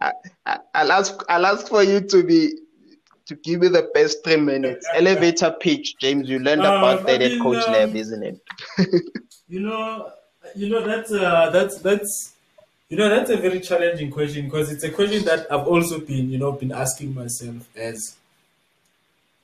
I, 0.00 0.58
I'll 0.74 0.92
ask 0.92 1.22
I'll 1.28 1.46
ask 1.46 1.68
for 1.68 1.82
you 1.82 2.00
to 2.00 2.22
be 2.24 2.56
to 3.26 3.34
give 3.36 3.60
me 3.60 3.68
the 3.68 3.90
best 3.94 4.24
three 4.24 4.36
minutes. 4.36 4.86
Elevator 4.94 5.52
pitch, 5.60 5.96
James. 5.98 6.28
You 6.28 6.38
learned 6.38 6.62
Um, 6.62 6.78
about 6.78 7.06
that 7.06 7.22
I 7.22 7.26
at 7.26 7.40
Coach 7.40 7.64
um, 7.66 7.72
Lab, 7.72 7.94
isn't 7.94 8.22
it? 8.22 8.40
you 9.48 9.60
know, 9.60 10.10
you 10.54 10.68
know 10.68 10.84
that's 10.84 11.12
uh, 11.12 11.50
that's 11.50 11.78
that's 11.78 12.34
you 12.88 12.96
know 12.96 13.08
that's 13.08 13.30
a 13.30 13.36
very 13.36 13.60
challenging 13.60 14.10
question 14.10 14.46
because 14.46 14.70
it's 14.70 14.84
a 14.84 14.90
question 14.90 15.24
that 15.24 15.46
I've 15.50 15.66
also 15.66 16.00
been 16.00 16.30
you 16.30 16.38
know 16.38 16.52
been 16.52 16.72
asking 16.72 17.14
myself 17.14 17.68
as 17.76 18.16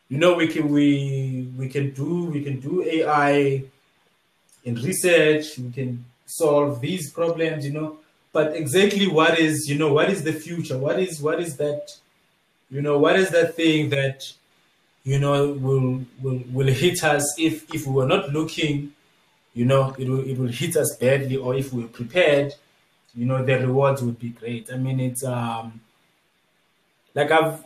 you 0.08 0.18
know 0.18 0.34
we 0.34 0.48
can 0.48 0.68
we 0.68 1.48
we 1.56 1.68
can 1.68 1.90
do 1.90 2.26
we 2.26 2.42
can 2.42 2.60
do 2.60 2.82
AI 2.82 3.62
in 4.64 4.74
research 4.76 5.58
we 5.58 5.70
can 5.70 6.04
solve 6.26 6.80
these 6.80 7.12
problems 7.12 7.64
you 7.64 7.72
know 7.72 7.98
but 8.36 8.54
exactly 8.54 9.06
what 9.06 9.38
is 9.38 9.66
you 9.66 9.78
know 9.78 9.90
what 9.94 10.10
is 10.10 10.22
the 10.22 10.32
future? 10.34 10.76
What 10.76 10.98
is 10.98 11.22
what 11.22 11.40
is 11.40 11.56
that 11.56 11.96
you 12.70 12.82
know 12.82 12.98
what 12.98 13.16
is 13.16 13.30
that 13.30 13.54
thing 13.54 13.88
that 13.88 14.30
you 15.04 15.18
know 15.18 15.52
will 15.52 16.04
will 16.20 16.42
will 16.52 16.66
hit 16.66 17.02
us 17.02 17.24
if 17.38 17.74
if 17.74 17.86
we 17.86 17.94
were 17.94 18.06
not 18.06 18.28
looking 18.34 18.92
you 19.56 19.64
know 19.64 19.94
it 19.98 20.06
will 20.08 20.20
it 20.20 20.38
will 20.38 20.48
hit 20.48 20.76
us 20.76 20.96
badly 21.00 21.36
or 21.36 21.54
if 21.54 21.72
we're 21.72 21.88
prepared 21.88 22.52
you 23.16 23.24
know 23.24 23.42
the 23.42 23.58
rewards 23.66 24.02
would 24.02 24.18
be 24.18 24.28
great. 24.28 24.70
I 24.72 24.76
mean 24.76 25.00
it's 25.00 25.24
um 25.24 25.80
like 27.14 27.30
i've 27.30 27.64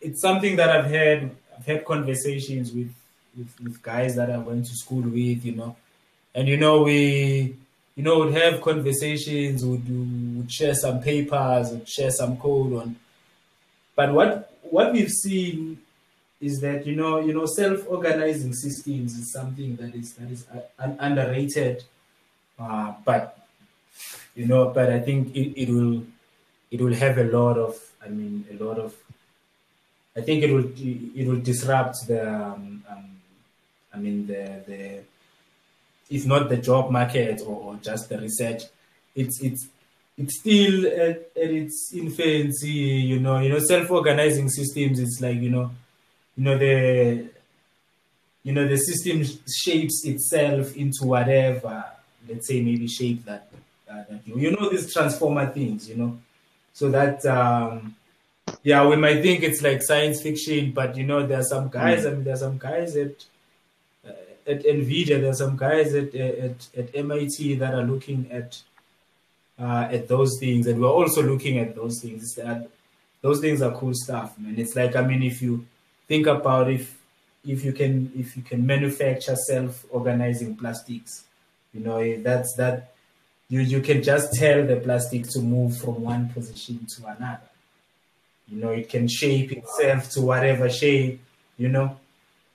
it's 0.00 0.20
something 0.20 0.54
that 0.56 0.70
i've 0.70 0.90
had 0.90 1.30
i've 1.58 1.66
had 1.66 1.84
conversations 1.84 2.72
with 2.72 2.94
with, 3.36 3.52
with 3.60 3.82
guys 3.82 4.14
that 4.14 4.30
i 4.30 4.38
went 4.38 4.66
to 4.66 4.74
school 4.74 5.02
with 5.02 5.44
you 5.44 5.56
know. 5.56 5.76
And 6.34 6.48
you 6.48 6.56
know 6.56 6.82
we 6.82 7.56
you 7.96 8.02
know 8.02 8.20
would 8.20 8.34
have 8.34 8.62
conversations 8.62 9.64
would 9.64 9.86
would 10.36 10.50
share 10.50 10.74
some 10.74 11.00
papers 11.02 11.70
would 11.70 11.88
share 11.88 12.10
some 12.10 12.36
code 12.36 12.72
on 12.74 12.96
but 13.96 14.14
what 14.14 14.54
what 14.62 14.92
we've 14.92 15.10
seen 15.10 15.78
is 16.42 16.60
that 16.60 16.84
you 16.86 16.96
know 16.96 17.20
you 17.20 17.32
know 17.32 17.46
self-organizing 17.46 18.52
systems 18.52 19.16
is 19.16 19.32
something 19.32 19.76
that 19.76 19.94
is 19.94 20.12
that 20.14 20.30
is 20.30 20.44
uh, 20.48 20.90
underrated. 20.98 21.84
Uh, 22.58 22.92
but 23.04 23.38
you 24.34 24.46
know, 24.46 24.70
but 24.70 24.90
I 24.90 25.00
think 25.00 25.34
it, 25.36 25.62
it 25.62 25.68
will 25.70 26.02
it 26.70 26.80
will 26.80 26.94
have 26.94 27.18
a 27.18 27.24
lot 27.24 27.56
of 27.58 27.78
I 28.04 28.08
mean 28.08 28.44
a 28.50 28.62
lot 28.62 28.78
of 28.78 28.94
I 30.16 30.20
think 30.20 30.42
it 30.42 30.52
will 30.52 30.70
it 30.76 31.26
will 31.28 31.40
disrupt 31.40 31.96
the 32.08 32.28
um, 32.28 32.82
um, 32.90 33.04
I 33.94 33.98
mean 33.98 34.26
the 34.26 34.62
the 34.66 35.00
if 36.10 36.26
not 36.26 36.48
the 36.48 36.56
job 36.56 36.90
market 36.90 37.40
or, 37.40 37.56
or 37.66 37.74
just 37.76 38.08
the 38.08 38.18
research 38.18 38.64
it's 39.14 39.40
it's 39.42 39.68
it's 40.18 40.40
still 40.40 40.86
at, 40.86 41.30
at 41.36 41.50
its 41.62 41.92
infancy 41.94 42.68
you 43.10 43.20
know. 43.20 43.38
You 43.38 43.50
know 43.50 43.58
self-organizing 43.60 44.48
systems 44.48 44.98
it's 44.98 45.20
like 45.20 45.38
you 45.38 45.50
know 45.50 45.70
you 46.36 46.44
know 46.44 46.58
the 46.58 47.28
you 48.42 48.52
know 48.52 48.66
the 48.66 48.76
system 48.76 49.22
shapes 49.48 50.04
itself 50.04 50.76
into 50.76 51.04
whatever 51.04 51.84
let's 52.28 52.46
say 52.48 52.60
maybe 52.60 52.86
shape 52.86 53.24
that, 53.24 53.48
uh, 53.90 54.02
that 54.08 54.20
you, 54.26 54.38
you 54.38 54.50
know 54.52 54.68
these 54.70 54.92
transformer 54.92 55.46
things 55.46 55.88
you 55.88 55.96
know? 55.96 56.18
So 56.72 56.90
that 56.90 57.24
um 57.26 57.94
yeah 58.62 58.86
we 58.86 58.96
might 58.96 59.22
think 59.22 59.42
it's 59.42 59.62
like 59.62 59.82
science 59.82 60.22
fiction 60.22 60.72
but 60.72 60.96
you 60.96 61.04
know 61.04 61.26
there 61.26 61.40
are 61.40 61.44
some 61.44 61.68
guys 61.68 62.04
mm. 62.04 62.08
i 62.08 62.10
mean 62.10 62.24
there 62.24 62.34
are 62.34 62.44
some 62.48 62.58
guys 62.58 62.96
at 62.96 63.24
uh, 64.06 64.12
at 64.46 64.64
nvidia 64.64 65.20
there 65.20 65.30
are 65.30 65.34
some 65.34 65.56
guys 65.56 65.94
at, 65.94 66.14
at 66.14 66.68
at 66.76 67.06
mit 67.06 67.58
that 67.58 67.74
are 67.74 67.84
looking 67.84 68.30
at 68.32 68.60
uh, 69.60 69.88
at 69.92 70.08
those 70.08 70.38
things 70.40 70.66
and 70.66 70.80
we're 70.80 70.88
also 70.88 71.22
looking 71.22 71.58
at 71.58 71.76
those 71.76 72.00
things. 72.00 72.34
That 72.34 72.68
those 73.20 73.40
things 73.40 73.62
are 73.62 73.72
cool 73.72 73.92
stuff 73.94 74.36
man. 74.38 74.58
It's 74.58 74.74
like 74.74 74.96
i 74.96 75.02
mean 75.02 75.22
if 75.22 75.40
you 75.40 75.66
think 76.08 76.26
about 76.26 76.70
if 76.70 76.98
if 77.44 77.64
you 77.64 77.72
can 77.72 78.12
if 78.16 78.36
you 78.36 78.42
can 78.42 78.66
manufacture 78.66 79.36
self-organizing 79.36 80.56
plastics. 80.56 81.24
You 81.72 81.80
know 81.80 81.98
eh, 81.98 82.18
that's 82.22 82.54
that 82.56 82.92
you 83.48 83.60
you 83.60 83.80
can 83.80 84.02
just 84.02 84.34
tell 84.34 84.66
the 84.66 84.76
plastic 84.76 85.28
to 85.30 85.40
move 85.40 85.76
from 85.78 86.02
one 86.02 86.28
position 86.28 86.86
to 86.96 87.06
another. 87.06 87.50
You 88.48 88.58
know 88.60 88.70
it 88.70 88.88
can 88.88 89.08
shape 89.08 89.52
itself 89.52 90.10
to 90.10 90.22
whatever 90.22 90.68
shape 90.70 91.20
you 91.56 91.68
know. 91.68 91.96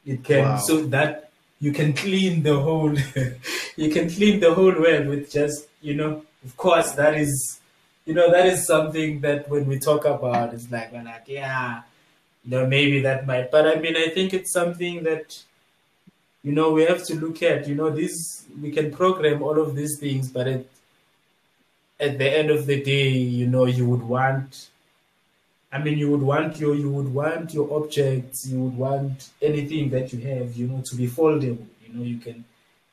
It 0.05 0.23
can 0.23 0.43
wow. 0.43 0.57
so 0.57 0.85
that 0.85 1.27
you 1.59 1.71
can 1.73 1.93
clean 1.93 2.43
the 2.43 2.59
whole 2.59 2.93
you 3.75 3.89
can 3.91 4.09
clean 4.09 4.39
the 4.39 4.53
whole 4.53 4.73
world 4.73 5.07
with 5.07 5.31
just 5.31 5.67
you 5.81 5.95
know 5.95 6.23
of 6.45 6.55
course 6.55 6.91
that 6.91 7.15
is 7.15 7.59
you 8.05 8.13
know 8.13 8.31
that 8.31 8.45
is 8.45 8.65
something 8.65 9.19
that 9.21 9.49
when 9.49 9.65
we 9.65 9.79
talk 9.79 10.05
about 10.05 10.53
it's 10.53 10.71
like 10.71 10.91
we're 10.93 11.03
like 11.03 11.23
yeah 11.27 11.81
you 12.47 12.51
know 12.51 12.65
maybe 12.65 13.01
that 13.01 13.27
might 13.27 13.51
but 13.51 13.67
i 13.67 13.75
mean 13.75 13.97
i 13.97 14.07
think 14.07 14.33
it's 14.33 14.51
something 14.51 15.03
that 15.03 15.37
you 16.43 16.53
know 16.53 16.71
we 16.71 16.83
have 16.83 17.03
to 17.03 17.15
look 17.15 17.43
at 17.43 17.67
you 17.67 17.75
know 17.75 17.89
this 17.89 18.45
we 18.61 18.71
can 18.71 18.89
program 18.91 19.43
all 19.43 19.59
of 19.59 19.75
these 19.75 19.99
things 19.99 20.29
but 20.29 20.47
at, 20.47 20.65
at 21.99 22.17
the 22.17 22.37
end 22.39 22.49
of 22.49 22.65
the 22.65 22.81
day 22.81 23.09
you 23.09 23.47
know 23.47 23.65
you 23.65 23.85
would 23.85 24.01
want 24.01 24.69
I 25.71 25.79
mean, 25.79 25.97
you 25.97 26.09
would 26.11 26.21
want 26.21 26.59
your 26.59 26.75
you 26.75 26.89
would 26.89 27.13
want 27.13 27.53
your 27.53 27.71
objects, 27.75 28.47
you 28.47 28.59
would 28.63 28.77
want 28.77 29.29
anything 29.41 29.89
that 29.89 30.13
you 30.13 30.19
have, 30.21 30.55
you 30.55 30.67
know, 30.67 30.81
to 30.85 30.95
be 30.95 31.07
foldable. 31.07 31.65
You 31.85 31.93
know, 31.93 32.03
you 32.03 32.17
can, 32.17 32.45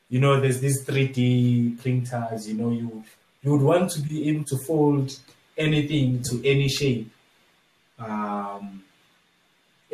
you 0.08 0.18
know, 0.18 0.40
there's 0.40 0.60
these 0.60 0.84
3D 0.84 1.80
printers. 1.80 2.48
You 2.48 2.54
know, 2.54 2.70
you 2.70 3.04
you 3.42 3.52
would 3.52 3.62
want 3.62 3.90
to 3.92 4.00
be 4.00 4.28
able 4.28 4.44
to 4.44 4.58
fold 4.58 5.16
anything 5.56 6.22
to 6.24 6.44
any 6.44 6.68
shape. 6.68 7.10
Um, 7.98 8.82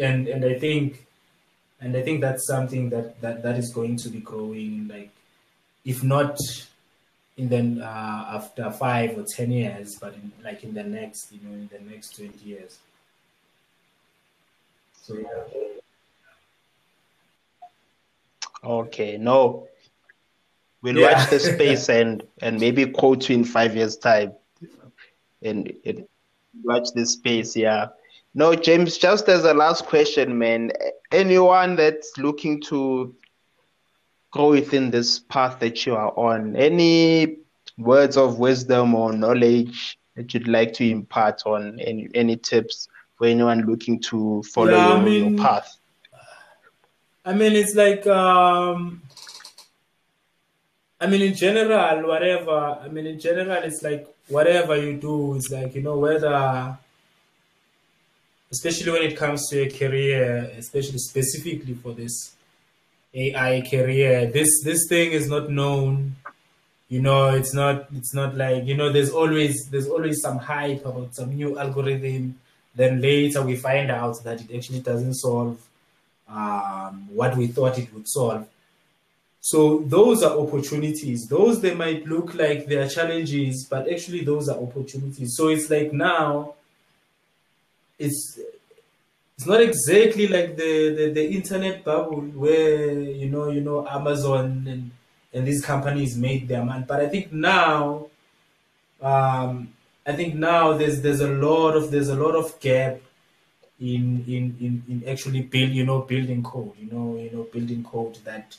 and 0.00 0.28
and 0.28 0.44
I 0.44 0.58
think, 0.58 1.06
and 1.80 1.96
I 1.96 2.02
think 2.02 2.20
that's 2.20 2.46
something 2.46 2.90
that 2.90 3.20
that 3.20 3.42
that 3.42 3.58
is 3.58 3.72
going 3.72 3.96
to 3.96 4.08
be 4.08 4.20
growing. 4.20 4.88
Like, 4.88 5.10
if 5.84 6.02
not 6.02 6.36
in 7.36 7.48
the 7.48 7.84
uh, 7.84 8.36
after 8.36 8.70
five 8.70 9.16
or 9.16 9.24
ten 9.24 9.50
years, 9.50 9.96
but 10.00 10.14
in, 10.14 10.32
like 10.42 10.64
in 10.64 10.74
the 10.74 10.82
next, 10.82 11.32
you 11.32 11.40
know, 11.44 11.54
in 11.54 11.68
the 11.72 11.80
next 11.90 12.16
twenty 12.16 12.44
years. 12.44 12.78
So 15.02 15.14
yeah. 15.14 15.80
Okay, 18.62 19.16
no. 19.16 19.68
We'll 20.82 20.98
yeah. 20.98 21.12
watch 21.12 21.30
the 21.30 21.38
space 21.54 21.88
and 21.88 22.22
and 22.40 22.58
maybe 22.58 22.86
quote 22.86 23.28
you 23.28 23.36
in 23.36 23.44
five 23.44 23.76
years' 23.76 23.96
time, 23.96 24.32
and, 25.42 25.72
and 25.84 26.06
watch 26.62 26.88
this 26.94 27.12
space. 27.12 27.54
Yeah. 27.56 27.88
No, 28.34 28.54
James. 28.54 28.98
Just 28.98 29.28
as 29.28 29.44
a 29.44 29.54
last 29.54 29.86
question, 29.86 30.38
man. 30.38 30.72
Anyone 31.10 31.76
that's 31.76 32.16
looking 32.16 32.60
to 32.62 33.14
grow 34.30 34.50
within 34.50 34.90
this 34.90 35.18
path 35.18 35.58
that 35.60 35.84
you 35.86 35.94
are 35.96 36.16
on. 36.16 36.56
Any 36.56 37.38
words 37.78 38.16
of 38.16 38.38
wisdom 38.38 38.94
or 38.94 39.12
knowledge 39.12 39.98
that 40.16 40.32
you'd 40.34 40.48
like 40.48 40.72
to 40.74 40.88
impart 40.88 41.42
on 41.46 41.80
any 41.80 42.08
any 42.14 42.36
tips 42.36 42.88
for 43.16 43.26
anyone 43.26 43.62
looking 43.62 44.00
to 44.00 44.42
follow 44.44 44.70
yeah, 44.70 44.88
your, 44.88 44.96
I 44.98 45.04
mean, 45.04 45.36
your 45.36 45.44
path? 45.44 45.76
I 47.24 47.32
mean, 47.34 47.52
it's 47.52 47.74
like 47.74 48.06
um, 48.06 49.02
I 51.00 51.06
mean, 51.06 51.22
in 51.22 51.34
general, 51.34 52.06
whatever. 52.06 52.78
I 52.82 52.88
mean, 52.88 53.06
in 53.06 53.18
general, 53.18 53.62
it's 53.62 53.82
like 53.82 54.06
whatever 54.28 54.76
you 54.76 54.96
do, 54.96 55.34
is 55.34 55.50
like 55.50 55.74
you 55.74 55.82
know 55.82 55.98
whether, 55.98 56.76
especially 58.52 58.92
when 58.92 59.02
it 59.02 59.16
comes 59.16 59.48
to 59.48 59.62
a 59.62 59.70
career, 59.70 60.50
especially 60.56 60.98
specifically 60.98 61.74
for 61.74 61.92
this 61.92 62.34
AI 63.14 63.60
career. 63.62 64.30
This 64.30 64.62
this 64.62 64.86
thing 64.88 65.12
is 65.12 65.28
not 65.28 65.50
known. 65.50 66.16
You 66.88 67.00
know, 67.00 67.28
it's 67.28 67.54
not 67.54 67.86
it's 67.94 68.14
not 68.14 68.36
like 68.36 68.64
you 68.64 68.76
know. 68.76 68.90
There's 68.92 69.10
always 69.10 69.68
there's 69.70 69.88
always 69.88 70.20
some 70.20 70.38
hype 70.38 70.84
about 70.84 71.14
some 71.14 71.34
new 71.34 71.58
algorithm. 71.58 72.38
Then 72.74 73.00
later 73.00 73.42
we 73.42 73.56
find 73.56 73.90
out 73.90 74.22
that 74.24 74.40
it 74.40 74.56
actually 74.56 74.80
doesn't 74.80 75.14
solve 75.14 75.60
um, 76.28 77.08
what 77.12 77.36
we 77.36 77.48
thought 77.48 77.78
it 77.78 77.92
would 77.92 78.08
solve. 78.08 78.46
So 79.40 79.78
those 79.86 80.22
are 80.22 80.38
opportunities. 80.38 81.26
Those 81.26 81.60
they 81.60 81.74
might 81.74 82.06
look 82.06 82.34
like 82.34 82.66
they 82.66 82.76
are 82.76 82.88
challenges, 82.88 83.66
but 83.68 83.90
actually 83.90 84.22
those 84.22 84.48
are 84.48 84.58
opportunities. 84.58 85.34
So 85.36 85.48
it's 85.48 85.70
like 85.70 85.92
now, 85.92 86.54
it's 88.00 88.38
it's 89.36 89.46
not 89.46 89.60
exactly 89.60 90.26
like 90.28 90.56
the, 90.56 90.94
the, 90.96 91.12
the 91.12 91.30
internet 91.32 91.84
bubble 91.84 92.20
where 92.20 92.90
you 92.92 93.28
know 93.28 93.50
you 93.50 93.60
know 93.60 93.86
Amazon 93.86 94.66
and 94.68 94.90
and 95.32 95.46
these 95.46 95.64
companies 95.64 96.16
made 96.16 96.48
their 96.48 96.64
money. 96.64 96.84
But 96.86 97.00
I 97.00 97.08
think 97.08 97.32
now, 97.32 98.08
um, 99.00 99.72
I 100.04 100.12
think 100.12 100.34
now 100.34 100.72
there's 100.72 101.02
there's 101.02 101.20
a 101.20 101.30
lot 101.30 101.76
of 101.76 101.90
there's 101.90 102.08
a 102.08 102.16
lot 102.16 102.34
of 102.34 102.58
gap 102.60 102.98
in 103.80 104.24
in 104.26 104.56
in, 104.60 104.82
in 104.88 105.08
actually 105.08 105.42
build 105.42 105.70
you 105.70 105.84
know 105.84 106.00
building 106.00 106.42
code 106.42 106.72
you 106.78 106.90
know 106.90 107.16
you 107.16 107.30
know 107.30 107.44
building 107.44 107.82
code 107.82 108.18
that 108.24 108.56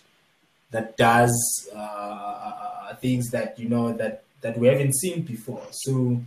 that 0.72 0.98
does 0.98 1.70
uh, 1.76 1.78
uh 1.78 2.96
things 2.96 3.30
that 3.30 3.60
you 3.60 3.70
know 3.70 3.94
that 3.94 4.24
that 4.42 4.58
we 4.58 4.68
haven't 4.68 4.96
seen 4.96 5.22
before. 5.22 5.66
So 5.72 6.20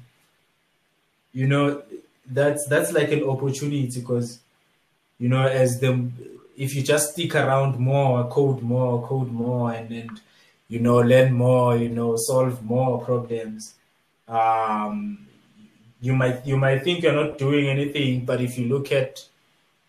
you 1.32 1.46
know 1.48 1.82
that's 2.26 2.66
that's 2.66 2.92
like 2.92 3.12
an 3.12 3.24
opportunity 3.24 4.00
because 4.00 4.40
you 5.18 5.28
know, 5.28 5.46
as 5.46 5.80
the 5.80 6.10
if 6.56 6.74
you 6.74 6.82
just 6.82 7.12
stick 7.12 7.34
around 7.34 7.78
more, 7.78 8.28
code 8.28 8.62
more, 8.62 9.06
code 9.06 9.30
more, 9.30 9.72
and 9.72 9.90
and 9.90 10.20
you 10.68 10.80
know, 10.80 10.96
learn 10.98 11.32
more, 11.32 11.76
you 11.76 11.88
know, 11.88 12.16
solve 12.16 12.62
more 12.62 13.04
problems. 13.04 13.74
Um, 14.26 15.26
you 16.00 16.14
might 16.14 16.44
you 16.46 16.56
might 16.56 16.82
think 16.82 17.02
you're 17.02 17.12
not 17.12 17.38
doing 17.38 17.68
anything, 17.68 18.24
but 18.24 18.40
if 18.40 18.58
you 18.58 18.66
look 18.66 18.92
at, 18.92 19.26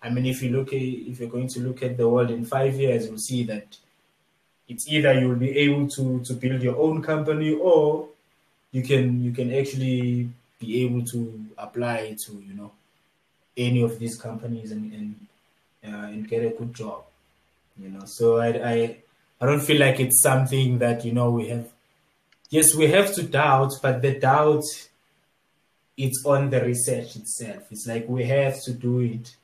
I 0.01 0.09
mean, 0.09 0.25
if 0.25 0.41
you 0.41 0.49
look 0.49 0.69
at 0.69 0.81
if 0.81 1.19
you're 1.19 1.29
going 1.29 1.47
to 1.49 1.59
look 1.61 1.83
at 1.83 1.97
the 1.97 2.07
world 2.07 2.31
in 2.31 2.45
five 2.45 2.75
years, 2.75 3.07
you'll 3.07 3.17
see 3.17 3.43
that 3.45 3.77
it's 4.67 4.87
either 4.87 5.19
you'll 5.19 5.35
be 5.35 5.57
able 5.57 5.87
to 5.89 6.21
to 6.21 6.33
build 6.33 6.61
your 6.61 6.77
own 6.77 7.01
company 7.01 7.53
or 7.53 8.07
you 8.71 8.81
can 8.83 9.23
you 9.23 9.31
can 9.31 9.53
actually 9.53 10.29
be 10.65 10.83
able 10.83 11.03
to 11.05 11.45
apply 11.57 12.15
to 12.25 12.31
you 12.47 12.53
know 12.53 12.71
any 13.57 13.81
of 13.81 13.99
these 13.99 14.19
companies 14.19 14.71
and 14.71 14.93
and, 14.93 15.27
uh, 15.87 16.07
and 16.07 16.27
get 16.27 16.45
a 16.45 16.49
good 16.49 16.73
job 16.73 17.03
you 17.77 17.89
know. 17.89 18.05
So 18.05 18.37
I, 18.37 18.47
I 18.47 18.97
i 19.41 19.45
don't 19.45 19.61
feel 19.61 19.79
like 19.79 19.99
it's 19.99 20.21
something 20.21 20.79
that 20.79 21.03
you 21.05 21.11
know 21.11 21.29
we 21.29 21.49
have 21.49 21.67
yes 22.49 22.73
we 22.73 22.87
have 22.87 23.13
to 23.13 23.23
doubt 23.23 23.73
but 23.81 24.01
the 24.01 24.17
doubt 24.17 24.63
it's 25.97 26.25
on 26.25 26.49
the 26.49 26.61
research 26.61 27.15
itself. 27.15 27.63
It's 27.71 27.87
like 27.87 28.07
we 28.07 28.25
have 28.25 28.61
to 28.63 28.73
do 28.73 28.99
it 28.99 29.35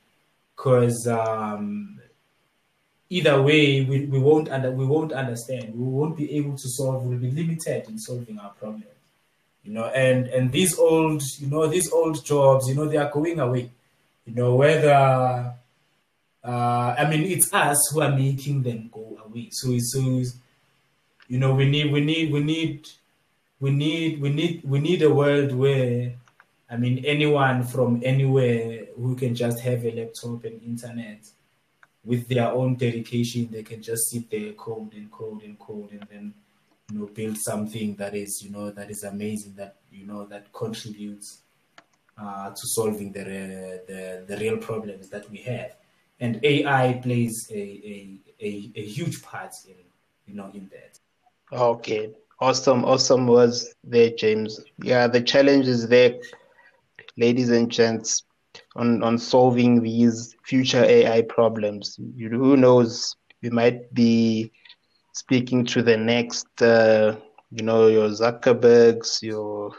because 0.56 1.08
um, 1.08 2.00
either 3.10 3.42
way 3.42 3.84
we, 3.84 4.06
we 4.06 4.20
won't 4.20 4.50
under, 4.50 4.72
we 4.72 4.86
won't 4.86 5.14
understand. 5.14 5.74
We 5.74 5.88
won't 5.88 6.18
be 6.18 6.36
able 6.38 6.58
to 6.58 6.70
solve 6.70 7.06
we'll 7.06 7.18
be 7.18 7.32
limited 7.32 7.88
in 7.88 7.98
solving 7.98 8.40
our 8.40 8.52
problems 8.52 8.86
you 9.64 9.72
know 9.74 9.86
and 9.86 10.28
and 10.28 10.52
these 10.52 10.78
old 10.78 11.22
you 11.40 11.48
know 11.48 11.68
these 11.68 11.92
old 11.92 12.24
jobs 12.26 12.68
you 12.68 12.76
know 12.76 12.86
they 12.86 12.98
are 12.98 13.12
going 13.12 13.40
away 13.40 13.70
you 14.26 14.36
know, 14.36 14.56
whether, 14.56 15.54
uh, 16.44 16.96
I 16.98 17.08
mean, 17.10 17.24
it's 17.24 17.54
us 17.54 17.92
who 17.92 18.02
are 18.02 18.12
making 18.12 18.64
them 18.64 18.90
go 18.92 19.18
away. 19.26 19.50
So, 19.52 19.78
so 19.80 20.00
you 21.28 21.40
know, 21.40 21.54
we 21.54 21.70
need, 21.70 21.92
we 21.92 22.02
need, 22.02 22.32
we 22.32 22.44
need, 22.44 22.88
we 23.60 23.72
need, 23.72 24.22
we 24.22 24.30
need, 24.30 24.62
we 24.64 24.80
need 24.80 25.02
a 25.02 25.14
world 25.14 25.54
where, 25.54 26.14
I 26.70 26.78
mean, 26.78 27.04
anyone 27.06 27.64
from 27.64 28.02
anywhere 28.06 28.86
who 28.96 29.16
can 29.16 29.36
just 29.36 29.60
have 29.60 29.84
a 29.86 29.92
laptop 29.92 30.46
and 30.46 30.62
internet 30.64 31.28
with 32.04 32.28
their 32.28 32.52
own 32.52 32.76
dedication, 32.76 33.50
they 33.52 33.64
can 33.64 33.82
just 33.82 34.10
sit 34.10 34.30
there, 34.30 34.54
code 34.54 34.94
and 34.94 35.12
code 35.12 35.44
and 35.44 35.60
code, 35.60 35.92
and 35.92 36.08
then 36.10 36.34
you 36.92 37.00
know 37.00 37.08
build 37.08 37.38
something 37.38 37.96
that 37.96 38.16
is 38.16 38.42
you 38.44 38.52
know 38.52 38.72
that 38.72 38.90
is 38.90 39.04
amazing 39.04 39.54
that 39.56 39.76
you 39.92 40.06
know 40.06 40.26
that 40.26 40.52
contributes 40.54 41.42
uh, 42.18 42.50
to 42.50 42.68
solving 42.68 43.12
the, 43.12 43.24
the 43.88 44.24
the 44.28 44.38
real 44.38 44.58
problems 44.58 45.10
that 45.10 45.30
we 45.30 45.38
have. 45.38 45.76
And 46.20 46.40
ai 46.44 47.00
plays 47.02 47.50
a, 47.52 47.56
a, 47.56 48.20
a, 48.40 48.72
a 48.76 48.86
huge 48.86 49.22
part 49.24 49.54
in 49.68 49.76
you 50.28 50.36
know 50.36 50.52
in 50.54 50.70
that. 50.70 51.00
Okay. 51.52 52.12
Awesome. 52.40 52.86
Awesome 52.86 53.28
words 53.28 53.76
there 53.84 54.12
james. 54.12 54.60
Yeah 54.84 55.08
the 55.08 55.22
challenge 55.22 55.68
is 55.68 55.88
there 55.88 56.20
ladies 57.18 57.50
and 57.50 57.72
gents 57.72 58.24
on 58.76 59.02
on 59.04 59.18
solving 59.18 59.82
these 59.82 60.36
future 60.44 60.84
ai 60.84 61.22
problems. 61.24 62.00
Who 62.18 62.58
knows? 62.58 63.16
We 63.42 63.50
might 63.50 63.92
be 63.94 64.52
speaking 65.22 65.64
to 65.64 65.84
the 65.84 65.96
next, 65.96 66.50
uh, 66.62 67.16
you 67.52 67.64
know, 67.64 67.88
your 67.88 68.10
Zuckerbergs, 68.10 69.22
your 69.22 69.72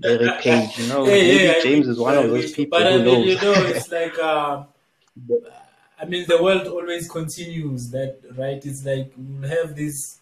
Larry 0.00 0.30
Page. 0.42 0.78
You 0.78 0.86
know, 0.88 1.04
hey, 1.04 1.20
maybe 1.22 1.44
yeah, 1.44 1.62
James 1.62 1.86
I 1.86 1.90
mean, 1.90 1.90
is 1.90 1.98
one 1.98 2.16
of 2.16 2.30
those 2.30 2.52
people 2.52 2.78
but 2.78 2.86
who 2.90 3.00
I 3.00 3.04
mean, 3.04 3.04
knows. 3.04 3.26
you 3.26 3.34
know, 3.34 3.54
it's 3.72 3.90
like, 4.00 4.18
um, 4.18 4.66
I 6.00 6.04
mean, 6.06 6.24
the 6.26 6.42
world 6.42 6.66
always 6.68 7.04
continues. 7.08 7.90
That 7.90 8.12
right? 8.34 8.60
It's 8.70 8.82
like 8.84 9.12
we'll 9.16 9.50
have 9.50 9.76
this 9.76 10.20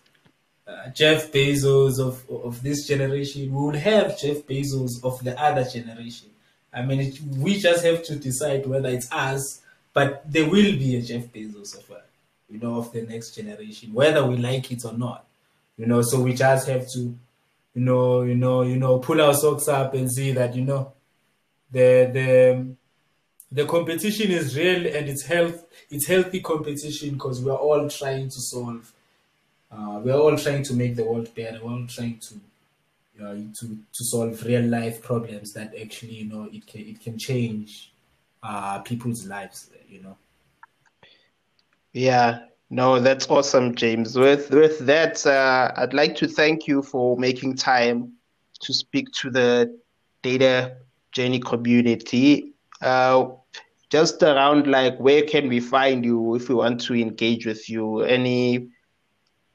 uh, 0.66 0.88
Jeff 1.00 1.30
Bezos 1.30 2.00
of 2.08 2.28
of 2.48 2.62
this 2.62 2.88
generation. 2.88 3.42
We 3.42 3.60
will 3.66 3.78
have 3.78 4.18
Jeff 4.18 4.38
Bezos 4.50 4.94
of 5.04 5.22
the 5.22 5.40
other 5.40 5.64
generation. 5.64 6.30
I 6.72 6.82
mean, 6.82 7.00
it, 7.00 7.20
we 7.44 7.58
just 7.58 7.84
have 7.84 8.02
to 8.08 8.16
decide 8.16 8.66
whether 8.66 8.88
it's 8.88 9.10
us, 9.12 9.62
but 9.92 10.08
there 10.30 10.48
will 10.54 10.72
be 10.84 10.96
a 10.96 11.02
Jeff 11.02 11.24
Bezos 11.34 11.78
of 11.78 11.90
us 11.92 12.05
you 12.50 12.58
know, 12.58 12.78
of 12.78 12.92
the 12.92 13.02
next 13.02 13.32
generation, 13.32 13.92
whether 13.92 14.24
we 14.24 14.36
like 14.36 14.70
it 14.70 14.84
or 14.84 14.92
not. 14.92 15.24
You 15.76 15.86
know, 15.86 16.02
so 16.02 16.20
we 16.20 16.32
just 16.32 16.68
have 16.68 16.90
to, 16.92 16.98
you 17.00 17.82
know, 17.82 18.22
you 18.22 18.34
know, 18.34 18.62
you 18.62 18.76
know, 18.76 18.98
pull 18.98 19.20
our 19.20 19.34
socks 19.34 19.68
up 19.68 19.94
and 19.94 20.10
see 20.10 20.32
that, 20.32 20.54
you 20.56 20.64
know, 20.64 20.92
the 21.70 22.10
the 22.12 22.66
the 23.52 23.64
competition 23.64 24.30
is 24.30 24.56
real 24.56 24.86
and 24.86 25.08
it's 25.08 25.24
health 25.24 25.66
it's 25.90 26.06
healthy 26.06 26.40
competition 26.40 27.14
because 27.14 27.40
we're 27.42 27.54
all 27.54 27.88
trying 27.88 28.28
to 28.28 28.40
solve 28.40 28.92
uh, 29.70 30.00
we're 30.02 30.14
all 30.14 30.36
trying 30.36 30.62
to 30.62 30.74
make 30.74 30.96
the 30.96 31.04
world 31.04 31.32
better 31.34 31.58
we're 31.62 31.72
all 31.72 31.86
trying 31.86 32.18
to 32.18 32.34
uh, 33.22 33.34
to 33.58 33.66
to 33.94 34.04
solve 34.12 34.42
real 34.44 34.64
life 34.64 35.02
problems 35.02 35.52
that 35.52 35.72
actually 35.80 36.14
you 36.14 36.28
know 36.28 36.48
it 36.52 36.66
can 36.66 36.80
it 36.82 37.00
can 37.00 37.18
change 37.18 37.92
uh, 38.42 38.78
people's 38.80 39.26
lives 39.26 39.70
you 39.88 40.02
know 40.02 40.16
Yeah, 41.96 42.40
no, 42.68 43.00
that's 43.00 43.26
awesome, 43.30 43.74
James. 43.74 44.18
With 44.18 44.50
with 44.50 44.80
that, 44.80 45.26
uh, 45.26 45.72
I'd 45.76 45.94
like 45.94 46.14
to 46.16 46.28
thank 46.28 46.66
you 46.66 46.82
for 46.82 47.16
making 47.16 47.56
time 47.56 48.12
to 48.60 48.74
speak 48.74 49.10
to 49.22 49.30
the 49.30 49.78
data 50.22 50.76
journey 51.12 51.40
community. 51.40 52.52
Uh, 52.82 53.28
just 53.90 54.22
around 54.22 54.66
like 54.66 54.98
where 54.98 55.22
can 55.22 55.48
we 55.48 55.58
find 55.58 56.04
you 56.04 56.34
if 56.34 56.50
we 56.50 56.54
want 56.54 56.82
to 56.82 56.94
engage 56.94 57.46
with 57.46 57.66
you? 57.70 58.00
Any 58.02 58.68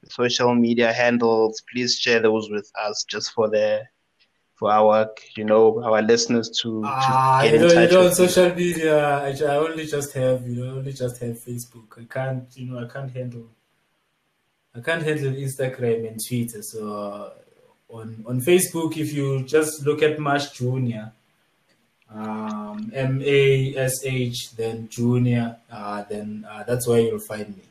social 0.08 0.54
media 0.56 0.92
handles? 0.92 1.62
Please 1.72 1.96
share 1.96 2.20
those 2.20 2.50
with 2.50 2.70
us 2.80 3.04
just 3.04 3.32
for 3.32 3.48
the 3.48 3.82
for 4.62 4.70
our 4.70 5.10
you 5.36 5.44
know 5.50 5.82
our 5.82 6.00
listeners 6.02 6.48
to, 6.62 6.70
to 6.82 6.82
Ah, 6.86 7.40
get 7.42 7.50
you 7.50 7.56
in 7.56 7.62
know, 7.62 7.68
you 7.68 7.74
touch 7.74 7.90
know, 7.94 8.02
you. 8.06 8.14
social 8.14 8.50
media, 8.54 8.96
I, 9.26 9.30
I 9.54 9.56
only 9.66 9.86
just 9.86 10.10
have, 10.14 10.46
you 10.46 10.54
know, 10.56 10.66
I 10.70 10.76
only 10.78 10.92
just 10.92 11.16
have 11.20 11.34
Facebook. 11.48 11.88
I 11.98 12.04
can't, 12.16 12.44
you 12.54 12.66
know, 12.66 12.78
I 12.84 12.86
can't 12.94 13.10
handle, 13.18 13.46
I 14.76 14.80
can't 14.86 15.02
handle 15.02 15.32
Instagram 15.46 16.06
and 16.08 16.18
Twitter. 16.26 16.62
So 16.62 17.32
on 17.90 18.22
on 18.30 18.36
Facebook, 18.40 18.96
if 18.96 19.12
you 19.12 19.42
just 19.56 19.84
look 19.86 20.00
at 20.08 20.20
Mash 20.20 20.46
Junior, 20.52 21.10
um, 22.14 22.92
M 22.94 23.20
A 23.24 23.74
S 23.76 24.04
H, 24.04 24.38
then 24.56 24.88
Junior, 24.88 25.56
uh, 25.72 26.04
then 26.08 26.46
uh, 26.48 26.62
that's 26.68 26.86
where 26.86 27.00
you'll 27.00 27.18
find 27.32 27.48
me. 27.56 27.64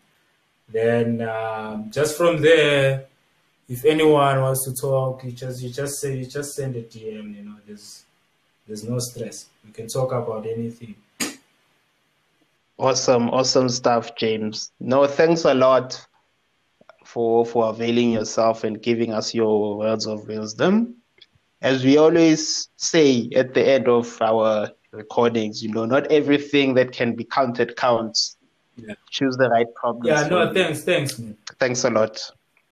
Then 0.68 1.22
um, 1.22 1.89
just 1.89 2.18
from 2.18 2.42
there, 2.42 3.06
if 3.72 3.86
anyone 3.86 4.42
wants 4.42 4.66
to 4.66 4.74
talk, 4.74 5.24
you 5.24 5.32
just 5.32 5.64
you 5.64 5.70
just 5.70 6.02
say 6.02 6.18
you 6.18 6.26
just 6.26 6.56
send 6.56 6.76
a 6.76 6.84
DM. 6.84 7.34
You 7.38 7.44
know, 7.44 7.56
there's 7.66 8.04
there's 8.68 8.84
no 8.84 9.00
stress. 9.00 9.48
We 9.66 9.72
can 9.72 9.88
talk 9.88 10.12
about 10.12 10.46
anything. 10.46 10.96
Awesome, 12.78 13.30
awesome 13.30 13.70
stuff, 13.70 14.14
James. 14.18 14.74
No, 14.82 15.08
thanks 15.08 15.46
a 15.46 15.54
lot 15.54 16.06
for 17.06 17.46
for 17.46 17.70
availing 17.70 18.12
yourself 18.12 18.66
and 18.66 18.82
giving 18.82 19.14
us 19.14 19.34
your 19.34 19.78
words 19.78 20.06
of 20.06 20.28
wisdom. 20.28 20.96
As 21.62 21.86
we 21.86 21.98
always 21.98 22.68
say 22.76 23.30
at 23.36 23.54
the 23.54 23.66
end 23.66 23.88
of 23.88 24.22
our 24.22 24.70
recordings, 24.92 25.64
you 25.64 25.72
know, 25.72 25.86
not 25.86 26.12
everything 26.12 26.74
that 26.74 26.92
can 26.92 27.16
be 27.16 27.24
counted 27.24 27.78
counts. 27.78 28.36
Yeah. 28.76 28.96
Choose 29.10 29.38
the 29.38 29.48
right 29.48 29.68
problems. 29.76 30.08
Yeah, 30.08 30.28
no, 30.28 30.54
thanks, 30.54 30.84
thanks, 30.84 31.20
man. 31.20 31.38
Thanks 31.60 31.86
a 31.86 31.90
lot. 31.90 32.32